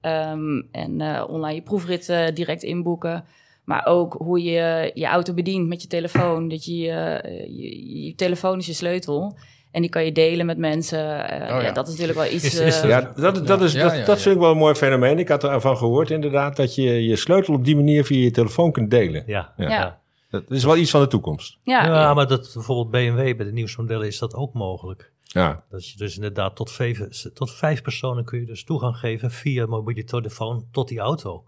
Ehm, 0.00 0.62
en 0.72 1.00
eh, 1.00 1.24
online 1.28 1.54
je 1.54 1.62
proefrit 1.62 2.08
eh, 2.08 2.34
direct 2.34 2.62
inboeken. 2.62 3.24
Maar 3.66 3.86
ook 3.86 4.12
hoe 4.12 4.42
je 4.42 4.90
je 4.94 5.06
auto 5.06 5.34
bedient 5.34 5.68
met 5.68 5.82
je 5.82 5.88
telefoon. 5.88 6.48
Dat 6.48 6.64
je, 6.64 6.88
eh, 6.90 7.40
je, 7.58 8.02
je 8.04 8.14
telefoon 8.14 8.58
is 8.58 8.66
je 8.66 8.72
sleutel. 8.72 9.36
En 9.70 9.80
die 9.82 9.90
kan 9.90 10.04
je 10.04 10.12
delen 10.12 10.46
met 10.46 10.58
mensen. 10.58 11.28
Eh, 11.30 11.42
Oh 11.42 11.48
ja. 11.48 11.66
ja. 11.66 11.72
dat 11.72 11.86
is 11.86 11.92
natuurlijk 11.92 12.18
wel 12.18 12.32
iets... 12.32 12.44
Is- 12.44 12.58
is 12.58 12.76
eh, 12.76 12.82
er- 12.82 12.88
Ja, 12.88 13.00
dat, 13.00 13.46
dat, 13.46 13.62
is, 13.62 13.72
dat, 13.72 14.06
dat 14.06 14.20
vind 14.20 14.34
ik 14.34 14.40
wel 14.40 14.50
een 14.50 14.56
mooi 14.56 14.74
fenomeen. 14.74 15.18
Ik 15.18 15.28
had 15.28 15.44
ervan 15.44 15.76
gehoord 15.76 16.10
inderdaad 16.10 16.56
dat 16.56 16.74
je 16.74 16.82
je 17.06 17.16
sleutel 17.16 17.54
op 17.54 17.64
die 17.64 17.76
manier 17.76 18.04
via 18.04 18.22
je 18.22 18.30
telefoon 18.30 18.72
kunt 18.72 18.90
delen. 18.90 19.22
Ja. 19.26 19.52
Ja. 19.56 19.68
Ja. 19.68 20.00
Dat 20.30 20.50
is 20.50 20.64
wel 20.64 20.76
iets 20.76 20.90
van 20.90 21.00
de 21.00 21.06
toekomst. 21.06 21.58
ja, 21.62 21.84
Ja, 21.86 22.14
maar 22.14 22.26
dat, 22.26 22.50
bijvoorbeeld 22.54 22.90
BMW 22.90 23.36
bij 23.36 23.46
de 23.46 23.52
nieuwste 23.52 23.80
modellen 23.80 24.06
is 24.06 24.18
dat 24.18 24.34
ook 24.34 24.52
mogelijk. 24.52 25.12
Ja, 25.22 25.64
Dat 25.70 25.88
je 25.88 25.96
dus 25.98 26.14
inderdaad 26.14 26.56
tot 26.56 26.70
vijf, 26.72 26.98
tot 27.34 27.50
vijf 27.54 27.82
personen 27.82 28.24
kun 28.24 28.40
je 28.40 28.46
dus 28.46 28.64
toegang 28.64 28.96
geven 28.96 29.30
via 29.30 29.66
mobiele 29.66 30.04
telefoon 30.04 30.66
tot 30.72 30.88
die 30.88 30.98
auto. 30.98 31.42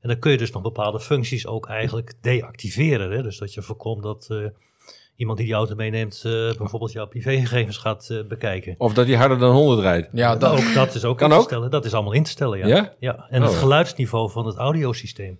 En 0.00 0.08
dan 0.08 0.18
kun 0.18 0.30
je 0.30 0.38
dus 0.38 0.50
nog 0.52 0.62
bepaalde 0.62 1.00
functies 1.00 1.46
ook 1.46 1.68
eigenlijk 1.68 2.12
deactiveren. 2.20 3.10
Hè? 3.10 3.22
Dus 3.22 3.38
dat 3.38 3.54
je 3.54 3.62
voorkomt 3.62 4.02
dat 4.02 4.26
eh, 4.30 4.38
iemand 5.16 5.38
die 5.38 5.46
die 5.46 5.56
auto 5.56 5.74
meeneemt 5.74 6.22
eh, 6.24 6.32
bijvoorbeeld 6.32 6.92
jouw 6.92 7.06
privégegevens 7.06 7.76
gaat 7.76 8.08
eh, 8.10 8.22
bekijken. 8.28 8.74
of 8.78 8.94
dat 8.94 9.06
hij 9.06 9.16
harder 9.16 9.38
dan 9.38 9.52
100 9.54 9.80
rijdt. 9.80 10.08
Ja, 10.12 10.36
dat, 10.36 10.52
ook 10.52 10.74
dat 10.74 10.94
is 10.94 11.04
ook 11.04 11.18
Kan 11.18 11.28
in 11.28 11.34
te 11.34 11.40
ook? 11.40 11.46
stellen. 11.48 11.70
Dat 11.70 11.84
is 11.84 11.94
allemaal 11.94 12.12
in 12.12 12.22
te 12.22 12.30
stellen, 12.30 12.58
ja. 12.58 12.66
Ja? 12.66 12.94
ja. 12.98 13.26
En 13.30 13.42
het 13.42 13.50
Oh. 13.50 13.58
geluidsniveau 13.58 14.30
van 14.30 14.46
het 14.46 14.56
audiosysteem. 14.56 15.38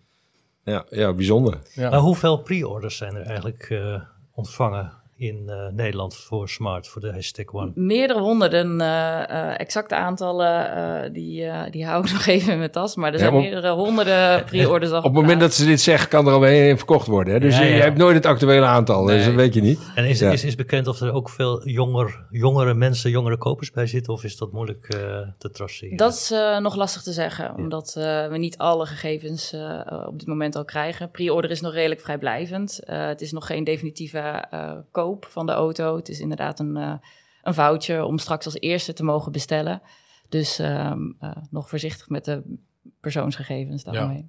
Ja, 0.64 0.84
ja 0.90 1.12
bijzonder. 1.12 1.58
ja. 1.74 1.90
Maar 1.90 1.98
hoeveel 1.98 2.36
pre-orders 2.42 2.96
zijn 2.96 3.14
er 3.14 3.22
eigenlijk 3.22 3.66
eh, 3.70 4.00
ontvangen 4.34 4.92
in 5.18 5.44
eh, 5.48 5.68
Nederland 5.72 6.16
voor 6.16 6.48
Smart, 6.48 6.88
voor 6.88 7.00
de 7.00 7.12
hashtag 7.12 7.44
One? 7.52 7.72
Meerdere 7.74 8.20
honderden, 8.20 8.80
eh, 8.80 9.30
eh, 9.30 9.60
exacte 9.60 9.94
aantallen, 9.94 10.74
eh, 11.04 11.12
die, 11.12 11.44
eh, 11.44 11.70
die 11.70 11.86
hou 11.86 12.04
ik 12.04 12.12
nog 12.12 12.26
even 12.26 12.52
in 12.52 12.58
mijn 12.58 12.70
tas. 12.70 12.96
Maar 12.96 13.06
er 13.08 13.12
Ja, 13.12 13.18
zijn 13.18 13.32
maar- 13.32 13.42
meerdere 13.42 13.70
honderden 13.72 14.44
pre-orders 14.50 14.90
al 14.92 14.98
Op 14.98 15.04
het 15.04 15.12
moment 15.12 15.40
dat 15.40 15.54
ze 15.54 15.64
dit 15.66 15.80
zeggen, 15.80 16.08
kan 16.08 16.26
er 16.26 16.32
alweer 16.32 16.70
een 16.70 16.76
verkocht 16.76 17.06
worden. 17.06 17.32
Hè? 17.34 17.40
Dus 17.40 17.56
Ja, 17.56 17.62
je, 17.62 17.68
ja. 17.70 17.76
je 17.76 17.82
hebt 17.82 17.96
nooit 17.98 18.14
het 18.14 18.26
actuele 18.26 18.66
aantal, 18.66 19.04
dus 19.04 19.24
dat 19.24 19.34
weet 19.34 19.54
je 19.54 19.60
niet. 19.60 19.80
En 19.94 20.04
is, 20.04 20.18
Ja. 20.18 20.30
is, 20.30 20.44
is 20.44 20.54
bekend 20.54 20.86
of 20.86 21.00
er 21.00 21.12
ook 21.12 21.28
veel 21.30 21.68
jonger, 21.68 22.24
jongere 22.30 22.74
mensen, 22.74 23.10
jongere 23.10 23.36
kopers 23.38 23.70
bij 23.70 23.86
zitten? 23.86 24.12
Of 24.12 24.24
is 24.24 24.36
dat 24.36 24.52
moeilijk 24.52 24.86
eh, 24.88 25.18
te 25.38 25.50
traceren? 25.50 25.96
Dat 25.96 26.12
is 26.12 26.30
eh, 26.30 26.58
nog 26.58 26.76
lastig 26.76 27.02
te 27.02 27.12
zeggen, 27.12 27.54
omdat 27.54 27.94
eh, 27.98 28.28
we 28.28 28.38
niet 28.38 28.58
alle 28.58 28.86
gegevens 28.86 29.54
op 30.06 30.18
dit 30.18 30.28
moment 30.28 30.56
al 30.56 30.64
krijgen. 30.64 31.10
Pre-order 31.10 31.50
is 31.50 31.60
nog 31.60 31.72
redelijk 31.72 32.00
vrijblijvend. 32.00 32.80
Eh, 32.84 33.06
het 33.06 33.20
is 33.20 33.32
nog 33.32 33.46
geen 33.46 33.64
definitieve 33.64 34.18
eh, 34.50 34.72
koop 35.06 35.26
van 35.30 35.46
de 35.46 35.52
auto. 35.52 35.96
Het 35.96 36.08
is 36.08 36.20
inderdaad 36.20 36.60
een, 36.60 36.76
eh, 36.76 36.92
een 37.42 37.54
voucher 37.54 38.02
om 38.04 38.18
straks 38.18 38.44
als 38.44 38.60
eerste 38.60 38.92
te 38.92 39.04
mogen 39.04 39.32
bestellen. 39.32 39.82
Dus 40.28 40.58
ehm, 40.58 40.98
eh, 41.20 41.30
nog 41.50 41.68
voorzichtig 41.68 42.08
met 42.08 42.24
de 42.24 42.42
persoonsgegevens 43.00 43.84
daarmee. 43.84 44.28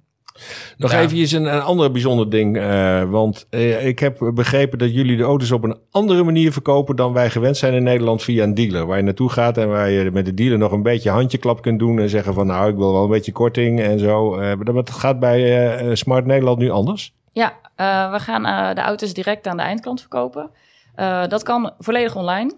Nog 0.76 0.92
Ja. 0.92 1.00
even 1.00 1.36
een, 1.40 1.54
een 1.54 1.60
ander 1.60 1.90
bijzonder 1.90 2.30
ding. 2.30 2.56
eh, 2.58 3.02
want 3.10 3.46
eh, 3.50 3.86
ik 3.86 3.98
heb 3.98 4.30
begrepen 4.34 4.78
dat 4.78 4.94
jullie 4.94 5.16
de 5.16 5.22
auto's 5.22 5.50
op 5.50 5.64
een 5.64 5.78
andere 5.90 6.22
manier 6.22 6.52
verkopen 6.52 6.96
dan 6.96 7.12
wij 7.12 7.30
gewend 7.30 7.56
zijn 7.56 7.74
in 7.74 7.82
Nederland 7.82 8.22
via 8.22 8.42
een 8.44 8.54
dealer. 8.54 8.86
Waar 8.86 8.96
je 8.96 9.02
naartoe 9.02 9.30
gaat 9.30 9.58
en 9.58 9.68
waar 9.68 9.90
je 9.90 10.10
met 10.10 10.24
de 10.24 10.34
dealer 10.34 10.58
nog 10.58 10.72
een 10.72 10.82
beetje 10.82 11.10
handjeklap 11.10 11.62
kunt 11.62 11.78
doen 11.78 11.98
en 11.98 12.08
zeggen 12.08 12.34
van 12.34 12.46
nou 12.46 12.70
ik 12.70 12.76
wil 12.76 12.92
wel 12.92 13.02
een 13.02 13.10
beetje 13.10 13.32
korting 13.32 13.80
en 13.80 13.98
zo. 13.98 14.34
Eh, 14.36 14.40
maar 14.56 14.64
dat 14.74 14.90
gaat 14.90 15.18
bij 15.20 15.68
eh, 15.78 15.94
Smart 15.94 16.26
Nederland 16.26 16.58
nu 16.58 16.70
anders. 16.70 17.14
Ja, 17.32 17.52
eh, 17.76 18.12
we 18.12 18.18
gaan 18.20 18.46
eh, 18.46 18.74
de 18.74 18.80
auto's 18.80 19.12
direct 19.14 19.46
aan 19.46 19.56
de 19.56 19.62
eindklant 19.62 20.00
verkopen. 20.00 20.50
Eh, 20.98 21.26
dat 21.26 21.42
kan 21.42 21.72
volledig 21.78 22.16
online. 22.16 22.56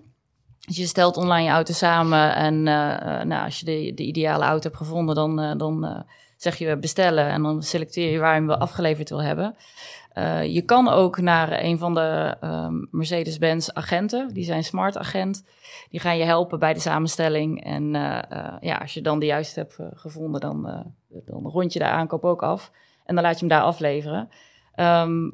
Dus 0.67 0.77
je 0.77 0.87
stelt 0.87 1.17
online 1.17 1.45
je 1.45 1.51
auto 1.51 1.73
samen 1.73 2.35
en 2.35 2.69
eh, 2.69 3.21
eh, 3.21 3.27
nou, 3.27 3.45
als 3.45 3.61
je 3.61 3.65
de, 3.65 3.93
de 3.95 4.03
ideale 4.03 4.45
auto 4.45 4.63
hebt 4.63 4.77
gevonden, 4.77 5.15
dan, 5.15 5.59
dan 5.59 6.05
zeg 6.37 6.57
je 6.57 6.79
bestellen 6.79 7.27
en 7.27 7.43
dan 7.43 7.63
selecteer 7.63 8.13
je 8.13 8.19
waar 8.19 8.35
je 8.35 8.41
hem 8.41 8.51
afgeleverd 8.51 9.09
wil 9.09 9.23
hebben. 9.23 9.57
Je 10.53 10.63
kan 10.67 10.89
ook 10.89 11.21
naar 11.21 11.63
een 11.65 11.79
van 11.79 11.95
de 11.95 12.37
ehm, 12.41 12.75
Mercedes-Benz 12.91 13.69
agenten, 13.69 14.29
die 14.29 14.45
zijn 14.45 14.65
smart 14.65 14.99
agent. 14.99 15.45
Die 15.91 16.01
gaan 16.01 16.19
je 16.19 16.25
helpen 16.25 16.59
bij 16.59 16.73
de 16.73 16.81
samenstelling. 16.81 17.65
En 17.65 17.93
ja, 18.61 18.77
als 18.81 18.95
je 18.95 19.01
dan 19.01 19.19
de 19.19 19.27
juiste 19.27 19.61
hebt 19.61 19.79
gevonden, 19.95 20.41
dan, 20.41 20.63
dan 21.09 21.47
rond 21.47 21.73
je 21.73 21.79
de 21.79 21.85
aankoop 21.85 22.25
ook 22.25 22.43
af. 22.43 22.71
En 23.05 23.15
dan 23.15 23.25
laat 23.25 23.35
je 23.35 23.47
hem 23.47 23.49
daar 23.49 23.63
afleveren. 23.63 24.29
Ehm, 24.75 25.29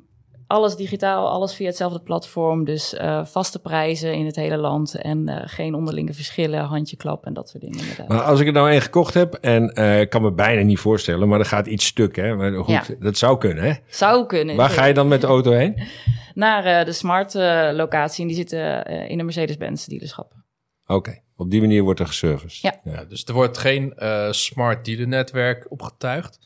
alles 0.46 0.76
digitaal, 0.76 1.28
alles 1.28 1.54
via 1.54 1.66
hetzelfde 1.66 2.00
platform. 2.00 2.64
Dus 2.64 2.94
eh, 2.94 3.24
vaste 3.24 3.58
prijzen 3.58 4.14
in 4.14 4.26
het 4.26 4.36
hele 4.36 4.56
land. 4.56 4.94
En 4.94 5.28
eh, 5.28 5.42
geen 5.44 5.74
onderlinge 5.74 6.12
verschillen, 6.14 6.64
handjeklap 6.64 7.24
en 7.26 7.32
dat 7.34 7.48
soort 7.48 7.62
dingen. 7.62 7.78
Inderdaad. 7.78 8.08
Maar 8.08 8.22
als 8.22 8.40
ik 8.40 8.46
er 8.46 8.52
nou 8.52 8.70
één 8.70 8.80
gekocht 8.80 9.14
heb 9.14 9.34
en 9.34 9.72
eh, 9.72 10.00
ik 10.00 10.10
kan 10.10 10.22
me 10.22 10.32
bijna 10.32 10.62
niet 10.62 10.78
voorstellen, 10.78 11.28
maar 11.28 11.38
er 11.38 11.44
gaat 11.46 11.66
iets 11.66 11.86
stuk 11.86 12.16
hè. 12.16 12.34
Maar 12.36 12.52
goed, 12.52 12.66
Ja. 12.68 12.84
dat 12.98 13.16
zou 13.18 13.38
kunnen 13.38 13.64
hè. 13.64 13.72
Zou 13.88 14.26
kunnen. 14.26 14.56
Waar 14.56 14.70
ga 14.70 14.84
je 14.84 14.94
dan 14.94 15.08
met 15.08 15.20
de 15.20 15.26
auto 15.26 15.50
heen? 15.52 15.82
Naar 16.34 16.64
eh, 16.64 16.84
de 16.84 16.92
smart 16.92 17.34
eh, 17.34 17.68
locatie. 17.72 18.20
En 18.22 18.26
die 18.26 18.36
zitten 18.36 18.84
eh, 18.84 19.10
in 19.10 19.18
de 19.18 19.24
Mercedes-Benz 19.24 19.84
dealerschappen. 19.86 20.44
Oké, 20.86 21.22
op 21.36 21.50
die 21.50 21.60
manier 21.60 21.82
wordt 21.82 22.00
er 22.00 22.06
geserviced. 22.06 22.60
Ja. 22.62 22.80
Ja, 22.92 23.04
dus 23.04 23.24
er 23.24 23.34
wordt 23.34 23.58
geen 23.58 23.94
eh, 23.94 24.30
smart 24.30 24.84
dealer 24.84 25.08
netwerk 25.08 25.66
opgetuigd. 25.68 26.38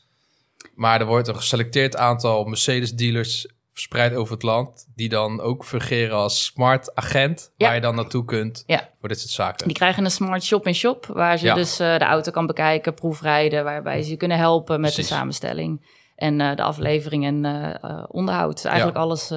Maar 0.75 1.01
er 1.01 1.07
wordt 1.07 1.29
een 1.29 1.37
geselecteerd 1.37 1.97
aantal 1.97 2.45
Mercedes 2.45 2.93
dealers 2.95 3.49
verspreid 3.73 4.15
over 4.15 4.35
het 4.35 4.43
land. 4.43 4.87
Die 4.95 5.09
dan 5.09 5.41
ook 5.41 5.65
fungeren 5.65 6.17
als 6.17 6.45
smart 6.45 6.95
agent. 6.95 7.53
Ja. 7.57 7.67
Waar 7.67 7.75
je 7.75 7.81
dan 7.81 7.95
naartoe 7.95 8.25
kunt 8.25 8.63
Ja. 8.67 8.89
voor 9.01 9.09
dit 9.09 9.19
soort 9.21 9.31
zaken. 9.33 9.67
Die 9.67 9.77
krijgen 9.77 10.05
een 10.05 10.11
smart 10.11 10.45
shop-in-shop. 10.45 11.07
waar 11.07 11.39
ze 11.39 11.45
Ja. 11.47 11.55
dus 11.55 11.79
eh, 11.79 11.99
de 11.99 12.05
auto 12.05 12.31
kan 12.31 12.47
bekijken, 12.47 12.95
proefrijden. 12.95 13.65
Waarbij 13.65 14.03
ze 14.03 14.11
je 14.11 14.17
kunnen 14.17 14.39
helpen 14.39 14.81
met 14.81 14.93
Precies. 14.93 15.09
de 15.11 15.15
samenstelling. 15.17 15.99
En 16.17 16.41
eh, 16.41 16.57
de 16.57 16.63
aflevering 16.63 17.25
en 17.25 17.45
eh, 17.45 18.05
onderhoud. 18.09 18.53
Dus 18.55 18.65
eigenlijk 18.65 18.97
alles, 18.97 19.33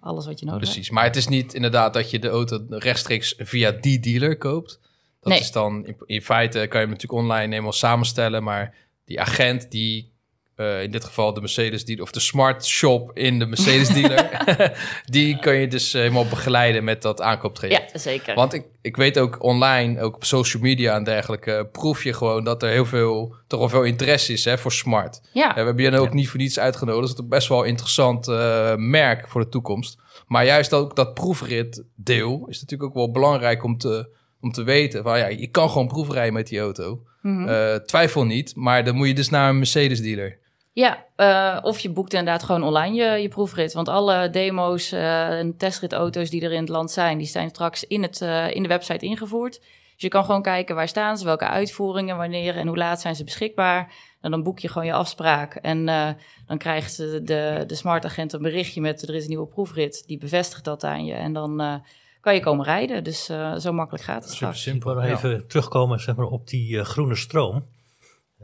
alles 0.00 0.26
wat 0.26 0.38
je 0.40 0.44
nodig 0.46 0.60
hebt. 0.60 0.72
Precies. 0.72 0.90
Maar 0.90 1.04
het 1.04 1.16
is 1.16 1.28
niet 1.28 1.54
inderdaad 1.54 1.92
dat 1.94 2.10
je 2.10 2.18
de 2.18 2.28
auto 2.28 2.64
rechtstreeks 2.68 3.34
via 3.38 3.70
die 3.70 4.00
dealer 4.00 4.38
koopt. 4.38 4.80
Dat 5.20 5.32
Nee. 5.32 5.42
is 5.42 5.52
dan 5.52 5.86
in, 5.86 5.96
in 6.06 6.22
feite 6.22 6.58
kan 6.58 6.80
je 6.80 6.86
hem 6.86 6.94
natuurlijk 6.94 7.22
online 7.22 7.48
helemaal 7.50 7.72
samenstellen. 7.72 8.42
Maar 8.42 8.74
die 9.04 9.20
agent 9.20 9.70
die 9.70 10.12
eh, 10.56 10.82
in 10.82 10.90
dit 10.90 11.04
geval 11.04 11.34
de 11.34 11.40
Mercedes 11.40 11.84
dealer 11.84 12.04
of 12.04 12.10
de 12.10 12.20
smart 12.20 12.66
shop 12.66 13.10
in 13.14 13.38
de 13.38 13.46
Mercedes 13.46 13.88
dealer, 13.88 14.42
die 15.04 15.38
kan 15.38 15.56
je 15.56 15.68
dus 15.68 15.94
eh, 15.94 16.00
helemaal 16.00 16.26
begeleiden 16.26 16.84
met 16.84 17.02
dat 17.02 17.20
aankooptraject. 17.20 17.92
Ja, 17.92 17.98
zeker. 17.98 18.34
Want 18.34 18.52
ik, 18.52 18.64
ik 18.82 18.96
weet 18.96 19.18
ook 19.18 19.42
online, 19.42 20.00
ook 20.00 20.14
op 20.14 20.24
social 20.24 20.62
media 20.62 20.94
en 20.94 21.04
dergelijke, 21.04 21.68
proef 21.72 22.04
je 22.04 22.12
gewoon 22.12 22.44
dat 22.44 22.62
er 22.62 22.70
heel 22.70 22.86
veel, 22.86 23.34
toch 23.46 23.60
wel 23.60 23.68
veel 23.68 23.82
interesse 23.82 24.32
is 24.32 24.44
hè, 24.44 24.58
voor 24.58 24.72
smart. 24.72 25.20
ja. 25.32 25.44
Ja, 25.44 25.54
we 25.54 25.60
hebben 25.60 25.84
je 25.84 25.98
ook 25.98 26.12
niet 26.12 26.28
voor 26.28 26.38
niets 26.38 26.58
uitgenodigd. 26.58 27.16
Dat 27.16 27.24
is 27.24 27.28
best 27.30 27.48
wel 27.48 27.60
een 27.60 27.68
interessant 27.68 28.28
eh, 28.28 28.74
merk 28.76 29.28
voor 29.28 29.40
de 29.40 29.48
toekomst. 29.48 29.98
Maar 30.26 30.44
juist 30.44 30.72
ook 30.72 30.96
dat 30.96 31.14
proefritdeel 31.14 32.46
is 32.48 32.60
natuurlijk 32.60 32.90
ook 32.90 32.96
wel 32.96 33.10
belangrijk 33.10 33.64
om 33.64 33.78
te, 33.78 34.08
om 34.40 34.52
te 34.52 34.62
weten. 34.62 35.02
Van, 35.02 35.18
ja, 35.18 35.26
je 35.26 35.46
kan 35.46 35.70
gewoon 35.70 35.88
proefrijden 35.88 36.32
met 36.32 36.46
die 36.46 36.60
auto. 36.60 37.02
Mhm. 37.22 37.48
Eh, 37.48 37.74
twijfel 37.74 38.24
niet, 38.24 38.56
maar 38.56 38.84
dan 38.84 38.94
moet 38.94 39.06
je 39.06 39.14
dus 39.14 39.28
naar 39.28 39.48
een 39.48 39.56
Mercedes 39.56 40.00
dealer. 40.00 40.38
Ja, 40.74 41.06
eh, 41.16 41.58
of 41.62 41.78
je 41.78 41.90
boekt 41.90 42.12
inderdaad 42.12 42.42
gewoon 42.42 42.62
online 42.62 42.94
je, 42.94 43.22
je 43.22 43.28
proefrit. 43.28 43.72
Want 43.72 43.88
alle 43.88 44.30
demo's 44.30 44.92
eh, 44.92 45.38
en 45.38 45.56
testritauto's 45.56 46.30
die 46.30 46.42
er 46.42 46.52
in 46.52 46.60
het 46.60 46.68
land 46.68 46.90
zijn, 46.90 47.18
die 47.18 47.26
zijn 47.26 47.48
straks 47.48 47.84
in, 47.84 48.02
het, 48.02 48.20
eh, 48.20 48.54
in 48.54 48.62
de 48.62 48.68
website 48.68 49.06
ingevoerd. 49.06 49.60
Dus 49.94 50.02
je 50.02 50.08
kan 50.08 50.24
gewoon 50.24 50.42
kijken 50.42 50.74
waar 50.74 50.88
staan 50.88 51.18
ze, 51.18 51.24
welke 51.24 51.46
uitvoeringen, 51.46 52.16
wanneer 52.16 52.56
en 52.56 52.66
hoe 52.66 52.76
laat 52.76 53.00
zijn 53.00 53.16
ze 53.16 53.24
beschikbaar. 53.24 53.92
En 54.20 54.30
dan 54.30 54.42
boek 54.42 54.58
je 54.58 54.68
gewoon 54.68 54.86
je 54.86 54.92
afspraak. 54.92 55.54
En 55.54 55.88
eh, 55.88 56.08
dan 56.46 56.58
krijgt 56.58 56.96
de, 56.96 57.22
de, 57.22 57.64
de 57.66 57.74
smart 57.74 58.04
agent 58.04 58.32
een 58.32 58.42
berichtje 58.42 58.80
met 58.80 59.08
er 59.08 59.14
is 59.14 59.22
een 59.22 59.28
nieuwe 59.28 59.46
proefrit. 59.46 60.06
Die 60.06 60.18
bevestigt 60.18 60.64
dat 60.64 60.84
aan 60.84 61.04
je. 61.04 61.14
En 61.14 61.32
dan 61.32 61.60
eh, 61.60 61.74
kan 62.20 62.34
je 62.34 62.40
komen 62.40 62.64
rijden. 62.64 63.04
Dus 63.04 63.28
eh, 63.28 63.56
zo 63.56 63.72
makkelijk 63.72 64.04
gaat 64.04 64.24
het 64.24 64.32
Super 64.32 64.36
straks. 64.36 64.62
Simpel. 64.62 65.02
even 65.02 65.46
terugkomen 65.46 66.00
zeg 66.00 66.16
maar, 66.16 66.26
op 66.26 66.48
die 66.48 66.78
eh, 66.78 66.84
groene 66.84 67.14
stroom. 67.14 67.64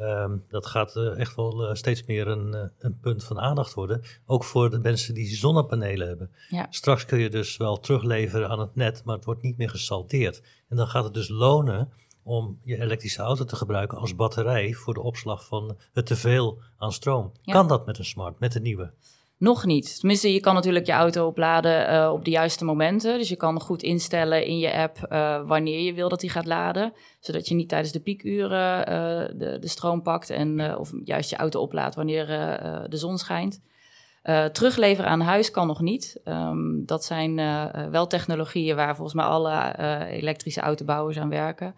Ehm, 0.00 0.36
dat 0.48 0.66
gaat 0.66 0.96
eh, 0.96 1.18
echt 1.18 1.36
wel 1.36 1.68
eh, 1.68 1.74
steeds 1.74 2.04
meer 2.04 2.28
een, 2.28 2.54
eh, 2.54 2.64
een 2.78 2.98
punt 3.00 3.24
van 3.24 3.40
aandacht 3.40 3.74
worden. 3.74 4.02
Ook 4.26 4.44
voor 4.44 4.70
de 4.70 4.78
mensen 4.78 5.14
die 5.14 5.36
zonnepanelen 5.36 6.08
hebben. 6.08 6.30
Ja. 6.48 6.66
Straks 6.70 7.04
kun 7.04 7.18
je 7.18 7.30
dus 7.30 7.56
wel 7.56 7.80
terugleveren 7.80 8.48
aan 8.48 8.60
het 8.60 8.74
net, 8.74 9.04
maar 9.04 9.16
het 9.16 9.24
wordt 9.24 9.42
niet 9.42 9.56
meer 9.56 9.70
gesaldeerd. 9.70 10.42
En 10.68 10.76
dan 10.76 10.86
gaat 10.86 11.04
het 11.04 11.14
dus 11.14 11.28
lonen 11.28 11.92
om 12.22 12.60
je 12.64 12.80
elektrische 12.80 13.22
auto 13.22 13.44
te 13.44 13.56
gebruiken 13.56 13.98
als 13.98 14.14
batterij 14.14 14.72
voor 14.72 14.94
de 14.94 15.02
opslag 15.02 15.46
van 15.46 15.76
het 15.92 16.06
teveel 16.06 16.58
aan 16.78 16.92
stroom. 16.92 17.32
Ja. 17.42 17.52
Kan 17.52 17.68
dat 17.68 17.86
met 17.86 17.98
een 17.98 18.04
smart, 18.04 18.38
met 18.38 18.52
de 18.52 18.60
nieuwe? 18.60 18.92
Nog 19.40 19.64
niet. 19.64 19.98
Tenminste, 19.98 20.32
je 20.32 20.40
kan 20.40 20.54
natuurlijk 20.54 20.86
je 20.86 20.92
auto 20.92 21.26
opladen 21.26 21.88
eh, 21.88 22.12
op 22.12 22.24
de 22.24 22.30
juiste 22.30 22.64
momenten. 22.64 23.18
Dus 23.18 23.28
je 23.28 23.36
kan 23.36 23.60
goed 23.60 23.82
instellen 23.82 24.44
in 24.46 24.58
je 24.58 24.72
app 24.72 25.02
eh, 25.02 25.40
wanneer 25.46 25.80
je 25.80 25.94
wil 25.94 26.08
dat 26.08 26.20
die 26.20 26.30
gaat 26.30 26.46
laden. 26.46 26.92
Zodat 27.20 27.48
je 27.48 27.54
niet 27.54 27.68
tijdens 27.68 27.92
de 27.92 28.00
piekuren 28.00 28.86
eh, 28.86 28.94
de, 29.38 29.58
de 29.60 29.68
stroom 29.68 30.02
pakt. 30.02 30.30
En, 30.30 30.76
of 30.76 30.92
juist 31.04 31.30
je 31.30 31.36
auto 31.36 31.60
oplaadt 31.60 31.94
wanneer 31.94 32.26
de 32.88 32.96
zon 32.96 33.18
schijnt. 33.18 33.60
Terugleveren 34.52 35.10
aan 35.10 35.20
huis 35.20 35.50
kan 35.50 35.66
nog 35.66 35.80
niet. 35.80 36.20
Ehm, 36.24 36.84
dat 36.84 37.04
zijn 37.04 37.34
wel 37.90 38.06
technologieën 38.06 38.76
waar 38.76 38.94
volgens 38.96 39.16
mij 39.16 39.24
alle 39.24 39.74
elektrische 40.08 40.60
autobouwers 40.60 41.18
aan 41.18 41.28
werken. 41.28 41.74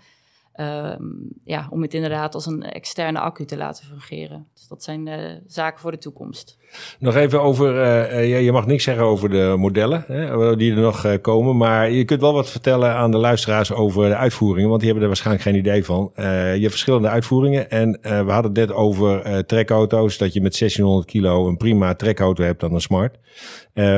Ehm, 0.53 1.03
ja, 1.45 1.67
om 1.71 1.83
het 1.83 1.95
inderdaad 1.95 2.35
als 2.35 2.47
een 2.47 2.63
externe 2.63 3.19
accu 3.19 3.45
te 3.45 3.57
laten 3.57 3.85
fungeren. 3.85 4.47
Dus 4.55 4.69
dat 4.69 4.83
zijn 4.83 5.07
uh, 5.07 5.15
zaken 5.47 5.81
voor 5.81 5.91
de 5.91 5.99
toekomst. 5.99 6.59
Nog 6.99 7.15
even 7.15 7.43
over, 7.43 7.75
uh, 7.75 8.31
je, 8.31 8.45
je 8.45 8.53
mag 8.53 8.67
niks 8.67 8.85
zeggen 8.85 9.05
over 9.05 9.31
de 9.31 9.55
modellen 9.59 10.05
hè, 10.07 10.57
die 10.57 10.73
er 10.73 10.81
nog 10.81 11.07
uh, 11.07 11.13
komen. 11.21 11.57
Maar 11.57 11.91
je 11.91 12.05
kunt 12.05 12.21
wel 12.21 12.33
wat 12.33 12.51
vertellen 12.51 12.95
aan 12.95 13.11
de 13.11 13.17
luisteraars 13.17 13.73
over 13.73 14.09
de 14.09 14.17
uitvoeringen. 14.17 14.69
Want 14.69 14.81
die 14.81 14.91
hebben 14.91 15.03
er 15.03 15.15
waarschijnlijk 15.15 15.49
geen 15.49 15.59
idee 15.59 15.85
van. 15.85 16.13
je 16.15 16.23
hebt 16.61 16.71
verschillende 16.71 17.09
uitvoeringen. 17.09 17.71
En 17.71 17.99
we 18.03 18.33
hadden 18.33 18.53
het 18.53 18.55
net 18.55 18.73
over 18.73 19.47
trekauto's. 19.47 20.19
Dat 20.19 20.33
je 20.33 20.43
met 20.43 20.59
1600 20.59 21.11
kilo 21.11 21.49
een 21.49 21.57
prima 21.57 21.95
trekauto 21.95 22.45
hebt 22.45 22.61
dan 22.61 22.75
een 22.75 22.81
smart. 22.81 23.19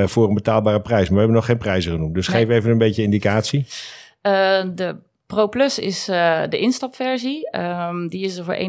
voor 0.05 0.29
een 0.29 0.35
betaalbare 0.35 0.81
prijs. 0.81 1.03
Maar 1.03 1.13
we 1.13 1.19
hebben 1.19 1.37
nog 1.37 1.47
geen 1.47 1.59
prijzen 1.59 1.93
genoemd. 1.93 2.15
Dus 2.15 2.29
nee. 2.29 2.45
geef 2.45 2.57
even 2.57 2.71
een 2.71 2.79
beetje 2.79 3.03
indicatie. 3.03 3.67
de 4.23 4.97
Pro 5.35 5.49
Plus 5.49 5.79
is 5.79 6.09
uh, 6.09 6.43
de 6.49 6.59
instapversie. 6.59 7.59
Um, 7.59 8.09
die 8.09 8.25
is 8.25 8.37
er 8.37 8.45
voor 8.45 8.57
41.395 8.57 8.65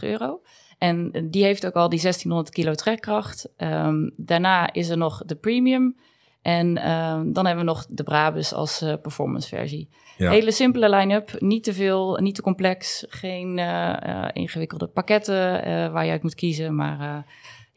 euro. 0.00 0.40
En 0.78 1.28
die 1.30 1.44
heeft 1.44 1.66
ook 1.66 1.74
al 1.74 1.88
die 1.88 2.00
1600 2.00 2.50
kilo 2.50 2.74
trekkracht. 2.74 3.48
Um, 3.56 4.12
daarna 4.16 4.72
is 4.72 4.88
er 4.88 4.96
nog 4.96 5.22
de 5.26 5.36
Premium. 5.36 5.96
En 6.42 6.90
um, 6.90 7.32
dan 7.32 7.46
hebben 7.46 7.64
we 7.64 7.70
nog 7.70 7.86
de 7.88 8.02
Brabus 8.02 8.52
als 8.52 8.82
uh, 8.82 8.94
performance 9.02 9.48
versie. 9.48 9.88
Ja. 10.16 10.30
Hele 10.30 10.50
simpele 10.50 10.90
line-up, 10.90 11.40
niet 11.40 11.64
te 11.64 11.72
veel, 11.72 12.16
niet 12.16 12.34
te 12.34 12.42
complex. 12.42 13.04
Geen 13.08 13.58
uh, 13.58 14.28
ingewikkelde 14.32 14.86
pakketten 14.86 15.62
waar 15.92 16.04
je 16.04 16.10
uit 16.10 16.22
moet 16.22 16.34
kiezen, 16.34 16.74
maar 16.74 17.26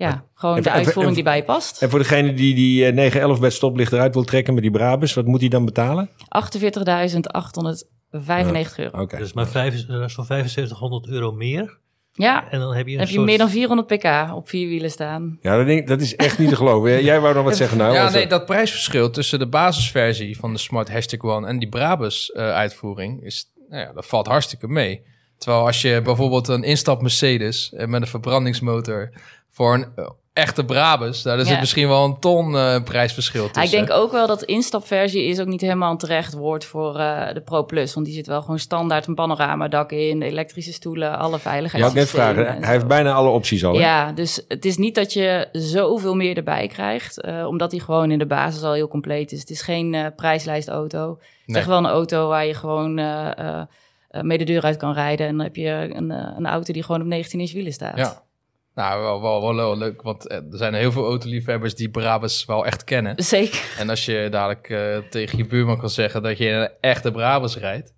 ja, 0.01 0.25
gewoon 0.33 0.61
de 0.61 0.71
uitvoering 0.71 1.15
die 1.15 1.23
bij 1.23 1.35
je 1.35 1.43
past. 1.43 1.81
En 1.81 1.89
voor 1.89 1.99
degene 1.99 2.33
die 2.33 2.55
die 2.55 2.91
911 2.91 3.39
bij 3.39 3.49
stoplicht 3.49 3.93
eruit 3.93 4.13
wil 4.13 4.23
trekken 4.23 4.53
met 4.53 4.63
die 4.63 4.71
Brabus, 4.71 5.13
wat 5.13 5.25
moet 5.25 5.39
hij 5.39 5.49
dan 5.49 5.65
betalen? 5.65 6.09
48.895 6.09 6.13
euro. 8.75 9.01
Okay. 9.01 9.19
Dus 9.19 9.33
maar 9.33 9.47
vijf, 9.47 9.85
zo'n 9.87 10.25
7500 10.25 11.07
euro 11.07 11.31
meer. 11.31 11.79
Ja, 12.13 12.49
en 12.49 12.59
dan 12.59 12.73
heb 12.73 12.87
je, 12.87 12.97
heb 12.97 13.07
je 13.07 13.19
meer 13.19 13.37
dan 13.37 13.49
400 13.49 13.87
pk 13.87 14.35
op 14.35 14.49
vier 14.49 14.67
wielen 14.67 14.91
staan. 14.91 15.37
Ja, 15.41 15.57
dat, 15.57 15.65
denk, 15.65 15.87
dat 15.87 16.01
is 16.01 16.15
echt 16.15 16.39
niet 16.39 16.49
te 16.49 16.55
geloven. 16.55 17.03
Jij 17.03 17.19
wou 17.19 17.35
nog 17.35 17.43
wat 17.43 17.57
zeggen 17.63 17.77
nou? 17.77 17.93
Ja, 17.93 18.09
nee, 18.09 18.27
dat 18.27 18.45
prijsverschil 18.45 19.09
tussen 19.09 19.39
de 19.39 19.47
basisversie 19.47 20.37
van 20.37 20.53
de 20.53 20.59
Smart 20.59 20.91
Hashtag 20.91 21.19
One 21.19 21.47
en 21.47 21.59
die 21.59 21.69
Brabus 21.69 22.31
uh, 22.35 22.51
uitvoering, 22.51 23.23
is, 23.23 23.51
nou 23.69 23.81
ja, 23.81 23.93
dat 23.93 24.05
valt 24.05 24.27
hartstikke 24.27 24.67
mee. 24.67 25.03
Terwijl 25.37 25.65
als 25.65 25.81
je 25.81 26.01
bijvoorbeeld 26.01 26.47
een 26.47 26.63
instap 26.63 27.01
Mercedes 27.01 27.73
uh, 27.73 27.85
met 27.85 28.01
een 28.01 28.07
verbrandingsmotor 28.07 29.11
voor 29.51 29.73
een 29.73 29.87
uh, 29.95 30.09
echte 30.33 30.65
Brabus, 30.65 31.21
daar 31.21 31.39
is 31.39 31.49
het 31.49 31.59
misschien 31.59 31.87
wel 31.87 32.05
een 32.05 32.19
ton 32.19 32.53
uh, 32.53 32.83
prijsverschil 32.83 33.45
tussen. 33.45 33.63
ik 33.63 33.87
denk 33.87 33.99
ook 33.99 34.11
wel 34.11 34.27
dat 34.27 34.39
de 34.39 34.45
instapversie 34.45 35.23
is 35.23 35.39
ook 35.39 35.47
niet 35.47 35.61
helemaal 35.61 35.91
een 35.91 35.97
terecht 35.97 36.33
woord 36.33 36.65
voor 36.65 36.99
uh, 36.99 37.33
de 37.33 37.41
Pro 37.41 37.65
Plus. 37.65 37.93
Want 37.93 38.05
die 38.05 38.15
zit 38.15 38.27
wel 38.27 38.41
gewoon 38.41 38.59
standaard 38.59 39.07
een 39.07 39.15
panoramadak 39.15 39.91
in, 39.91 40.21
elektrische 40.21 40.73
stoelen, 40.73 41.17
alle 41.17 41.39
veiligheid. 41.39 41.83
Ja, 41.83 41.89
ik 41.89 41.95
net 41.95 42.09
vragen. 42.09 42.63
Hij 42.63 42.73
heeft 42.73 42.87
bijna 42.87 43.13
alle 43.13 43.29
opties 43.29 43.65
al. 43.65 43.73
Hè? 43.73 43.79
Ja, 43.79 44.11
dus 44.11 44.45
het 44.47 44.65
is 44.65 44.77
niet 44.77 44.95
dat 44.95 45.13
je 45.13 45.49
zoveel 45.51 46.15
meer 46.15 46.37
erbij 46.37 46.67
krijgt, 46.67 47.25
uh, 47.25 47.45
omdat 47.47 47.71
hij 47.71 47.79
gewoon 47.79 48.11
in 48.11 48.19
de 48.19 48.25
basis 48.25 48.63
al 48.63 48.73
heel 48.73 48.87
compleet 48.87 49.31
is. 49.31 49.39
Het 49.39 49.49
is 49.49 49.61
geen 49.61 49.93
uh, 49.93 50.05
prijslijstauto. 50.15 51.09
Het 51.09 51.19
is 51.45 51.55
echt 51.55 51.67
wel 51.67 51.77
een 51.77 51.85
auto 51.85 52.27
waar 52.27 52.45
je 52.45 52.53
gewoon 52.53 52.93
mee 54.21 54.37
de 54.37 54.43
deur 54.43 54.61
uit 54.61 54.77
kan 54.77 54.93
rijden. 54.93 55.27
En 55.27 55.35
dan 55.35 55.45
heb 55.45 55.55
je 55.55 55.89
een, 55.93 56.09
een 56.09 56.47
auto 56.47 56.73
die 56.73 56.83
gewoon 56.83 57.01
op 57.01 57.07
19 57.07 57.39
inch 57.39 57.51
wielen 57.51 57.73
staat. 57.73 57.97
Ja. 57.97 58.23
Nou, 58.81 59.01
wel, 59.01 59.41
wel, 59.41 59.55
wel, 59.55 59.77
leuk, 59.77 60.01
want 60.01 60.27
eh, 60.27 60.37
er 60.37 60.57
zijn 60.57 60.73
heel 60.73 60.91
veel 60.91 61.05
autoliefhebbers 61.05 61.75
die 61.75 61.89
Brabus 61.89 62.45
wel 62.45 62.65
echt 62.65 62.83
kennen. 62.83 63.23
Zeker. 63.23 63.75
En 63.77 63.89
als 63.89 64.05
je 64.05 64.27
dadelijk 64.31 64.69
uh, 64.69 64.97
tegen 65.09 65.37
je 65.37 65.45
buurman 65.45 65.79
kan 65.79 65.89
zeggen 65.89 66.23
dat 66.23 66.37
je 66.37 66.49
een 66.49 66.69
echte 66.79 67.11
Brabus 67.11 67.57
rijdt. 67.57 67.93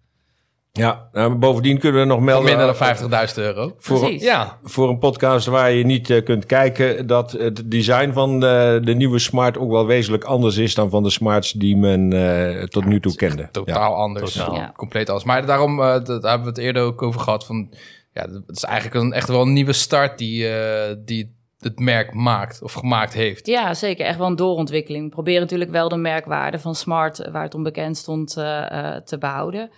Ja, 0.71 1.09
nou, 1.11 1.36
bovendien 1.36 1.79
kunnen 1.79 2.01
we 2.01 2.07
nog 2.07 2.19
melden... 2.19 2.49
Voor 2.49 2.57
minder 2.57 3.09
dan 3.09 3.27
50.000 3.29 3.36
euro. 3.36 3.75
Voor, 3.77 4.03
een, 4.03 4.19
ja. 4.19 4.59
voor 4.63 4.89
een 4.89 4.97
podcast 4.97 5.47
waar 5.47 5.71
je 5.71 5.86
niet 5.86 6.09
uh, 6.09 6.23
kunt 6.23 6.45
kijken... 6.45 7.07
dat 7.07 7.31
het 7.31 7.71
design 7.71 8.11
van 8.11 8.39
de, 8.39 8.79
de, 8.84 8.93
nieuwe 8.93 9.19
Smart 9.19 9.57
ook 9.57 9.71
wel 9.71 9.86
wezenlijk 9.86 10.23
anders 10.23 10.57
is... 10.57 10.75
dan 10.75 10.89
van 10.89 11.03
de 11.03 11.09
Smarts 11.09 11.51
die 11.51 11.77
men 11.77 12.11
uh, 12.11 12.63
tot 12.63 12.86
nu 12.86 12.99
toe 12.99 13.15
kende. 13.15 13.47
Totaal 13.51 13.91
ja. 13.91 13.97
anders. 13.97 14.34
Totaal. 14.34 14.55
Ja. 14.55 14.71
Compleet 14.75 15.07
anders. 15.07 15.25
Maar 15.25 15.45
daarom, 15.45 15.79
uh, 15.79 15.86
daar 15.86 16.05
hebben 16.05 16.41
we 16.41 16.47
het 16.47 16.57
eerder 16.57 16.84
ook 16.84 17.01
over 17.01 17.19
gehad... 17.19 17.45
van 17.45 17.69
ja, 18.14 18.22
het 18.22 18.57
is 18.57 18.64
eigenlijk 18.64 19.03
een, 19.03 19.14
echt 19.14 19.28
wel 19.28 19.41
een 19.41 19.53
nieuwe 19.53 19.74
start 19.74 20.18
die, 20.18 20.49
uh, 20.49 20.95
die 20.97 21.36
het 21.59 21.80
merk 21.80 22.14
maakt 22.14 22.61
of 22.61 22.74
gemaakt 22.74 23.14
heeft. 23.14 23.47
Ja, 23.47 23.74
zeker. 23.74 24.05
Echt 24.05 24.18
wel 24.18 24.28
een 24.28 24.36
doorontwikkeling. 24.36 25.03
We 25.03 25.09
proberen 25.09 25.41
natuurlijk 25.41 25.72
wel 25.72 25.89
de 25.89 25.97
merkwaarde 25.97 26.59
van 26.59 26.76
Smart, 26.76 27.30
waar 27.32 27.43
het 27.43 27.55
onbekend 27.55 27.97
stond, 27.97 28.38
uh, 28.38 28.43
uh, 28.72 28.95
te 28.95 29.18
behouden. 29.18 29.70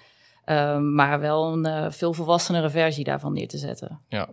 Ehm, 0.45 0.93
maar 0.93 1.19
wel 1.19 1.53
een 1.53 1.91
veel 1.91 2.13
volwassenere 2.13 2.69
versie 2.69 3.03
daarvan 3.03 3.33
neer 3.33 3.47
te 3.47 3.57
zetten. 3.57 3.99
Ja. 4.07 4.29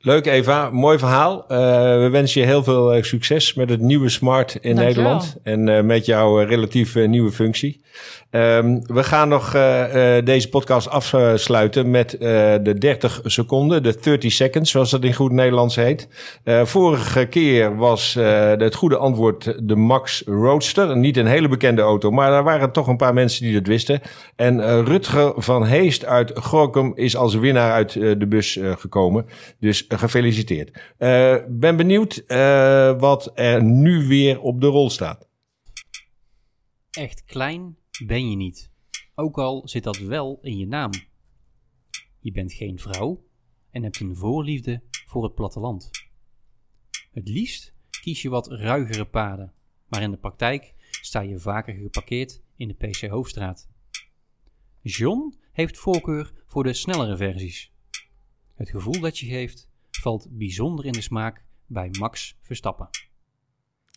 Leuk 0.00 0.26
Eva, 0.26 0.70
mooi 0.70 0.98
verhaal. 0.98 1.42
Uh, 1.42 1.58
we 2.02 2.08
wensen 2.10 2.40
je 2.40 2.46
heel 2.46 2.62
veel 2.62 2.96
uh, 2.96 3.02
succes 3.02 3.54
met 3.54 3.70
het 3.70 3.80
nieuwe 3.80 4.08
Smart 4.08 4.54
in 4.60 4.74
Dank 4.74 4.86
Nederland. 4.86 5.36
En 5.42 5.66
uh, 5.66 5.80
met 5.80 6.06
jouw 6.06 6.38
relatief 6.38 6.94
nieuwe 6.94 7.32
functie. 7.32 7.80
Um, 8.30 8.86
we 8.86 9.04
gaan 9.04 9.28
nog 9.28 9.50
deze 10.24 10.48
podcast 10.48 10.88
afsluiten 10.88 11.90
met 11.90 12.10
de 12.10 12.74
30 12.78 13.20
seconden, 13.24 13.82
de 13.82 13.98
30 14.00 14.32
seconds, 14.32 14.70
zoals 14.70 14.90
dat 14.90 15.04
in 15.04 15.14
goed 15.14 15.32
Nederlands 15.32 15.76
heet. 15.76 16.08
vorige 16.44 17.26
keer 17.26 17.76
was 17.76 18.14
het 18.58 18.74
goede 18.74 18.96
antwoord 18.96 19.54
de 19.62 19.76
Max 19.76 20.22
Roadster. 20.26 20.96
Niet 20.96 21.16
een 21.16 21.26
hele 21.26 21.48
bekende 21.48 21.82
auto, 21.82 22.10
maar 22.10 22.32
er 22.32 22.42
waren 22.42 22.72
toch 22.72 22.86
een 22.86 22.96
paar 22.96 23.14
mensen 23.14 23.42
die 23.42 23.54
dat 23.54 23.66
wisten. 23.66 24.00
En 24.36 24.84
Rutger 24.84 25.32
van 25.36 25.66
Heest 25.66 26.04
uit 26.04 26.32
Gorkum 26.34 26.92
is 26.94 27.16
als 27.16 27.34
winnaar 27.34 27.72
uit 27.72 27.92
de 27.92 28.26
bus 28.28 28.58
gekomen. 28.76 29.26
Dus 29.58 29.84
gefeliciteerd. 29.88 30.70
Uh, 30.98 31.36
ben 31.48 31.76
benieuwd 31.76 32.22
uh, 32.26 33.00
wat 33.00 33.30
er 33.34 33.64
nu 33.64 34.06
weer 34.06 34.40
op 34.40 34.60
de 34.60 34.66
rol 34.66 34.90
staat. 34.90 35.28
Echt 36.90 37.24
klein 37.24 37.76
ben 38.06 38.30
je 38.30 38.36
niet. 38.36 38.70
Ook 39.14 39.38
al 39.38 39.68
zit 39.68 39.84
dat 39.84 39.98
wel 39.98 40.38
in 40.42 40.58
je 40.58 40.66
naam. 40.66 40.90
Je 42.20 42.32
bent 42.32 42.52
geen 42.52 42.78
vrouw 42.78 43.24
en 43.70 43.82
hebt 43.82 44.00
een 44.00 44.16
voorliefde 44.16 44.82
voor 45.06 45.22
het 45.22 45.34
platteland. 45.34 45.90
Het 47.10 47.28
liefst 47.28 47.74
kies 48.02 48.22
je 48.22 48.28
wat 48.28 48.50
ruigere 48.50 49.04
paden, 49.04 49.52
maar 49.88 50.02
in 50.02 50.10
de 50.10 50.16
praktijk 50.16 50.74
sta 50.90 51.20
je 51.20 51.38
vaker 51.38 51.74
geparkeerd 51.74 52.42
in 52.56 52.68
de 52.68 52.74
PC 52.74 53.08
Hoofdstraat. 53.08 53.68
John 54.82 55.34
heeft 55.52 55.78
voorkeur 55.78 56.32
voor 56.46 56.64
de 56.64 56.72
snellere 56.72 57.16
versies. 57.16 57.72
Het 58.58 58.70
gevoel 58.70 59.00
dat 59.00 59.18
je 59.18 59.26
geeft 59.26 59.68
valt 59.90 60.26
bijzonder 60.30 60.84
in 60.84 60.92
de 60.92 61.00
smaak 61.00 61.42
bij 61.66 61.88
Max 61.98 62.36
Verstappen. 62.42 62.88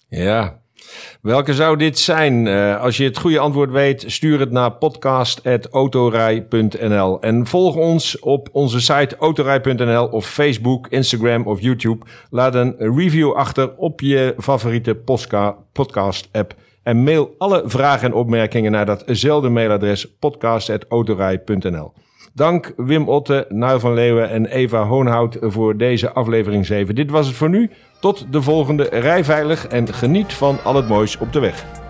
Ja, 0.08 0.62
welke 1.22 1.54
zou 1.54 1.78
dit 1.78 2.00
zijn? 2.00 2.46
Uh, 2.46 2.82
als 2.82 2.98
je 2.98 3.04
het 3.04 3.18
goede 3.18 3.40
antwoord 3.40 3.72
weet, 3.72 4.04
stuur 4.08 4.40
het 4.40 4.52
naar 4.52 4.72
podcast.autorij.nl. 4.72 7.22
En 7.22 7.48
volg 7.48 7.76
ons 7.76 8.20
op 8.20 8.50
onze 8.52 8.82
site 8.82 9.16
autorij.nl 9.16 10.08
of 10.08 10.28
Facebook, 10.28 10.88
Instagram 10.88 11.48
of 11.48 11.62
YouTube. 11.62 12.06
Laat 12.30 12.56
een 12.56 12.76
review 12.78 13.32
achter 13.32 13.76
op 13.76 14.02
je 14.02 14.36
favoriete 14.38 14.96
podcast-app. 15.72 16.56
En 16.84 17.04
mail 17.04 17.36
alle 17.38 17.64
vragen 17.66 18.08
en 18.08 18.14
opmerkingen 18.14 18.72
naar 18.72 18.86
datzelfde 18.86 19.50
mailadres 19.50 20.16
podcast.autorij.nl. 20.20 21.94
Dank 22.34 22.74
Wim 22.78 23.10
Otte, 23.10 23.46
Nuil 23.50 23.80
van 23.80 23.94
Leeuwen 23.94 24.30
en 24.30 24.46
Eva 24.46 24.84
Hoonhout 24.84 25.38
voor 25.42 25.78
deze 25.78 26.12
aflevering 26.12 26.66
7. 26.66 26.96
Dit 26.96 27.12
was 27.12 27.28
het 27.28 27.36
voor 27.36 27.50
nu. 27.50 27.70
Tot 28.00 28.26
de 28.32 28.42
volgende. 28.42 28.84
Rij 28.84 29.24
veilig 29.24 29.68
en 29.68 29.94
geniet 29.94 30.34
van 30.34 30.58
al 30.64 30.76
het 30.76 30.88
moois 30.88 31.18
op 31.18 31.34
de 31.34 31.40
weg. 31.40 31.81